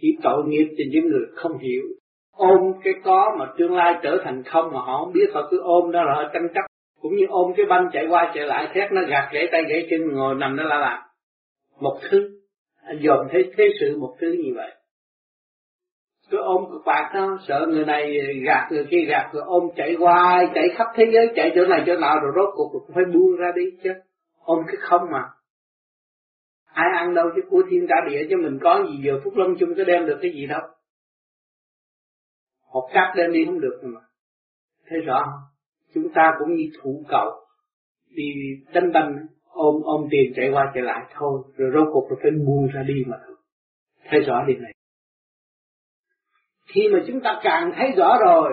Chỉ 0.02 0.08
tội 0.24 0.44
nghiệp 0.48 0.68
cho 0.78 0.84
những 0.92 1.08
người 1.08 1.26
không 1.36 1.58
hiểu. 1.58 1.84
Ôm 2.32 2.60
cái 2.84 2.94
có 3.04 3.36
mà 3.40 3.46
tương 3.58 3.76
lai 3.76 3.96
trở 4.04 4.18
thành 4.24 4.44
không 4.44 4.72
mà 4.74 4.80
họ 4.80 5.04
không 5.04 5.14
biết, 5.14 5.30
họ 5.34 5.48
cứ 5.52 5.60
ôm 5.60 5.92
đó 5.92 6.04
rồi 6.04 6.16
họ 6.16 6.30
tranh 6.34 6.48
chấp. 6.54 6.62
Cũng 7.02 7.16
như 7.16 7.26
ôm 7.30 7.52
cái 7.58 7.66
banh 7.66 7.90
chạy 7.94 8.08
qua 8.10 8.32
chạy 8.36 8.46
lại, 8.46 8.68
thét 8.74 8.92
nó 8.92 9.02
gạt 9.02 9.30
gãy 9.34 9.48
tay 9.52 9.62
gãy 9.70 9.88
chân, 9.90 10.02
ngồi 10.12 10.36
nằm 10.36 10.56
đó 10.56 10.64
là 10.64 10.80
làm 10.80 11.00
một 11.80 12.00
thứ. 12.10 12.42
Anh 12.84 13.00
dòm 13.04 13.28
thấy 13.32 13.52
thế 13.58 13.70
sự 13.80 13.98
một 14.00 14.16
thứ 14.22 14.36
như 14.44 14.54
vậy 14.56 14.72
cứ 16.30 16.38
ôm 16.38 16.64
cục 16.72 16.82
bạc 16.86 17.12
nó 17.16 17.38
sợ 17.48 17.68
người 17.70 17.86
này 17.86 18.18
gạt 18.46 18.68
người 18.72 18.86
kia, 18.92 19.06
gạt 19.08 19.30
rồi 19.34 19.44
ôm, 19.46 19.64
chạy 19.76 19.96
hoài, 20.00 20.46
chạy 20.54 20.70
khắp 20.76 20.88
thế 20.96 21.06
giới, 21.14 21.28
chạy 21.36 21.52
chỗ 21.56 21.66
này 21.66 21.84
chỗ 21.88 21.98
nào 21.98 22.20
rồi 22.20 22.32
rốt 22.36 22.50
cuộc 22.56 22.70
cũng 22.72 22.96
phải 22.96 23.04
buông 23.14 23.36
ra 23.36 23.48
đi 23.56 23.62
chứ. 23.84 23.90
Ôm 24.40 24.60
cái 24.68 24.76
không 24.80 25.02
mà. 25.12 25.24
Ai 26.74 26.90
ăn 26.96 27.14
đâu 27.14 27.30
chứ, 27.36 27.42
của 27.50 27.62
thiên 27.70 27.86
cả 27.90 27.96
địa 28.10 28.28
chứ, 28.30 28.36
mình 28.44 28.60
có 28.62 28.86
gì 28.90 28.98
giờ 29.06 29.20
phúc 29.24 29.34
lâm 29.38 29.56
chung 29.60 29.70
có 29.78 29.84
đem 29.84 30.06
được 30.06 30.20
cái 30.22 30.32
gì 30.32 30.48
đâu. 30.48 30.62
Học 32.74 32.84
cắt 32.94 33.14
đem 33.16 33.32
đi 33.32 33.46
không 33.46 33.60
được 33.60 33.82
mà. 33.84 34.02
Thấy 34.90 35.00
rõ 35.00 35.22
không? 35.26 35.42
Chúng 35.94 36.14
ta 36.14 36.34
cũng 36.40 36.56
như 36.56 36.64
thủ 36.82 37.06
cầu. 37.10 37.32
Đi 38.16 38.24
tranh 38.74 38.92
banh 38.94 39.16
ôm 39.50 39.76
ôm 39.84 40.08
tiền 40.12 40.34
chạy 40.36 40.50
qua 40.54 40.72
chạy 40.74 40.84
lại 40.84 41.06
thôi, 41.14 41.42
rồi 41.58 41.72
rốt 41.74 41.88
cuộc 41.94 42.10
rồi 42.10 42.20
phải 42.22 42.32
buông 42.32 42.68
ra 42.74 42.84
đi 42.88 43.04
mà 43.08 43.18
thôi. 43.28 43.36
Thấy 44.10 44.20
rõ 44.20 44.44
điều 44.48 44.60
này 44.60 44.74
khi 46.74 46.90
mà 46.94 47.00
chúng 47.08 47.20
ta 47.20 47.40
càng 47.44 47.72
thấy 47.76 47.92
rõ 47.98 48.18
rồi, 48.26 48.50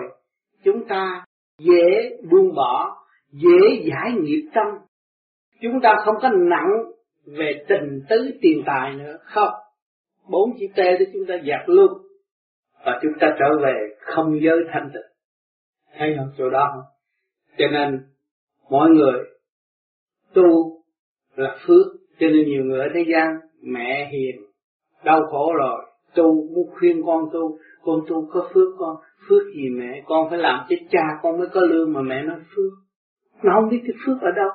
chúng 0.63 0.87
ta 0.87 1.25
dễ 1.59 2.17
buông 2.31 2.55
bỏ, 2.55 2.97
dễ 3.31 3.83
giải 3.83 4.11
nghiệp 4.21 4.49
tâm. 4.53 4.65
Chúng 5.61 5.81
ta 5.83 5.95
không 6.05 6.15
có 6.21 6.29
nặng 6.29 6.69
về 7.25 7.65
tình 7.67 8.01
tứ 8.09 8.31
tiền 8.41 8.63
tài 8.65 8.93
nữa. 8.93 9.17
Không. 9.23 9.53
Bốn 10.29 10.51
chữ 10.59 10.65
T 10.75 10.77
đó 10.77 11.05
chúng 11.13 11.25
ta 11.27 11.35
dẹp 11.45 11.67
luôn. 11.67 11.91
Và 12.85 12.99
chúng 13.01 13.11
ta 13.19 13.35
trở 13.39 13.57
về 13.63 13.73
không 13.99 14.39
giới 14.41 14.57
thanh 14.71 14.89
tịnh. 14.93 15.11
Thấy 15.97 16.15
không? 16.17 16.31
Chỗ 16.37 16.49
đó 16.49 16.69
không? 16.73 16.83
Cho 17.57 17.65
nên, 17.71 17.99
mọi 18.69 18.89
người 18.89 19.23
tu 20.33 20.81
là 21.35 21.57
phước. 21.67 21.85
Cho 22.19 22.27
nên 22.27 22.45
nhiều 22.45 22.63
người 22.63 22.79
ở 22.79 22.87
thế 22.93 23.05
gian, 23.13 23.37
mẹ 23.61 24.09
hiền, 24.11 24.43
đau 25.03 25.21
khổ 25.31 25.53
rồi 25.57 25.85
tu, 26.17 26.47
muốn 26.55 26.69
khuyên 26.79 27.01
con 27.05 27.29
tu 27.33 27.57
con 27.81 27.99
tu 28.07 28.29
có 28.31 28.49
phước 28.53 28.67
con, 28.77 28.95
phước 29.29 29.43
gì 29.55 29.69
mẹ? 29.69 30.03
Con 30.05 30.29
phải 30.29 30.39
làm 30.39 30.65
cho 30.69 30.75
cha 30.89 31.03
con 31.21 31.37
mới 31.37 31.47
có 31.53 31.61
lương 31.61 31.93
mà 31.93 32.01
mẹ 32.01 32.23
nói 32.23 32.39
phước. 32.55 32.71
Nó 33.43 33.51
không 33.55 33.69
biết 33.69 33.81
cái 33.83 33.95
phước 34.05 34.21
ở 34.21 34.31
đâu. 34.35 34.49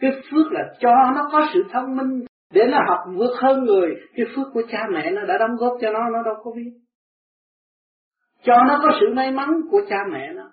Cái 0.00 0.10
phước 0.30 0.52
là 0.52 0.74
cho 0.80 0.90
nó 1.14 1.28
có 1.32 1.48
sự 1.54 1.64
thông 1.72 1.96
minh, 1.96 2.24
để 2.54 2.62
nó 2.70 2.78
học 2.88 2.98
vượt 3.16 3.32
hơn 3.42 3.64
người. 3.64 3.96
Cái 4.14 4.26
phước 4.36 4.46
của 4.54 4.62
cha 4.70 4.86
mẹ 4.92 5.10
nó 5.10 5.22
đã 5.24 5.38
đóng 5.38 5.56
góp 5.58 5.72
cho 5.80 5.92
nó 5.92 6.10
nó 6.12 6.22
đâu 6.22 6.34
có 6.44 6.50
biết. 6.56 6.70
Cho 8.42 8.54
nó 8.68 8.80
có 8.82 8.98
sự 9.00 9.06
may 9.14 9.30
mắn 9.30 9.60
của 9.70 9.80
cha 9.88 9.96
mẹ 10.12 10.32
nó. 10.32 10.50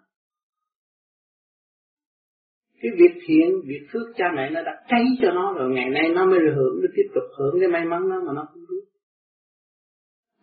Cái 2.82 2.92
việc 3.00 3.22
thiện, 3.28 3.62
việc 3.68 3.88
phước 3.94 4.08
cha 4.16 4.26
mẹ 4.36 4.50
nó 4.50 4.62
đã 4.64 4.72
cháy 4.90 5.06
cho 5.22 5.32
nó 5.32 5.54
rồi, 5.54 5.70
ngày 5.70 5.90
nay 5.90 6.10
nó 6.16 6.26
mới 6.26 6.40
hưởng, 6.56 6.82
nó 6.82 6.88
tiếp 6.96 7.10
tục 7.16 7.24
hưởng 7.38 7.60
cái 7.60 7.70
may 7.70 7.86
mắn 7.86 8.10
đó 8.10 8.16
mà 8.28 8.34
nó 8.36 8.46
không 8.54 8.64
biết 8.70 8.77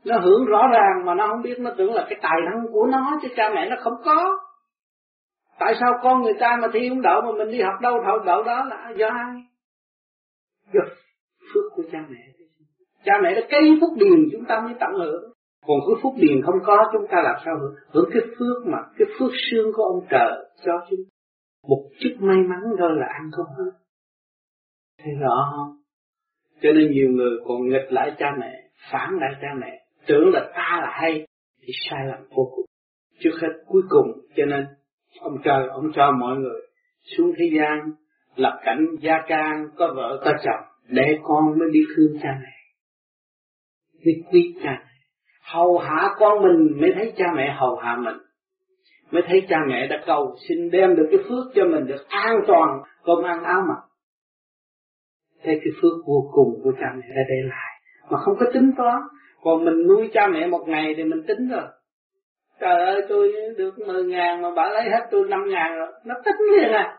nó 0.07 0.19
hưởng 0.19 0.45
rõ 0.45 0.69
ràng 0.73 1.07
mà 1.07 1.15
nó 1.15 1.29
không 1.29 1.43
biết, 1.43 1.59
nó 1.59 1.71
tưởng 1.79 1.95
là 1.95 2.07
cái 2.11 2.19
tài 2.23 2.41
năng 2.45 2.73
của 2.73 2.87
nó, 2.87 3.19
chứ 3.23 3.29
cha 3.37 3.51
mẹ 3.55 3.69
nó 3.71 3.77
không 3.81 3.95
có. 4.05 4.39
Tại 5.59 5.75
sao 5.81 5.93
con 6.03 6.23
người 6.23 6.35
ta 6.41 6.59
mà 6.63 6.69
thi 6.73 6.89
không 6.89 7.03
đậu 7.03 7.21
mà 7.23 7.33
mình 7.39 7.51
đi 7.51 7.61
học 7.63 7.75
đâu 7.83 7.95
thầu 8.05 8.19
đậu 8.19 8.43
đó 8.43 8.65
là 8.65 8.93
do 8.97 9.09
ai? 9.09 9.43
Do 10.73 10.81
phước 11.55 11.73
của 11.75 11.83
cha 11.93 11.99
mẹ. 12.09 12.19
Cha 13.05 13.13
mẹ 13.23 13.35
đã 13.35 13.41
cây 13.51 13.79
phúc 13.81 13.91
điền 13.97 14.29
chúng 14.33 14.45
ta 14.45 14.61
mới 14.61 14.75
tận 14.81 14.91
hưởng. 14.99 15.33
Còn 15.67 15.77
cái 15.87 16.03
phúc 16.03 16.15
điền 16.17 16.43
không 16.43 16.61
có, 16.65 16.91
chúng 16.93 17.07
ta 17.11 17.23
làm 17.23 17.37
sao 17.45 17.55
hưởng? 17.61 17.75
Hưởng 17.89 18.11
cái 18.13 18.23
phước 18.39 18.67
mà, 18.67 18.79
cái 18.99 19.09
phước 19.19 19.31
xương 19.51 19.73
của 19.77 19.83
ông 19.83 20.07
trời 20.11 20.47
cho 20.65 20.73
chúng. 20.91 21.01
Một 21.69 21.83
chút 22.01 22.11
may 22.19 22.37
mắn 22.37 22.61
thôi 22.79 22.91
là 22.95 23.07
ăn 23.07 23.31
không 23.33 23.47
hết. 23.47 23.71
Thấy 24.99 25.13
rõ 25.21 25.53
không? 25.57 25.77
Cho 26.63 26.73
nên 26.73 26.91
nhiều 26.93 27.11
người 27.11 27.31
còn 27.45 27.69
nghịch 27.69 27.93
lại 27.93 28.15
cha 28.19 28.27
mẹ, 28.41 28.53
phản 28.93 29.19
lại 29.21 29.31
cha 29.43 29.49
mẹ 29.61 29.84
tưởng 30.07 30.31
là 30.33 30.51
ta 30.55 30.81
là 30.83 30.91
hay, 30.93 31.27
thì 31.61 31.73
sai 31.91 32.01
lầm 32.07 32.21
vô 32.29 32.53
cùng. 32.57 32.65
Trước 33.21 33.39
hết, 33.43 33.49
cuối 33.67 33.83
cùng, 33.89 34.13
cho 34.37 34.45
nên, 34.45 34.67
ông 35.21 35.37
trời, 35.45 35.69
ông 35.69 35.93
cho 35.95 36.13
mọi 36.21 36.37
người 36.37 36.61
xuống 37.17 37.33
thế 37.39 37.51
gian, 37.59 37.93
lập 38.37 38.61
cảnh 38.65 38.87
gia 39.01 39.23
can, 39.29 39.69
có 39.77 39.93
vợ, 39.97 40.21
có 40.25 40.33
chồng, 40.45 40.65
để 40.89 41.19
con 41.23 41.59
mới 41.59 41.69
đi 41.73 41.81
thương 41.97 42.19
cha 42.23 42.39
mẹ. 42.43 42.55
Đi 44.05 44.13
quý 44.33 44.55
cha 44.63 44.71
mẹ. 44.71 44.91
Hầu 45.43 45.79
hạ 45.79 46.09
con 46.19 46.43
mình 46.43 46.81
mới 46.81 46.91
thấy 46.95 47.13
cha 47.17 47.25
mẹ 47.37 47.57
hầu 47.59 47.77
hạ 47.77 47.97
mình. 47.97 48.17
Mới 49.11 49.23
thấy 49.27 49.47
cha 49.49 49.57
mẹ 49.69 49.87
đã 49.87 50.03
cầu 50.07 50.37
xin 50.49 50.71
đem 50.71 50.97
được 50.97 51.09
cái 51.11 51.21
phước 51.29 51.53
cho 51.55 51.65
mình 51.65 51.87
được 51.87 52.09
an 52.09 52.37
toàn 52.47 52.83
cơm 53.05 53.23
ăn 53.25 53.43
áo 53.43 53.63
mặc. 53.69 53.83
Thấy 55.45 55.61
cái 55.65 55.73
phước 55.83 56.07
vô 56.07 56.31
cùng 56.33 56.61
của 56.65 56.73
cha 56.81 56.87
mẹ 56.97 57.07
đã 57.17 57.23
để 57.29 57.49
lại 57.49 57.74
mà 58.11 58.19
không 58.19 58.35
có 58.41 58.47
tính 58.55 58.73
toán. 58.77 59.03
Còn 59.43 59.65
mình 59.65 59.89
nuôi 59.89 60.11
cha 60.13 60.27
mẹ 60.27 60.47
một 60.47 60.65
ngày 60.67 60.95
thì 60.97 61.05
mình 61.05 61.23
tính 61.27 61.49
rồi. 61.49 61.65
Trời 62.61 62.85
ơi, 62.85 63.03
tôi 63.09 63.33
được 63.57 63.79
mười 63.87 64.05
ngàn 64.05 64.43
mà 64.43 64.51
bà 64.57 64.69
lấy 64.69 64.83
hết 64.83 65.09
tôi 65.11 65.29
năm 65.29 65.41
ngàn 65.49 65.79
rồi. 65.79 65.93
Nó 66.05 66.15
tính 66.25 66.37
liền 66.53 66.73
à 66.73 66.99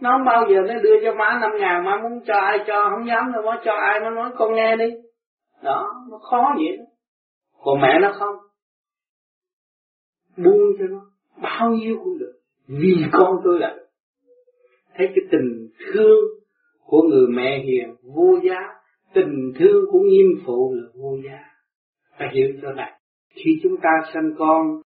nó 0.00 0.10
không 0.12 0.24
bao 0.24 0.44
giờ 0.50 0.60
nó 0.68 0.80
đưa 0.82 0.94
cho 1.04 1.14
má 1.14 1.38
năm 1.40 1.50
ngàn. 1.58 1.84
Má 1.84 1.98
muốn 2.02 2.20
cho 2.26 2.34
ai 2.34 2.58
cho, 2.66 2.90
không 2.90 3.08
dám 3.08 3.32
đâu. 3.32 3.42
Má 3.42 3.60
cho 3.64 3.72
ai 3.72 4.00
nó 4.00 4.10
nói, 4.10 4.30
con 4.36 4.54
nghe 4.54 4.76
đi. 4.76 4.90
Đó, 5.62 5.94
nó 6.10 6.18
khó 6.18 6.54
vậy 6.56 6.76
đó. 6.76 6.84
còn 7.64 7.80
mẹ 7.80 7.98
nó 8.02 8.12
không. 8.18 8.36
Buông 10.36 10.72
cho 10.78 10.84
nó 10.90 11.00
bao 11.42 11.70
nhiêu 11.70 11.96
cũng 12.04 12.18
được. 12.18 12.32
Vì 12.66 12.96
con 13.12 13.36
tôi 13.44 13.58
là. 13.60 13.76
Thấy 14.94 15.06
cái 15.06 15.24
tình 15.30 15.68
thương 15.92 16.18
của 16.84 17.02
người 17.02 17.26
mẹ 17.28 17.64
hiền, 17.64 17.96
vô 18.14 18.38
giá 18.42 18.77
tình 19.14 19.52
thương 19.58 19.84
của 19.90 20.00
nghiêm 20.00 20.26
phụ 20.46 20.74
là 20.74 20.88
vô 20.94 21.18
giá. 21.24 21.38
Phải 22.18 22.28
hiểu 22.34 22.48
cho 22.62 22.72
này. 22.72 22.92
Khi 23.34 23.50
chúng 23.62 23.76
ta 23.82 23.90
sinh 24.14 24.34
con, 24.38 24.82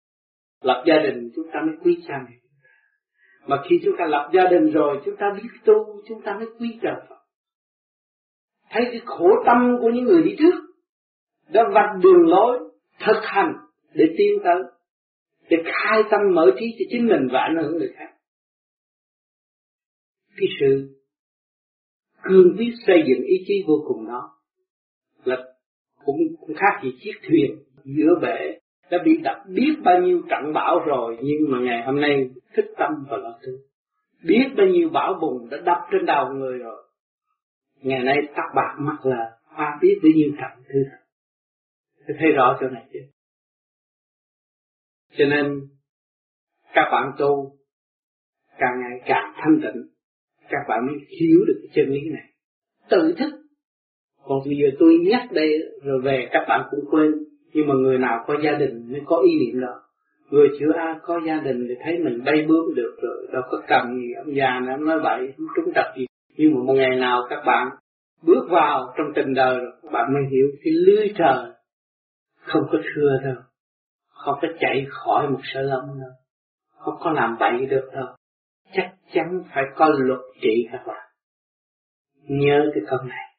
lập 0.62 0.84
gia 0.86 0.98
đình, 0.98 1.30
chúng 1.36 1.46
ta 1.52 1.60
mới 1.66 1.74
quý 1.82 2.02
cha 2.08 2.14
mẹ. 2.24 2.36
Mà 3.46 3.62
khi 3.68 3.76
chúng 3.84 3.94
ta 3.98 4.06
lập 4.06 4.30
gia 4.34 4.46
đình 4.50 4.70
rồi, 4.70 5.00
chúng 5.04 5.16
ta 5.16 5.26
biết 5.36 5.48
tu, 5.64 6.02
chúng 6.08 6.22
ta 6.22 6.38
mới 6.38 6.46
quý 6.58 6.78
trời 6.82 6.94
Phật. 7.08 7.16
Thấy 8.70 8.82
cái 8.90 9.00
khổ 9.04 9.28
tâm 9.46 9.76
của 9.80 9.90
những 9.90 10.04
người 10.04 10.22
đi 10.22 10.36
trước, 10.38 10.54
đã 11.52 11.62
vạch 11.74 11.90
đường 12.02 12.28
lối, 12.28 12.58
thực 13.06 13.20
hành 13.22 13.52
để 13.94 14.04
tiến 14.18 14.38
tới, 14.44 14.62
để 15.48 15.56
khai 15.64 16.02
tâm 16.10 16.20
mở 16.34 16.50
trí 16.60 16.66
cho 16.78 16.84
chính 16.90 17.06
mình 17.06 17.28
và 17.32 17.40
ảnh 17.40 17.56
hưởng 17.62 17.78
người 17.78 17.92
khác. 17.96 18.08
Cái 20.36 20.48
sự 20.60 21.01
cương 22.22 22.56
quyết 22.58 22.72
xây 22.86 23.02
dựng 23.06 23.26
ý 23.26 23.44
chí 23.46 23.64
vô 23.66 23.74
cùng 23.88 24.06
đó 24.06 24.30
là 25.24 25.36
cũng, 26.04 26.16
cũng 26.40 26.56
khác 26.56 26.80
gì 26.82 26.90
chiếc 27.00 27.14
thuyền 27.28 27.58
giữa 27.84 28.14
bể. 28.22 28.58
Đã 28.90 28.98
bị 29.04 29.16
đập 29.24 29.36
biết 29.48 29.74
bao 29.84 30.00
nhiêu 30.00 30.22
trận 30.30 30.52
bão 30.54 30.78
rồi 30.86 31.16
nhưng 31.22 31.50
mà 31.50 31.58
ngày 31.60 31.82
hôm 31.86 32.00
nay 32.00 32.30
thức 32.56 32.64
tâm 32.78 32.90
và 33.10 33.16
lo 33.16 33.38
thứ 33.42 33.58
biết 34.24 34.48
bao 34.56 34.66
nhiêu 34.66 34.88
bão 34.88 35.18
bùng 35.20 35.48
đã 35.50 35.56
đập 35.64 35.78
trên 35.92 36.06
đầu 36.06 36.28
người 36.32 36.58
rồi. 36.58 36.82
Ngày 37.80 38.02
nay 38.02 38.16
tắt 38.36 38.52
bạc 38.54 38.76
mắt 38.78 38.96
là 39.02 39.30
hoa 39.44 39.78
biết 39.82 39.98
bao 40.02 40.10
nhiêu 40.16 40.30
trận 40.40 40.64
thứ 40.68 40.80
Tôi 42.06 42.16
thấy 42.20 42.30
rõ 42.30 42.56
chỗ 42.60 42.68
này 42.68 42.84
chứ 42.92 42.98
cho 45.18 45.24
nên 45.24 45.60
các 46.74 46.88
bạn 46.92 47.12
tu 47.18 47.58
càng 48.58 48.80
ngày 48.80 49.00
càng 49.06 49.32
thanh 49.36 49.60
tịnh 49.62 49.91
các 50.52 50.60
bạn 50.68 50.86
mới 50.86 50.94
hiểu 51.20 51.44
được 51.46 51.58
cái 51.62 51.70
chân 51.74 51.94
lý 51.94 52.00
này. 52.10 52.24
Tự 52.90 53.14
thức. 53.18 53.32
Còn 54.24 54.38
bây 54.44 54.54
giờ 54.56 54.76
tôi 54.78 54.98
nhắc 55.10 55.32
đây, 55.32 55.58
rồi 55.82 56.00
về 56.00 56.28
các 56.32 56.44
bạn 56.48 56.68
cũng 56.70 56.84
quên, 56.90 57.12
nhưng 57.52 57.68
mà 57.68 57.74
người 57.74 57.98
nào 57.98 58.24
có 58.26 58.34
gia 58.44 58.52
đình 58.52 58.92
mới 58.92 59.00
có 59.04 59.16
ý 59.16 59.30
niệm 59.38 59.60
đó. 59.60 59.74
Người 60.30 60.48
chưa 60.60 60.72
a 60.76 61.00
có 61.02 61.20
gia 61.26 61.40
đình 61.40 61.66
thì 61.68 61.74
thấy 61.84 61.98
mình 61.98 62.24
bay 62.24 62.44
bướm 62.48 62.74
được 62.74 62.96
rồi, 63.02 63.26
đâu 63.32 63.42
có 63.50 63.62
cần 63.68 64.00
gì, 64.00 64.12
ông 64.24 64.36
già 64.36 64.60
nữa 64.60 64.76
nói 64.86 65.00
vậy, 65.02 65.32
không 65.36 65.46
trúng 65.56 65.72
tập 65.74 65.86
gì. 65.96 66.06
Nhưng 66.36 66.54
mà 66.54 66.60
một 66.66 66.74
ngày 66.74 66.96
nào 66.98 67.26
các 67.30 67.42
bạn 67.46 67.68
bước 68.22 68.46
vào 68.50 68.94
trong 68.98 69.06
tình 69.14 69.34
đời 69.34 69.58
rồi, 69.58 69.72
các 69.82 69.92
bạn 69.92 70.12
mới 70.14 70.22
hiểu 70.30 70.46
cái 70.64 70.72
lưới 70.72 71.12
trời 71.18 71.52
không 72.42 72.62
có 72.72 72.78
thưa 72.94 73.18
đâu. 73.24 73.42
Không 74.08 74.38
có 74.42 74.48
chạy 74.60 74.86
khỏi 74.90 75.30
một 75.30 75.40
sợi 75.54 75.62
lông 75.62 75.86
đâu. 76.00 76.10
Không 76.76 76.94
có 77.00 77.10
làm 77.12 77.36
bậy 77.40 77.66
được 77.66 77.88
đâu 77.92 78.06
chắc 78.72 78.94
chắn 79.12 79.42
phải 79.54 79.64
có 79.76 79.88
luật 79.98 80.20
trị 80.42 80.68
các 80.72 80.82
bạn 80.86 81.12
nhớ 82.28 82.70
cái 82.74 82.82
câu 82.90 82.98
này. 83.02 83.36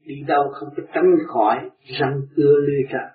Đi 0.00 0.14
đâu 0.26 0.42
không 0.52 0.68
có 0.76 0.82
tránh 0.94 1.26
khỏi 1.26 1.70
răng 2.00 2.20
cưa 2.36 2.54
lưới 2.66 2.82
trời. 2.92 3.10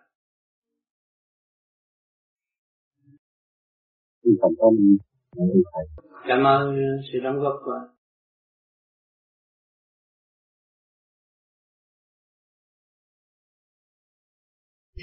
Cảm 4.41 4.51
ơn 4.57 4.75
cảm 6.27 6.43
ơn 6.43 6.75
sự 7.13 7.19
đóng 7.23 7.39
góp 7.39 7.61
của 7.65 7.71
anh. 7.71 7.95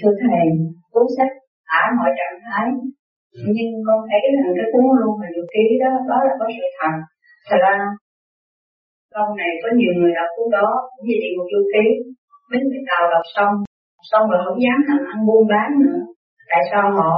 Thưa 0.03 0.11
thầy 0.21 0.75
cuốn 0.91 1.03
sách 1.17 1.31
ả 1.63 1.81
mọi 1.97 2.09
trạng 2.17 2.39
thái 2.45 2.67
nhưng 3.55 3.71
con 3.87 3.99
thấy 4.09 4.21
rằng 4.35 4.53
cái 4.57 4.67
cuốn 4.71 4.85
luôn 5.01 5.13
mà 5.21 5.27
được 5.35 5.47
ký 5.53 5.65
đó 5.83 5.91
đó 6.09 6.17
là 6.27 6.33
có 6.39 6.45
sự 6.55 6.65
thật. 6.77 6.93
Thật 7.49 7.59
ra 7.65 7.75
sau 9.13 9.25
này 9.39 9.51
có 9.63 9.69
nhiều 9.79 9.93
người 9.97 10.13
đọc 10.19 10.29
cuốn 10.35 10.47
đó, 10.57 10.67
cũng 10.93 11.05
như 11.07 11.15
chị 11.21 11.29
một 11.37 11.47
du 11.53 11.61
ký. 11.73 11.85
Mấy 12.49 12.59
người 12.67 12.83
tàu 12.89 13.03
đọc 13.13 13.25
xong 13.35 13.53
xong 14.11 14.25
rồi 14.31 14.41
không 14.45 14.59
dám 14.65 14.79
làm 14.89 15.01
ăn 15.13 15.19
buôn 15.27 15.43
bán 15.51 15.67
nữa. 15.83 15.99
Tại 16.49 16.61
sao 16.71 16.83
họ 16.97 17.11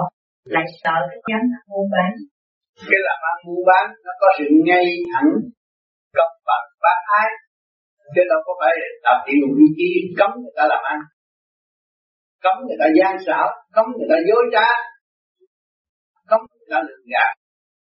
lại 0.54 0.66
sợ 0.84 0.98
cái 1.10 1.20
dám 1.30 1.44
ăn 1.58 1.64
buôn 1.72 1.86
bán? 1.94 2.12
Cái 2.90 3.00
làm 3.08 3.20
ăn 3.32 3.38
buôn 3.46 3.62
bán, 3.70 3.86
nó 4.06 4.12
có 4.22 4.28
sự 4.38 4.46
ngay 4.68 4.86
thẳng 5.12 5.32
công 6.18 6.36
bằng 6.48 6.66
bác 6.84 7.00
ái. 7.22 7.30
Chứ 8.14 8.22
đâu 8.32 8.40
có 8.46 8.54
phải 8.62 8.74
tập 9.06 9.18
điều 9.26 9.36
ngục 9.40 9.54
du 9.60 9.68
ký 9.78 9.90
cấm 10.20 10.32
người 10.42 10.56
ta 10.58 10.64
làm 10.72 10.82
ăn. 10.94 11.00
Cấm 12.44 12.56
người 12.66 12.78
ta 12.82 12.88
gian 12.98 13.14
xảo, 13.26 13.48
cấm 13.76 13.86
người 13.98 14.08
ta 14.12 14.18
dối 14.28 14.44
trá 14.54 14.68
người 16.50 16.68
ta 16.72 16.78
lừa 16.88 17.02
gạt 17.14 17.32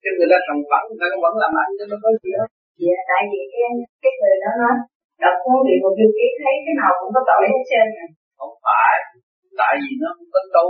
chứ 0.03 0.11
người 0.17 0.31
ta 0.33 0.39
trồng 0.47 0.63
phẳng 0.71 0.87
người 0.89 1.01
ta 1.13 1.17
vẫn 1.25 1.35
làm 1.43 1.53
ăn 1.63 1.69
chứ 1.77 1.85
nó 1.91 1.97
có 2.03 2.09
gì 2.23 2.31
hết. 2.39 2.49
Dạ 2.85 2.97
tại 3.11 3.23
vì 3.31 3.41
cái 3.53 3.63
cái 4.03 4.13
người 4.19 4.37
đó 4.45 4.51
nói 4.63 4.75
đọc 5.23 5.37
cuốn 5.43 5.59
địa 5.67 5.79
ngục 5.81 5.95
du 6.01 6.09
ký 6.17 6.27
thấy 6.43 6.55
cái 6.67 6.75
nào 6.81 6.93
cũng 6.99 7.13
có 7.17 7.21
tội 7.31 7.43
hết 7.53 7.63
trơn 7.71 7.87
này 7.99 8.09
không 8.39 8.55
phải. 8.65 8.95
Tại 9.61 9.73
vì 9.83 9.93
nó 10.03 10.09
không 10.17 10.31
có 10.35 10.41
tu. 10.57 10.67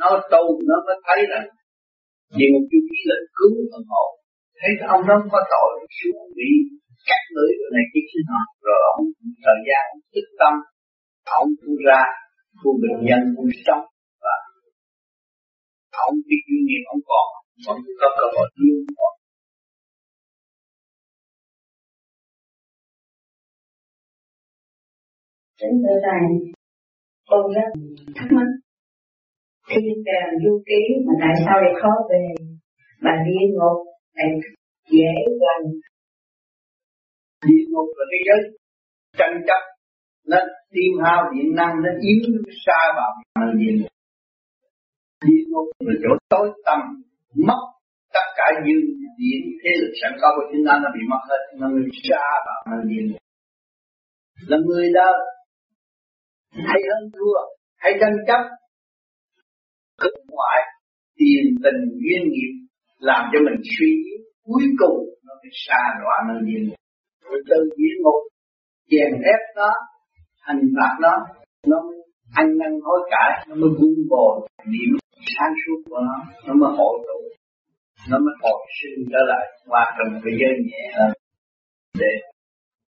Nó 0.00 0.08
tu 0.32 0.44
nó 0.68 0.76
mới 0.86 0.96
thấy 1.06 1.18
là 1.32 1.40
địa 2.38 2.48
ngục 2.50 2.66
du 2.70 2.80
ký 2.88 2.98
là 3.10 3.16
cứu 3.38 3.52
phần 3.70 3.84
hồn. 3.92 4.10
Thấy 4.58 4.70
ông 4.94 5.02
đó 5.08 5.14
không 5.18 5.32
có 5.34 5.40
tội 5.54 5.72
xuống 5.98 6.22
bị 6.38 6.50
cắt 7.08 7.22
lưỡi 7.34 7.50
rồi 7.58 7.70
này 7.76 7.84
kia 7.90 8.04
kia 8.10 8.22
nọ. 8.30 8.42
Rồi 8.66 8.78
ông 8.96 9.04
thời 9.44 9.60
gian 9.68 9.84
thức 10.12 10.26
tâm 10.40 10.54
ông 11.40 11.48
thu 11.60 11.72
ra 11.86 12.02
thu 12.58 12.70
bệnh 12.82 12.98
nhân 13.08 13.20
thu 13.34 13.44
sống 13.66 13.84
ông 16.06 16.14
biết 16.26 16.40
duyên 16.48 16.62
nghiệp 16.66 16.82
ông 16.94 17.02
còn 17.10 17.26
vẫn 17.66 17.78
có 18.00 18.08
cơ 18.18 18.26
hội 18.34 18.48
luôn 18.56 18.84
còn. 18.96 19.14
Chính 25.60 25.76
từ 25.84 25.94
này 26.08 26.22
con 27.28 27.42
rất 27.54 27.68
thắc 28.16 28.28
mắc. 28.36 28.48
Khi 29.68 29.80
về 30.06 30.20
du 30.44 30.62
ký 30.66 30.80
mà 31.06 31.12
tại 31.20 31.34
sao 31.44 31.56
lại 31.62 31.72
khó 31.82 31.92
về? 32.10 32.24
Mà 33.00 33.10
địa 33.26 33.46
ngục 33.56 33.78
lại 34.14 34.28
dễ 34.90 35.12
gần. 35.42 35.62
Địa 37.46 37.64
ngục 37.70 37.88
là 37.96 38.04
thế 38.10 38.18
giới 38.26 38.58
tranh 39.18 39.42
chấp 39.46 39.62
nó 40.30 40.38
tiêu 40.70 40.92
hao 41.04 41.20
điện 41.32 41.54
năng 41.54 41.74
nó 41.82 41.90
yếu 42.00 42.20
xa 42.66 42.80
vào 42.96 43.12
địa 43.58 43.72
ngục 43.78 43.97
địa 45.26 45.44
ngục 45.48 45.66
là 45.78 45.94
chỗ 46.02 46.10
tối 46.28 46.48
tăm, 46.66 46.80
mất 47.46 47.60
tất 48.14 48.26
cả 48.36 48.44
dư 48.66 48.76
điện 49.18 49.40
thế 49.60 49.70
lực 49.80 49.92
sẵn 50.02 50.12
có 50.20 50.28
của 50.36 50.46
chúng 50.52 50.64
ta 50.66 50.72
nó 50.82 50.88
bị 50.94 51.00
mất 51.10 51.22
hết. 51.28 51.42
Nó 51.60 51.68
người 51.68 51.88
xa 52.08 52.24
vào 52.46 52.58
nó 52.66 52.76
ngục 52.84 53.16
là 54.46 54.56
người 54.66 54.88
đó 54.94 55.12
hay 56.52 56.80
hơn 56.88 57.10
thua, 57.12 57.38
hay 57.76 57.92
tranh 58.00 58.16
chấp 58.26 58.42
cực 59.98 60.12
ngoại 60.28 60.60
tiền 61.16 61.44
tình 61.64 61.80
duyên 62.02 62.22
nghiệp 62.32 62.52
làm 62.98 63.30
cho 63.32 63.38
mình 63.46 63.60
suy 63.78 63.90
yếu 64.04 64.18
cuối 64.44 64.64
cùng 64.78 64.98
nó 65.26 65.34
bị 65.42 65.50
xa 65.66 65.80
đọa 66.00 66.16
nơi 66.28 66.42
địa 66.46 66.60
ngục. 66.66 66.78
Rồi 67.24 67.42
từ 67.50 67.56
địa 67.76 67.94
ngục 68.02 68.20
chèn 68.90 69.22
ép 69.32 69.56
nó, 69.56 69.70
hành 70.40 70.60
phạt 70.76 70.94
nó 71.00 71.12
nó 71.66 71.76
ăn 72.34 72.58
năn 72.58 72.80
hối 72.82 73.00
cải, 73.10 73.46
nó 73.48 73.54
mới 73.54 73.70
vun 73.78 73.94
bồi 74.10 74.48
điểm 74.64 74.90
sáng 75.38 75.52
suốt 75.62 75.82
của 75.90 76.00
nó 76.08 76.18
nó 76.46 76.54
mới 76.54 76.76
hội 76.76 76.98
tụ 77.06 77.20
nó 78.10 78.18
mới 78.18 78.34
hồi 78.42 78.66
sinh 78.80 79.06
trở 79.12 79.18
lại 79.26 79.46
qua 79.66 79.96
trong 79.98 80.20
cái 80.24 80.32
giới 80.40 80.52
nhẹ 80.66 80.92
hơn 80.98 81.12
để 81.98 82.12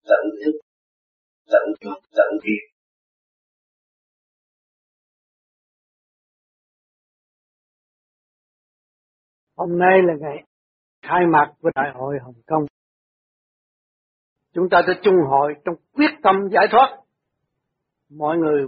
tự 0.05 0.45
thức 0.45 0.61
tự 1.47 1.75
thức 1.81 1.99
tự 2.13 2.39
việc 2.45 2.71
Hôm 9.57 9.79
nay 9.79 9.99
là 10.03 10.15
ngày 10.21 10.45
khai 11.03 11.21
mạc 11.33 11.53
của 11.61 11.71
Đại 11.75 11.91
hội 11.95 12.19
Hồng 12.23 12.43
Kông. 12.47 12.67
Chúng 14.55 14.69
ta 14.71 14.83
sẽ 14.87 14.93
chung 15.03 15.15
hội 15.31 15.55
trong 15.65 15.75
quyết 15.93 16.11
tâm 16.23 16.35
giải 16.53 16.67
thoát. 16.71 16.99
Mọi 18.11 18.39
người 18.39 18.65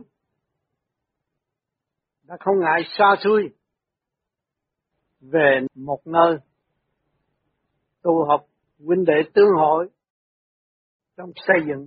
đã 2.22 2.36
không 2.40 2.60
ngại 2.60 2.82
xa 2.98 3.14
xôi 3.24 3.50
về 5.22 5.60
một 5.74 6.06
nơi 6.06 6.38
tu 8.02 8.24
học 8.24 8.46
huynh 8.78 9.04
đệ 9.04 9.22
tương 9.34 9.50
hội 9.56 9.88
trong 11.16 11.32
xây 11.36 11.56
dựng 11.68 11.86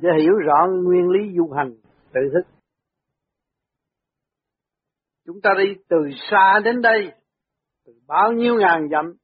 để 0.00 0.10
hiểu 0.22 0.34
rõ 0.34 0.66
nguyên 0.84 1.08
lý 1.08 1.36
du 1.36 1.52
hành 1.52 1.76
tự 2.12 2.20
thức. 2.32 2.52
Chúng 5.26 5.40
ta 5.40 5.50
đi 5.58 5.74
từ 5.88 5.96
xa 6.30 6.60
đến 6.64 6.82
đây, 6.82 7.12
từ 7.84 7.92
bao 8.06 8.32
nhiêu 8.32 8.54
ngàn 8.54 8.88
dặm, 8.90 9.14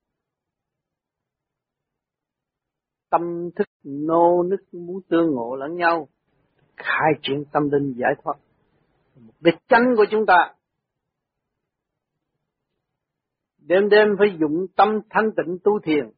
tâm 3.10 3.50
thức 3.56 3.68
nô 3.84 4.42
nức 4.42 4.74
muốn 4.74 5.02
tương 5.08 5.30
ngộ 5.34 5.56
lẫn 5.56 5.76
nhau, 5.76 6.08
khai 6.76 7.12
triển 7.22 7.44
tâm 7.52 7.62
linh 7.70 7.94
giải 7.96 8.12
thoát. 8.22 8.34
Mục 9.16 9.34
đích 9.40 9.54
chánh 9.68 9.84
của 9.96 10.04
chúng 10.10 10.26
ta 10.26 10.55
đêm 13.66 13.88
đêm 13.88 14.08
phải 14.18 14.36
dụng 14.40 14.66
tâm 14.76 14.88
thanh 15.10 15.30
tịnh 15.36 15.58
tu 15.64 15.78
thiền, 15.80 16.10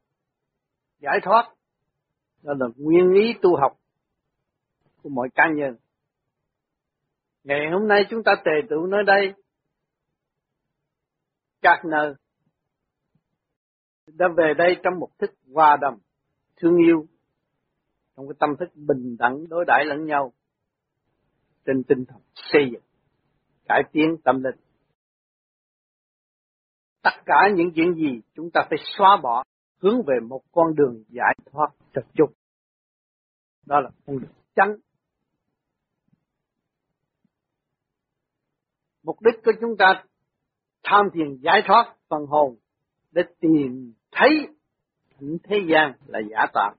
giải 0.99 1.19
thoát, 1.23 1.55
đó 2.43 2.55
là 2.59 2.67
nguyên 2.77 3.13
lý 3.13 3.35
tu 3.43 3.57
học 3.57 3.79
của 5.03 5.09
mọi 5.09 5.29
cá 5.35 5.45
nhân. 5.57 5.77
Ngày 7.45 7.61
hôm 7.73 7.89
nay 7.89 8.05
chúng 8.11 8.23
ta 8.25 8.33
tề 8.45 8.53
tựu 8.71 8.87
nơi 8.87 9.03
đây, 9.07 9.33
các 11.63 11.83
nơi 11.85 12.15
đã 14.07 14.27
về 14.37 14.55
đây 14.59 14.77
trong 14.83 14.99
một 15.01 15.09
thức 15.19 15.31
hòa 15.55 15.77
đồng, 15.81 15.99
thương 16.57 16.77
yêu, 16.77 17.07
trong 18.17 18.29
cái 18.29 18.35
tâm 18.39 18.51
thức 18.61 18.69
bình 18.75 19.17
đẳng 19.19 19.49
đối 19.49 19.65
đãi 19.65 19.85
lẫn 19.85 20.05
nhau, 20.05 20.33
trên 21.67 21.83
tinh 21.85 22.05
thần 22.09 22.21
xây 22.35 22.63
dựng, 22.73 22.83
cải 23.69 23.83
tiến 23.93 24.17
tâm 24.25 24.43
linh. 24.43 24.68
Tất 27.09 27.23
cả 27.27 27.49
những 27.55 27.71
chuyện 27.75 27.95
gì 27.95 28.21
chúng 28.35 28.51
ta 28.51 28.61
phải 28.71 28.79
xóa 28.99 29.17
bỏ, 29.23 29.45
hướng 29.79 30.03
về 30.07 30.15
một 30.29 30.41
con 30.53 30.75
đường 30.75 31.03
giải 31.09 31.37
thoát 31.53 31.69
thật 31.95 32.03
chung. 32.15 32.33
Đó 33.67 33.81
là 33.81 33.91
con 34.07 34.19
đường 34.19 34.31
chánh. 34.57 34.77
Mục 39.03 39.17
đích 39.23 39.35
của 39.45 39.53
chúng 39.61 39.77
ta 39.79 40.05
tham 40.83 41.07
thiền 41.15 41.37
giải 41.41 41.63
thoát 41.67 41.97
phần 42.09 42.27
hồn 42.27 42.57
để 43.11 43.23
tìm 43.41 43.93
thấy 44.13 44.49
thế 45.21 45.57
gian 45.71 45.93
là 46.07 46.21
giả 46.31 46.47
tạm. 46.55 46.75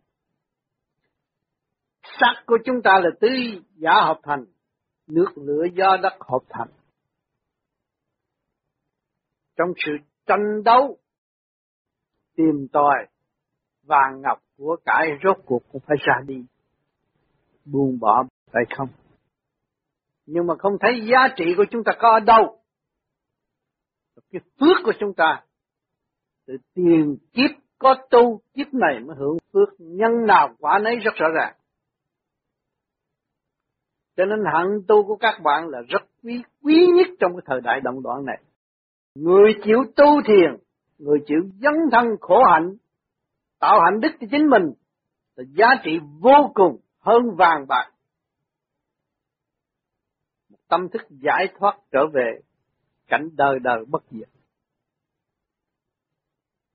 Sắc 2.03 2.43
của 2.45 2.57
chúng 2.65 2.81
ta 2.83 2.99
là 2.99 3.09
tứ 3.21 3.27
giả 3.75 3.93
hợp 3.93 4.19
thành, 4.23 4.45
nước 5.07 5.31
lửa 5.35 5.63
do 5.73 5.97
đất 6.03 6.13
hợp 6.19 6.41
thành. 6.49 6.69
Trong 9.55 9.73
sự 9.85 9.91
tranh 10.29 10.63
đấu, 10.63 10.97
tìm 12.35 12.67
tòi, 12.71 13.07
vàng 13.83 14.21
ngọc 14.21 14.39
của 14.57 14.77
cải 14.85 15.07
rốt 15.23 15.37
cuộc 15.45 15.63
cũng 15.71 15.81
phải 15.87 15.97
ra 15.99 16.13
đi, 16.27 16.45
buông 17.65 17.99
bỏ 17.99 18.23
phải 18.51 18.63
không? 18.77 18.87
Nhưng 20.25 20.47
mà 20.47 20.53
không 20.59 20.77
thấy 20.79 21.07
giá 21.11 21.27
trị 21.35 21.45
của 21.57 21.65
chúng 21.71 21.83
ta 21.83 21.91
có 21.99 22.09
ở 22.09 22.19
đâu. 22.19 22.59
Cái 24.31 24.41
phước 24.59 24.77
của 24.83 24.93
chúng 24.99 25.13
ta, 25.13 25.43
từ 26.47 26.57
tiền 26.73 27.17
kiếp 27.33 27.49
có 27.79 27.95
tu, 28.09 28.41
kiếp 28.53 28.73
này 28.73 28.99
mới 28.99 29.15
hưởng 29.19 29.37
phước, 29.53 29.69
nhân 29.79 30.25
nào 30.27 30.55
quả 30.59 30.79
nấy 30.79 30.95
rất 30.95 31.13
rõ 31.15 31.27
ràng. 31.29 31.55
Cho 34.17 34.25
nên 34.25 34.39
hạnh 34.53 34.81
tu 34.87 35.07
của 35.07 35.15
các 35.15 35.41
bạn 35.43 35.67
là 35.67 35.81
rất 35.87 36.01
quý, 36.23 36.43
quý 36.63 36.87
nhất 36.97 37.07
trong 37.19 37.31
cái 37.35 37.41
thời 37.45 37.61
đại 37.61 37.81
động 37.83 38.03
đoạn 38.03 38.25
này. 38.25 38.41
Người 39.15 39.53
chịu 39.63 39.77
tu 39.95 40.21
thiền, 40.27 40.63
người 40.97 41.17
chịu 41.25 41.39
dấn 41.61 41.73
thân 41.91 42.05
khổ 42.21 42.43
hạnh, 42.51 42.75
tạo 43.59 43.79
hạnh 43.81 43.99
đức 43.99 44.09
cho 44.19 44.27
chính 44.31 44.49
mình, 44.49 44.63
là 45.35 45.43
giá 45.57 45.67
trị 45.83 45.91
vô 46.19 46.51
cùng 46.53 46.77
hơn 46.99 47.35
vàng 47.37 47.65
bạc. 47.67 47.91
Một 50.49 50.57
tâm 50.67 50.89
thức 50.93 51.01
giải 51.09 51.47
thoát 51.59 51.77
trở 51.91 51.99
về 52.13 52.39
cảnh 53.07 53.29
đời 53.33 53.59
đời 53.63 53.85
bất 53.87 54.03
diệt. 54.11 54.29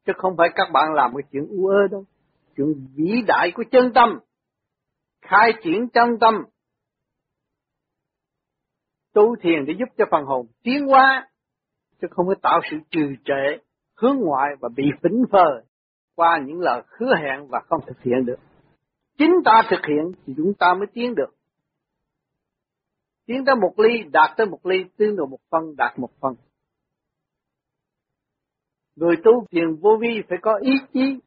Chứ 0.07 0.13
không 0.17 0.37
phải 0.37 0.49
các 0.55 0.69
bạn 0.73 0.85
làm 0.95 1.11
cái 1.17 1.23
chuyện 1.33 1.47
u 1.51 1.67
ơ 1.67 1.89
đâu. 1.91 2.05
Chuyện 2.57 2.87
vĩ 2.95 3.23
đại 3.27 3.53
của 3.55 3.65
chân 3.71 3.93
tâm. 3.95 4.19
Khai 5.21 5.53
triển 5.63 5.89
chân 5.89 6.09
tâm. 6.21 6.35
Tu 9.13 9.37
thiền 9.37 9.65
để 9.67 9.75
giúp 9.79 9.89
cho 9.99 10.05
phần 10.11 10.25
hồn 10.25 10.47
tiến 10.63 10.87
hóa 10.87 11.29
chứ 12.01 12.09
không 12.11 12.27
có 12.27 12.35
tạo 12.43 12.61
sự 12.71 12.77
trì 12.91 13.01
trệ, 13.25 13.65
hướng 13.97 14.17
ngoại 14.17 14.51
và 14.61 14.69
bị 14.77 14.85
phỉnh 15.03 15.25
phờ 15.33 15.61
qua 16.15 16.41
những 16.47 16.61
lời 16.61 16.83
hứa 16.99 17.15
hẹn 17.15 17.47
và 17.49 17.61
không 17.69 17.81
thực 17.87 18.03
hiện 18.03 18.25
được. 18.27 18.39
Chính 19.19 19.33
ta 19.45 19.63
thực 19.71 19.81
hiện 19.89 20.13
thì 20.27 20.35
chúng 20.37 20.55
ta 20.59 20.75
mới 20.75 20.87
tiến 20.93 21.15
được. 21.15 21.35
Tiến 23.27 23.45
tới 23.47 23.55
một 23.55 23.75
ly, 23.79 24.03
đạt 24.13 24.31
tới 24.37 24.47
một 24.47 24.67
ly, 24.67 24.85
tiến 24.97 25.17
được 25.17 25.29
một 25.31 25.41
phân, 25.51 25.77
đạt 25.77 25.99
một 25.99 26.11
phân. 26.21 26.35
Người 28.97 29.17
tu 29.25 29.47
thiền 29.51 29.75
vô 29.81 29.99
vi 30.01 30.23
phải 30.29 30.39
có 30.43 30.59
ý 30.63 30.73
chí 30.93 31.21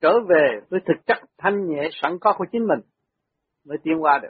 trở 0.00 0.12
về 0.28 0.60
với 0.68 0.80
thực 0.86 1.06
chất 1.06 1.18
thanh 1.38 1.68
nhẹ 1.68 1.88
sẵn 1.92 2.18
có 2.20 2.34
của 2.38 2.46
chính 2.52 2.66
mình 2.66 2.80
mới 3.64 3.78
tiến 3.82 4.02
qua 4.02 4.18
được. 4.22 4.28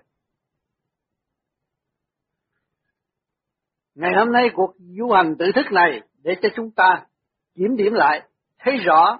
Ngày 3.97 4.11
hôm 4.17 4.33
nay 4.33 4.49
cuộc 4.55 4.75
du 4.79 5.11
hành 5.11 5.35
tự 5.39 5.47
thức 5.55 5.73
này 5.73 6.01
để 6.23 6.35
cho 6.43 6.49
chúng 6.57 6.71
ta 6.71 7.07
kiểm 7.55 7.77
điểm 7.77 7.93
lại, 7.93 8.29
thấy 8.59 8.77
rõ 8.77 9.19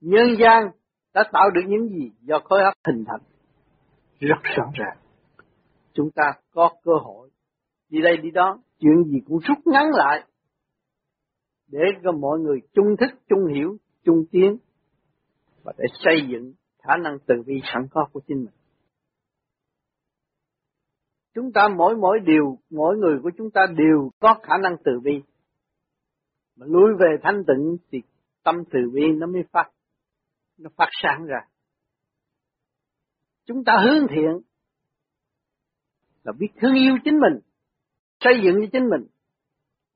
nhân 0.00 0.26
gian 0.38 0.68
đã 1.14 1.24
tạo 1.32 1.50
được 1.50 1.60
những 1.66 1.88
gì 1.88 2.10
do 2.20 2.38
khối 2.44 2.62
óc 2.62 2.74
hình 2.86 3.04
thành. 3.06 3.20
Rất 4.20 4.42
rõ 4.56 4.64
ràng. 4.74 4.96
Chúng 5.94 6.10
ta 6.14 6.32
có 6.50 6.70
cơ 6.84 6.92
hội 7.04 7.30
đi 7.88 8.00
đây 8.02 8.16
đi 8.16 8.30
đó, 8.30 8.58
chuyện 8.78 9.04
gì 9.04 9.18
cũng 9.26 9.38
rút 9.38 9.58
ngắn 9.64 9.90
lại 9.92 10.24
để 11.66 11.80
cho 12.04 12.12
mọi 12.12 12.38
người 12.38 12.58
chung 12.74 12.96
thức, 13.00 13.10
chung 13.28 13.54
hiểu, 13.54 13.76
chung 14.04 14.24
tiến 14.30 14.56
và 15.62 15.72
để 15.78 15.84
xây 16.04 16.26
dựng 16.28 16.52
khả 16.78 16.96
năng 16.96 17.18
từ 17.26 17.34
bi 17.46 17.54
sẵn 17.72 17.86
có 17.90 18.06
của 18.12 18.20
chính 18.26 18.38
mình. 18.38 18.54
Chúng 21.34 21.52
ta 21.52 21.68
mỗi 21.76 21.96
mỗi 21.96 22.20
điều, 22.26 22.58
mỗi 22.70 22.96
người 22.96 23.18
của 23.22 23.30
chúng 23.38 23.50
ta 23.50 23.66
đều 23.76 24.10
có 24.20 24.34
khả 24.42 24.58
năng 24.62 24.76
từ 24.84 24.92
bi. 25.04 25.22
Mà 26.56 26.66
lui 26.66 26.90
về 27.00 27.16
thanh 27.22 27.44
tịnh 27.46 27.76
thì 27.90 27.98
tâm 28.42 28.54
từ 28.70 28.78
bi 28.94 29.02
nó 29.14 29.26
mới 29.26 29.42
phát, 29.52 29.70
nó 30.58 30.70
phát 30.76 30.88
sáng 31.02 31.26
ra. 31.26 31.38
Chúng 33.46 33.64
ta 33.64 33.72
hướng 33.84 34.06
thiện 34.10 34.40
là 36.22 36.32
biết 36.38 36.48
thương 36.60 36.74
yêu 36.74 36.94
chính 37.04 37.20
mình, 37.20 37.40
xây 38.20 38.34
dựng 38.44 38.54
cho 38.60 38.66
chính 38.72 38.88
mình. 38.90 39.06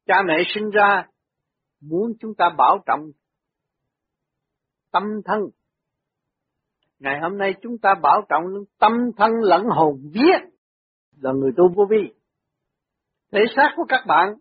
Cha 0.06 0.22
mẹ 0.26 0.34
sinh 0.54 0.70
ra 0.70 1.08
muốn 1.80 2.12
chúng 2.20 2.34
ta 2.34 2.50
bảo 2.58 2.78
trọng 2.86 3.10
tâm 4.90 5.02
thân. 5.24 5.40
Ngày 6.98 7.20
hôm 7.22 7.38
nay 7.38 7.54
chúng 7.62 7.78
ta 7.78 7.94
bảo 8.02 8.22
trọng 8.28 8.44
tâm 8.78 8.92
thân 9.16 9.30
lẫn 9.40 9.64
hồn 9.64 10.00
vía 10.12 10.48
là 11.20 11.32
người 11.32 11.52
tu 11.56 11.68
vô 11.74 11.86
vi. 11.90 12.14
Thể 13.32 13.40
xác 13.56 13.72
của 13.76 13.84
các 13.88 14.04
bạn 14.06 14.34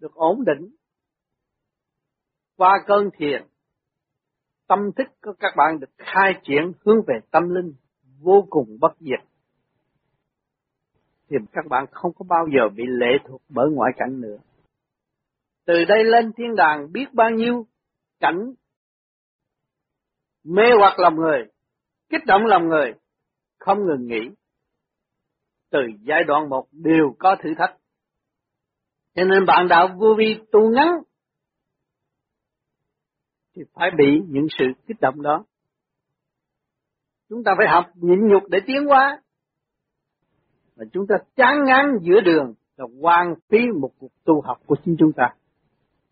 được 0.00 0.14
ổn 0.14 0.44
định, 0.44 0.70
qua 2.56 2.72
cơn 2.86 3.10
thiền, 3.18 3.46
tâm 4.68 4.78
thức 4.96 5.06
của 5.22 5.32
các 5.38 5.52
bạn 5.56 5.80
được 5.80 5.90
khai 5.98 6.32
triển 6.42 6.72
hướng 6.84 6.96
về 7.06 7.14
tâm 7.30 7.48
linh 7.48 7.74
vô 8.20 8.46
cùng 8.50 8.78
bất 8.80 8.92
diệt. 9.00 9.28
Thì 11.28 11.36
các 11.52 11.66
bạn 11.68 11.86
không 11.90 12.12
có 12.14 12.24
bao 12.28 12.46
giờ 12.54 12.68
bị 12.76 12.84
lệ 12.86 13.10
thuộc 13.28 13.42
bởi 13.48 13.70
ngoại 13.70 13.92
cảnh 13.96 14.20
nữa. 14.20 14.36
Từ 15.64 15.84
đây 15.88 16.04
lên 16.04 16.32
thiên 16.36 16.54
đàng 16.56 16.92
biết 16.92 17.06
bao 17.12 17.30
nhiêu 17.30 17.66
cảnh 18.20 18.54
mê 20.44 20.62
hoặc 20.78 20.98
lòng 20.98 21.16
người, 21.16 21.44
kích 22.08 22.26
động 22.26 22.42
lòng 22.46 22.68
người, 22.68 22.94
không 23.58 23.78
ngừng 23.78 24.06
nghỉ. 24.06 24.30
Từ 25.76 25.82
giai 26.02 26.24
đoạn 26.26 26.48
một 26.48 26.66
đều 26.72 27.14
có 27.18 27.36
thử 27.42 27.50
thách. 27.58 27.76
Cho 29.14 29.24
nên 29.24 29.46
bạn 29.46 29.68
đạo 29.68 29.88
vô 29.98 30.14
vi 30.18 30.40
tu 30.52 30.70
ngắn 30.70 30.88
thì 33.54 33.62
phải 33.74 33.90
bị 33.98 34.20
những 34.28 34.46
sự 34.58 34.64
kích 34.86 35.00
động 35.00 35.22
đó. 35.22 35.44
Chúng 37.28 37.44
ta 37.44 37.54
phải 37.58 37.66
học 37.68 37.84
nhịn 37.94 38.28
nhục 38.28 38.42
để 38.48 38.58
tiến 38.66 38.86
hóa. 38.86 39.22
Và 40.76 40.84
chúng 40.92 41.06
ta 41.06 41.14
chán 41.36 41.64
ngán 41.64 41.84
giữa 42.02 42.20
đường 42.20 42.54
là 42.76 42.86
hoang 43.00 43.34
phí 43.48 43.58
một 43.80 43.90
cuộc 43.98 44.12
tu 44.24 44.40
học 44.40 44.58
của 44.66 44.76
chính 44.84 44.96
chúng 44.98 45.12
ta. 45.16 45.34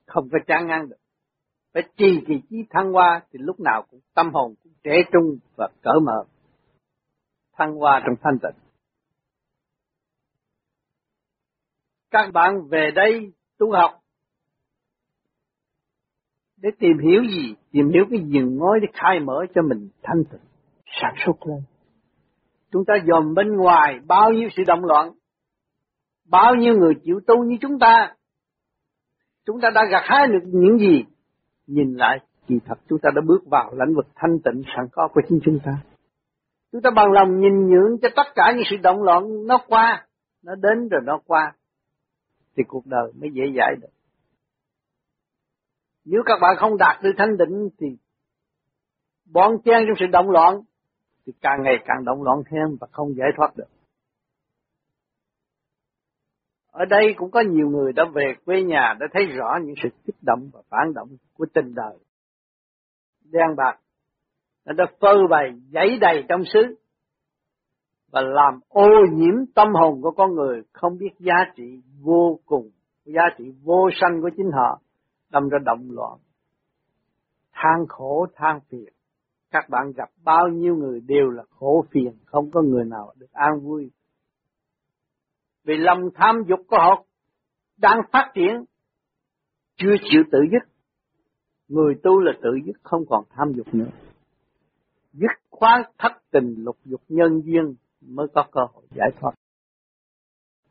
Không 0.07 0.29
có 0.33 0.39
chán 0.47 0.67
ngán 0.67 0.89
được. 0.89 0.97
Phải 1.75 1.83
trì 1.97 2.21
kỳ 2.27 2.35
trí 2.51 2.57
thăng 2.71 2.93
hoa 2.93 3.21
thì 3.33 3.39
lúc 3.43 3.61
nào 3.61 3.85
cũng 3.91 4.01
tâm 4.15 4.31
hồn 4.35 4.55
cũng 4.63 4.73
trẻ 4.83 4.97
trung 5.13 5.39
và 5.57 5.69
cởi 5.83 6.01
mở. 6.07 6.25
Thăng 7.53 7.75
hoa 7.75 8.03
trong 8.07 8.17
thanh 8.23 8.39
tịnh. 8.43 8.64
Các 12.15 12.31
bạn 12.33 12.69
về 12.71 12.91
đây 12.95 13.33
tu 13.59 13.73
học 13.73 13.91
để 16.63 16.71
tìm 16.79 16.99
hiểu 16.99 17.23
gì? 17.25 17.55
Tìm 17.73 17.89
hiểu 17.89 18.05
cái 18.11 18.21
giường 18.27 18.57
ngói 18.57 18.79
để 18.83 18.89
khai 18.93 19.21
mở 19.21 19.35
cho 19.55 19.63
mình 19.63 19.89
thanh 20.03 20.25
tịnh, 20.31 20.41
sản 21.03 21.15
xuất 21.27 21.47
lên. 21.47 21.59
Chúng 22.73 22.85
ta 22.85 22.95
dòm 23.07 23.35
bên 23.35 23.57
ngoài 23.57 23.99
bao 24.07 24.31
nhiêu 24.31 24.49
sự 24.57 24.63
động 24.67 24.85
loạn, 24.85 25.11
bao 26.29 26.55
nhiêu 26.55 26.75
người 26.79 26.95
chịu 27.03 27.21
tu 27.27 27.45
như 27.45 27.57
chúng 27.61 27.79
ta, 27.79 28.15
chúng 29.47 29.61
ta 29.61 29.71
đã 29.75 29.85
gặt 29.91 30.03
hái 30.05 30.27
được 30.27 30.43
những 30.45 30.79
gì? 30.79 31.05
Nhìn 31.67 31.95
lại, 31.95 32.19
kỳ 32.47 32.55
thật 32.67 32.79
chúng 32.89 32.99
ta 33.03 33.11
đã 33.15 33.21
bước 33.27 33.43
vào 33.51 33.75
lãnh 33.75 33.95
vực 33.95 34.07
thanh 34.15 34.39
tịnh 34.45 34.63
sẵn 34.77 34.87
có 34.93 35.09
của 35.15 35.21
chính 35.29 35.39
chúng 35.45 35.59
ta. 35.65 35.73
Chúng 36.73 36.83
ta 36.83 36.91
bằng 36.91 37.13
lòng 37.13 37.41
nhìn 37.41 37.69
nhượng 37.69 37.99
cho 38.03 38.09
tất 38.17 38.27
cả 38.35 38.53
những 38.53 38.65
sự 38.71 38.77
động 38.83 39.03
loạn 39.03 39.47
nó 39.47 39.59
qua, 39.69 40.07
nó 40.45 40.55
đến 40.55 40.89
rồi 40.89 41.01
nó 41.05 41.19
qua, 41.27 41.53
thì 42.57 42.63
cuộc 42.69 42.87
đời 42.87 43.13
mới 43.21 43.31
dễ 43.33 43.45
dãi 43.57 43.75
được. 43.81 43.89
Nếu 46.05 46.23
các 46.27 46.39
bạn 46.41 46.57
không 46.59 46.79
đạt 46.79 47.03
được 47.03 47.13
thanh 47.19 47.37
định 47.37 47.69
thì 47.79 47.87
bon 49.33 49.53
chen 49.65 49.85
trong 49.87 49.97
sự 50.01 50.07
động 50.13 50.31
loạn 50.31 50.61
thì 51.27 51.33
càng 51.41 51.63
ngày 51.63 51.75
càng 51.85 52.05
động 52.05 52.23
loạn 52.23 52.43
thêm 52.51 52.77
và 52.81 52.87
không 52.93 53.15
giải 53.17 53.29
thoát 53.37 53.57
được. 53.57 53.69
Ở 56.67 56.85
đây 56.85 57.15
cũng 57.17 57.31
có 57.31 57.41
nhiều 57.41 57.71
người 57.71 57.93
đã 57.93 58.05
về 58.15 58.35
quê 58.45 58.63
nhà 58.63 58.95
đã 59.01 59.07
thấy 59.13 59.27
rõ 59.27 59.59
những 59.65 59.75
sự 59.83 59.89
kích 60.07 60.17
động 60.23 60.51
và 60.53 60.61
phản 60.69 60.95
động 60.95 61.09
của 61.35 61.47
tình 61.55 61.75
đời. 61.75 61.99
Đen 63.25 63.57
bạc, 63.57 63.81
nó 64.65 64.73
đã 64.73 64.85
phơi 65.01 65.17
bày 65.31 65.51
giấy 65.69 65.99
đầy 66.01 66.25
trong 66.29 66.45
xứ 66.45 66.77
và 68.15 68.21
làm 68.21 68.61
ô 68.69 68.89
nhiễm 69.13 69.35
tâm 69.55 69.69
hồn 69.75 70.03
của 70.03 70.11
con 70.11 70.35
người 70.35 70.63
không 70.73 70.99
biết 70.99 71.11
giá 71.19 71.35
trị 71.57 71.83
vô 72.01 72.39
cùng, 72.47 72.71
giá 73.05 73.23
trị 73.39 73.45
vô 73.63 73.89
sanh 74.01 74.23
của 74.23 74.31
chính 74.37 74.51
họ 74.53 74.81
đâm 75.31 75.49
ra 75.49 75.59
động 75.65 75.89
loạn. 75.91 76.19
Than 77.53 77.87
khổ 77.89 78.27
than 78.35 78.61
phiền. 78.69 78.89
Các 79.51 79.69
bạn 79.71 79.93
gặp 79.97 80.09
bao 80.25 80.49
nhiêu 80.49 80.77
người 80.77 81.01
đều 81.01 81.31
là 81.31 81.43
khổ 81.51 81.85
phiền, 81.91 82.13
không 82.25 82.51
có 82.51 82.63
người 82.63 82.85
nào 82.85 83.13
được 83.19 83.33
an 83.33 83.61
vui. 83.61 83.91
Vì 85.65 85.77
lòng 85.77 86.01
tham 86.15 86.37
dục 86.47 86.61
của 86.69 86.77
họ 86.79 87.05
đang 87.77 87.99
phát 88.13 88.31
triển, 88.35 88.65
chưa 89.77 89.95
chịu 90.11 90.23
tự 90.33 90.39
dứt. 90.53 90.73
Người 91.69 91.95
tu 92.03 92.19
là 92.21 92.33
tự 92.43 92.51
dứt, 92.67 92.77
không 92.83 93.03
còn 93.09 93.25
tham 93.31 93.53
dục 93.53 93.75
nữa. 93.75 93.91
Dứt 95.13 95.33
khoát 95.51 95.91
thất 95.99 96.13
tình 96.31 96.55
lục 96.59 96.77
dục 96.85 97.01
nhân 97.09 97.41
duyên 97.45 97.75
mới 98.07 98.27
có 98.35 98.45
cơ 98.53 98.61
hội 98.73 98.85
giải 98.91 99.11
thoát. 99.21 99.33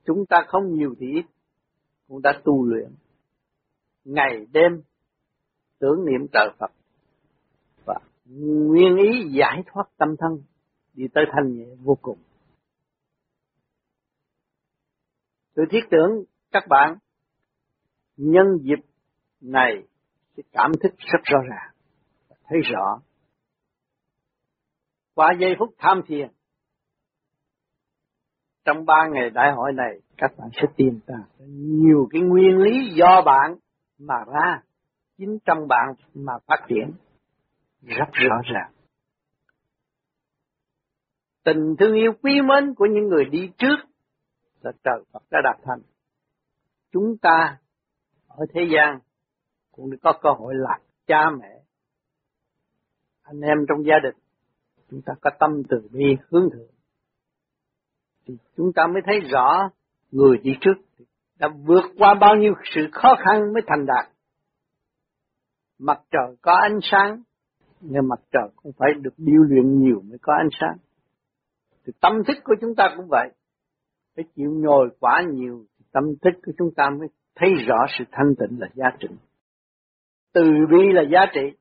Chúng 0.05 0.25
ta 0.29 0.43
không 0.47 0.73
nhiều 0.73 0.95
thì 0.99 1.07
ít, 1.07 1.25
cũng 2.07 2.21
đã 2.21 2.41
tu 2.43 2.65
luyện 2.65 2.91
ngày 4.03 4.45
đêm 4.51 4.81
tưởng 5.79 6.05
niệm 6.05 6.27
trời 6.33 6.49
Phật 6.59 6.71
và 7.85 7.99
nguyên 8.25 8.97
ý 8.97 9.29
giải 9.39 9.63
thoát 9.65 9.83
tâm 9.97 10.15
thân 10.19 10.43
đi 10.93 11.07
tới 11.13 11.23
thanh 11.31 11.53
nhẹ 11.53 11.65
vô 11.83 11.97
cùng. 12.01 12.17
Tôi 15.55 15.65
thiết 15.69 15.81
tưởng 15.91 16.23
các 16.51 16.63
bạn 16.69 16.97
nhân 18.17 18.45
dịp 18.61 18.85
này 19.41 19.83
sẽ 20.37 20.43
cảm 20.51 20.71
thức 20.83 20.93
rất 20.97 21.19
rõ 21.23 21.39
ràng, 21.49 21.73
thấy 22.43 22.59
rõ. 22.73 23.01
Qua 25.13 25.31
giây 25.39 25.55
phút 25.59 25.75
tham 25.77 26.01
thiền, 26.07 26.31
trong 28.65 28.85
ba 28.85 29.07
ngày 29.11 29.29
đại 29.29 29.51
hội 29.51 29.73
này, 29.73 29.99
các 30.17 30.31
bạn 30.37 30.49
sẽ 30.53 30.67
tìm 30.75 30.99
ra 31.07 31.15
nhiều 31.47 32.07
cái 32.11 32.21
nguyên 32.21 32.57
lý 32.57 32.93
do 32.93 33.21
bạn 33.25 33.55
mà 33.99 34.15
ra 34.33 34.61
chính 35.17 35.37
trong 35.45 35.67
bạn 35.67 35.93
mà 36.13 36.33
phát 36.47 36.65
triển 36.67 36.91
rất 37.81 38.11
rõ 38.11 38.35
ràng. 38.53 38.71
Tình 41.43 41.75
thương 41.79 41.93
yêu 41.93 42.11
quý 42.21 42.41
mến 42.41 42.73
của 42.73 42.85
những 42.85 43.07
người 43.07 43.25
đi 43.25 43.51
trước 43.57 43.75
là 44.61 44.71
trời 44.83 45.03
Phật 45.11 45.23
đã 45.31 45.39
đạt 45.43 45.57
thành. 45.63 45.79
Chúng 46.91 47.17
ta 47.21 47.57
ở 48.27 48.45
thế 48.53 48.61
gian 48.73 48.99
cũng 49.71 49.89
có 50.03 50.13
cơ 50.21 50.29
hội 50.29 50.53
làm 50.55 50.81
cha 51.07 51.29
mẹ, 51.41 51.59
anh 53.21 53.41
em 53.41 53.57
trong 53.67 53.85
gia 53.85 53.95
đình, 54.03 54.15
chúng 54.91 55.01
ta 55.05 55.13
có 55.21 55.29
tâm 55.39 55.61
từ 55.69 55.89
bi 55.91 56.15
hướng 56.29 56.49
thượng. 56.53 56.72
Thì 58.27 58.37
chúng 58.57 58.73
ta 58.75 58.87
mới 58.87 59.01
thấy 59.05 59.19
rõ 59.19 59.69
người 60.11 60.37
đi 60.37 60.51
trước 60.61 60.73
đã 61.39 61.49
vượt 61.65 61.83
qua 61.97 62.13
bao 62.13 62.35
nhiêu 62.35 62.53
sự 62.75 62.81
khó 62.91 63.15
khăn 63.25 63.53
mới 63.53 63.61
thành 63.67 63.85
đạt. 63.85 64.11
Mặt 65.79 66.01
trời 66.11 66.35
có 66.41 66.53
ánh 66.61 66.79
sáng, 66.81 67.21
nhưng 67.81 68.07
mặt 68.07 68.19
trời 68.31 68.49
cũng 68.55 68.71
phải 68.77 68.89
được 69.01 69.13
điêu 69.17 69.41
luyện 69.41 69.79
nhiều 69.79 70.01
mới 70.09 70.17
có 70.21 70.33
ánh 70.33 70.49
sáng. 70.61 70.77
Thì 71.85 71.93
tâm 72.01 72.13
thức 72.27 72.37
của 72.43 72.55
chúng 72.61 72.75
ta 72.75 72.93
cũng 72.97 73.07
vậy. 73.09 73.29
Phải 74.15 74.25
chịu 74.35 74.51
nhồi 74.51 74.89
quá 74.99 75.23
nhiều, 75.33 75.65
tâm 75.91 76.03
thức 76.21 76.33
của 76.45 76.51
chúng 76.57 76.73
ta 76.75 76.89
mới 76.99 77.07
thấy 77.35 77.49
rõ 77.67 77.85
sự 77.97 78.03
thanh 78.11 78.33
tịnh 78.39 78.59
là 78.59 78.67
giá 78.73 78.85
trị. 78.99 79.07
Từ 80.33 80.43
bi 80.69 80.91
là 80.91 81.01
giá 81.11 81.25
trị. 81.33 81.57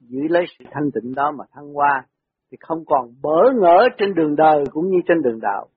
Giữ 0.00 0.20
lấy 0.28 0.44
sự 0.58 0.64
thanh 0.70 0.90
tịnh 0.94 1.14
đó 1.14 1.32
mà 1.38 1.44
thăng 1.52 1.72
hoa, 1.72 2.06
thì 2.54 2.58
không 2.60 2.84
còn 2.86 3.14
bỡ 3.22 3.52
ngỡ 3.60 3.88
trên 3.98 4.14
đường 4.14 4.36
đời 4.36 4.64
cũng 4.72 4.88
như 4.88 4.98
trên 5.06 5.22
đường 5.22 5.40
đạo 5.42 5.68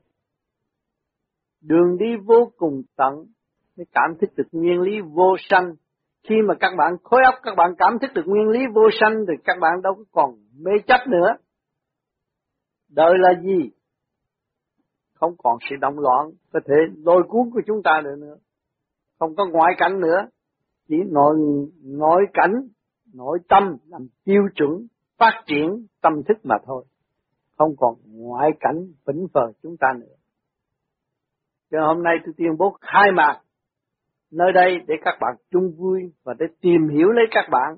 đường 1.61 1.97
đi 1.97 2.15
vô 2.25 2.51
cùng 2.57 2.81
tận 2.95 3.13
mới 3.77 3.85
cảm 3.91 4.13
thức 4.21 4.29
được 4.35 4.47
nguyên 4.51 4.81
lý 4.81 5.01
vô 5.01 5.35
sanh. 5.49 5.73
Khi 6.29 6.35
mà 6.47 6.53
các 6.59 6.71
bạn 6.77 6.93
khối 7.03 7.21
óc 7.25 7.35
các 7.43 7.55
bạn 7.57 7.71
cảm 7.77 7.99
thức 8.01 8.11
được 8.13 8.23
nguyên 8.25 8.47
lý 8.47 8.59
vô 8.73 8.81
sanh 8.99 9.25
thì 9.27 9.33
các 9.43 9.57
bạn 9.61 9.81
đâu 9.81 9.93
có 9.95 10.03
còn 10.11 10.35
mê 10.59 10.71
chấp 10.87 11.07
nữa. 11.07 11.35
Đời 12.89 13.13
là 13.17 13.41
gì? 13.41 13.71
Không 15.13 15.35
còn 15.37 15.57
sự 15.69 15.75
động 15.81 15.99
loạn 15.99 16.29
có 16.53 16.59
thể 16.65 16.75
lôi 17.05 17.23
cuốn 17.27 17.49
của 17.53 17.61
chúng 17.67 17.83
ta 17.83 18.01
nữa 18.03 18.15
nữa. 18.17 18.35
Không 19.19 19.35
có 19.35 19.45
ngoại 19.45 19.73
cảnh 19.77 19.99
nữa. 19.99 20.27
Chỉ 20.87 20.95
nội 21.09 21.35
nội 21.83 22.25
cảnh, 22.33 22.53
nội 23.13 23.39
tâm 23.49 23.77
làm 23.85 24.07
tiêu 24.23 24.41
chuẩn 24.55 24.87
phát 25.17 25.43
triển 25.45 25.85
tâm 26.01 26.13
thức 26.27 26.37
mà 26.43 26.55
thôi. 26.65 26.85
Không 27.57 27.75
còn 27.77 27.95
ngoại 28.05 28.49
cảnh 28.59 28.87
vĩnh 29.05 29.27
phờ 29.33 29.51
chúng 29.63 29.77
ta 29.77 29.87
nữa. 29.99 30.15
Cho 31.71 31.87
hôm 31.87 32.03
nay 32.03 32.13
tôi 32.25 32.33
tuyên 32.37 32.57
bố 32.57 32.77
khai 32.81 33.11
mạc 33.15 33.41
nơi 34.31 34.51
đây 34.53 34.77
để 34.87 34.95
các 35.05 35.17
bạn 35.21 35.35
chung 35.51 35.71
vui 35.77 36.13
và 36.23 36.33
để 36.39 36.45
tìm 36.61 36.89
hiểu 36.89 37.07
lấy 37.09 37.25
các 37.31 37.45
bạn 37.51 37.77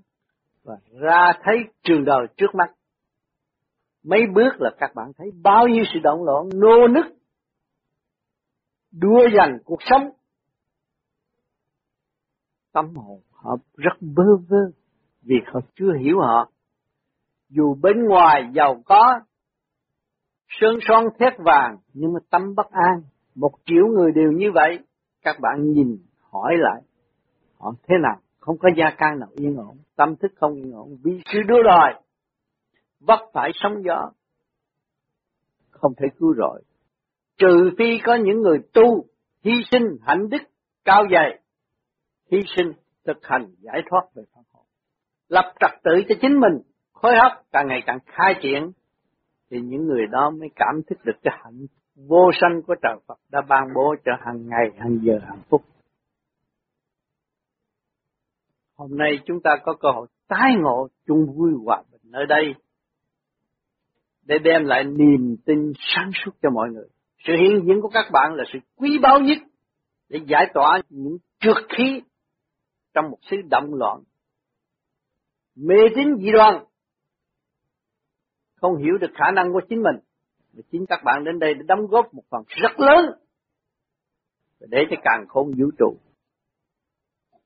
và 0.63 0.75
ra 1.01 1.33
thấy 1.43 1.57
trường 1.83 2.05
đời 2.05 2.27
trước 2.37 2.55
mắt. 2.55 2.69
Mấy 4.03 4.19
bước 4.33 4.51
là 4.59 4.71
các 4.77 4.91
bạn 4.95 5.11
thấy 5.17 5.31
bao 5.43 5.67
nhiêu 5.67 5.83
sự 5.93 5.99
động 6.03 6.23
loạn, 6.23 6.49
nô 6.53 6.87
nức, 6.87 7.05
đua 8.91 9.29
giành 9.37 9.57
cuộc 9.65 9.79
sống. 9.79 10.09
Tâm 12.73 12.95
hồn 12.95 13.21
họ 13.31 13.57
rất 13.77 13.93
bơ 14.01 14.23
vơ 14.49 14.57
vì 15.21 15.35
họ 15.45 15.59
chưa 15.75 15.93
hiểu 16.01 16.19
họ. 16.19 16.51
Dù 17.49 17.75
bên 17.81 18.05
ngoài 18.05 18.49
giàu 18.53 18.81
có, 18.85 19.19
sơn 20.49 20.77
son 20.81 21.05
thét 21.19 21.33
vàng 21.37 21.77
nhưng 21.93 22.13
mà 22.13 22.19
tâm 22.29 22.55
bất 22.55 22.71
an, 22.71 23.01
một 23.35 23.51
triệu 23.65 23.87
người 23.87 24.11
đều 24.11 24.31
như 24.31 24.51
vậy, 24.53 24.79
các 25.21 25.39
bạn 25.41 25.71
nhìn 25.71 25.97
hỏi 26.31 26.53
lại, 26.57 26.81
họ 27.57 27.73
thế 27.87 27.95
nào? 28.01 28.19
Không 28.39 28.57
có 28.57 28.69
gia 28.77 28.89
can 28.97 29.19
nào 29.19 29.29
yên 29.35 29.55
ổn, 29.55 29.77
tâm 29.95 30.15
thức 30.15 30.31
không 30.35 30.53
yên 30.53 30.71
ổn, 30.71 30.97
vì 31.03 31.21
sự 31.25 31.39
đưa 31.47 31.63
đòi, 31.63 31.93
vấp 32.99 33.19
phải 33.33 33.51
sóng 33.53 33.83
gió, 33.83 34.11
không 35.69 35.93
thể 35.97 36.07
cứu 36.19 36.33
rỗi. 36.37 36.61
Trừ 37.37 37.71
phi 37.77 37.99
có 38.03 38.15
những 38.15 38.41
người 38.41 38.59
tu, 38.73 39.05
hy 39.43 39.51
sinh 39.71 39.83
hạnh 40.01 40.29
đức 40.29 40.41
cao 40.85 41.03
dày, 41.11 41.39
hy 42.31 42.37
sinh 42.57 42.71
thực 43.05 43.17
hành 43.21 43.47
giải 43.59 43.81
thoát 43.89 44.01
về 44.15 44.23
phần 44.35 44.43
hồn, 44.53 44.63
lập 45.27 45.53
trật 45.59 45.71
tự 45.83 45.91
cho 46.09 46.15
chính 46.21 46.39
mình, 46.39 46.61
khối 47.01 47.15
hấp 47.15 47.31
càng 47.51 47.67
ngày 47.67 47.79
càng 47.85 47.99
khai 48.05 48.33
triển, 48.41 48.71
thì 49.51 49.57
những 49.61 49.87
người 49.87 50.07
đó 50.11 50.29
mới 50.29 50.49
cảm 50.55 50.81
thức 50.89 50.99
được 51.03 51.15
cái 51.23 51.37
hạnh 51.43 51.65
vô 51.95 52.31
sanh 52.41 52.61
của 52.67 52.75
trời 52.81 52.95
Phật 53.07 53.19
đã 53.31 53.41
ban 53.49 53.63
bố 53.75 53.95
cho 54.05 54.11
hàng 54.19 54.49
ngày, 54.49 54.69
hàng 54.79 54.99
giờ, 55.01 55.13
hàng 55.27 55.41
phút. 55.49 55.61
Hôm 58.77 58.97
nay 58.97 59.19
chúng 59.25 59.41
ta 59.43 59.55
có 59.63 59.73
cơ 59.79 59.89
hội 59.91 60.07
tái 60.27 60.51
ngộ 60.61 60.87
chung 61.07 61.25
vui 61.35 61.51
hòa 61.65 61.83
bình 61.91 62.01
nơi 62.03 62.25
đây 62.25 62.53
để 64.25 64.39
đem 64.43 64.65
lại 64.65 64.83
niềm 64.83 65.35
tin 65.45 65.73
sáng 65.77 66.11
suốt 66.13 66.31
cho 66.41 66.49
mọi 66.49 66.69
người. 66.69 66.87
Sự 67.27 67.33
hiện 67.33 67.65
diện 67.65 67.81
của 67.81 67.89
các 67.89 68.05
bạn 68.11 68.33
là 68.33 68.43
sự 68.53 68.59
quý 68.75 68.99
báu 69.01 69.19
nhất 69.19 69.37
để 70.09 70.19
giải 70.27 70.51
tỏa 70.53 70.81
những 70.89 71.17
trượt 71.39 71.57
khí 71.77 72.01
trong 72.93 73.09
một 73.09 73.17
sự 73.21 73.37
động 73.49 73.73
loạn. 73.73 73.99
Mê 75.55 75.75
tín 75.95 76.07
dị 76.19 76.31
đoan 76.31 76.63
không 78.61 78.77
hiểu 78.77 78.97
được 79.01 79.11
khả 79.13 79.31
năng 79.31 79.53
của 79.53 79.61
chính 79.69 79.81
mình. 79.83 79.95
Và 80.53 80.61
chính 80.71 80.85
các 80.85 80.99
bạn 81.03 81.23
đến 81.23 81.39
đây 81.39 81.53
để 81.53 81.61
đóng 81.67 81.87
góp 81.87 82.13
một 82.13 82.23
phần 82.29 82.43
rất 82.47 82.79
lớn 82.79 83.05
để 84.59 84.85
cho 84.89 84.95
càng 85.03 85.25
khôn 85.27 85.51
vũ 85.57 85.65
trụ 85.79 85.97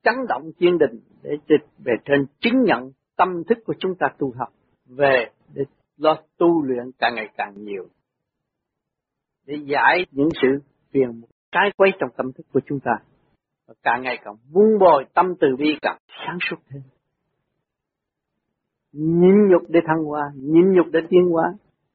chấn 0.03 0.14
động 0.30 0.51
thiên 0.59 0.78
đình, 0.78 0.99
để 1.24 1.55
về 1.78 1.93
trên 2.05 2.26
chứng 2.39 2.64
nhận 2.64 2.91
tâm 3.16 3.43
thức 3.49 3.57
của 3.66 3.74
chúng 3.80 3.95
ta 3.95 4.07
tu 4.18 4.34
học, 4.38 4.49
về 4.86 5.26
để 5.53 5.64
lo 5.97 6.18
tu 6.38 6.64
luyện 6.64 6.91
càng 6.99 7.16
ngày 7.16 7.30
càng 7.38 7.53
nhiều, 7.55 7.88
để 9.45 9.55
giải 9.66 10.05
những 10.11 10.30
sự 10.41 10.47
phiền 10.91 11.22
trái 11.51 11.72
quấy 11.78 11.91
trong 11.99 12.09
tâm 12.18 12.32
thức 12.34 12.45
của 12.53 12.61
chúng 12.66 12.80
ta 12.80 12.91
và 13.68 13.74
càng 13.84 14.01
ngày 14.01 14.20
càng 14.24 14.36
vun 14.51 14.80
bồi 14.80 15.05
tâm 15.14 15.26
từ 15.39 15.47
bi 15.57 15.78
càng 15.82 15.97
sáng 16.07 16.38
suốt 16.49 16.57
thêm 16.70 16.82
nhịn 18.94 19.48
nhục 19.50 19.62
để 19.70 19.80
thăng 19.88 20.04
hoa 20.06 20.32
nhịn 20.36 20.72
nhục 20.74 20.86
để 20.91 21.00
tiến 21.10 21.30
hóa 21.32 21.54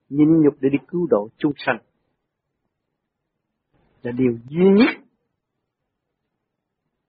nhịn 0.09 0.43
nhục 0.43 0.55
để 0.61 0.69
đi 0.69 0.79
cứu 0.89 1.07
độ 1.11 1.29
chúng 1.39 1.53
sanh. 1.57 1.79
Là 4.03 4.13
điều 4.13 4.39
duy 4.49 4.65
nhất. 4.77 5.05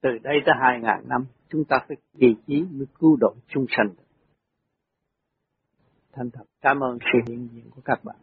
Từ 0.02 0.10
đây 0.24 0.36
tới 0.46 0.56
hai 0.62 0.80
ngàn 0.82 1.08
năm, 1.08 1.26
chúng 1.50 1.64
ta 1.66 1.78
phải 1.88 1.98
kỳ 2.20 2.36
trí 2.48 2.64
mới 2.72 2.88
cứu 3.00 3.18
độ 3.20 3.36
chúng 3.48 3.66
sanh. 3.70 3.90
Thành 6.12 6.30
thật, 6.34 6.44
cảm 6.62 6.80
ơn 6.80 6.98
sự 7.02 7.20
hiện 7.28 7.48
diện 7.52 7.70
của 7.72 7.82
các 7.86 8.04
bạn. 8.04 8.16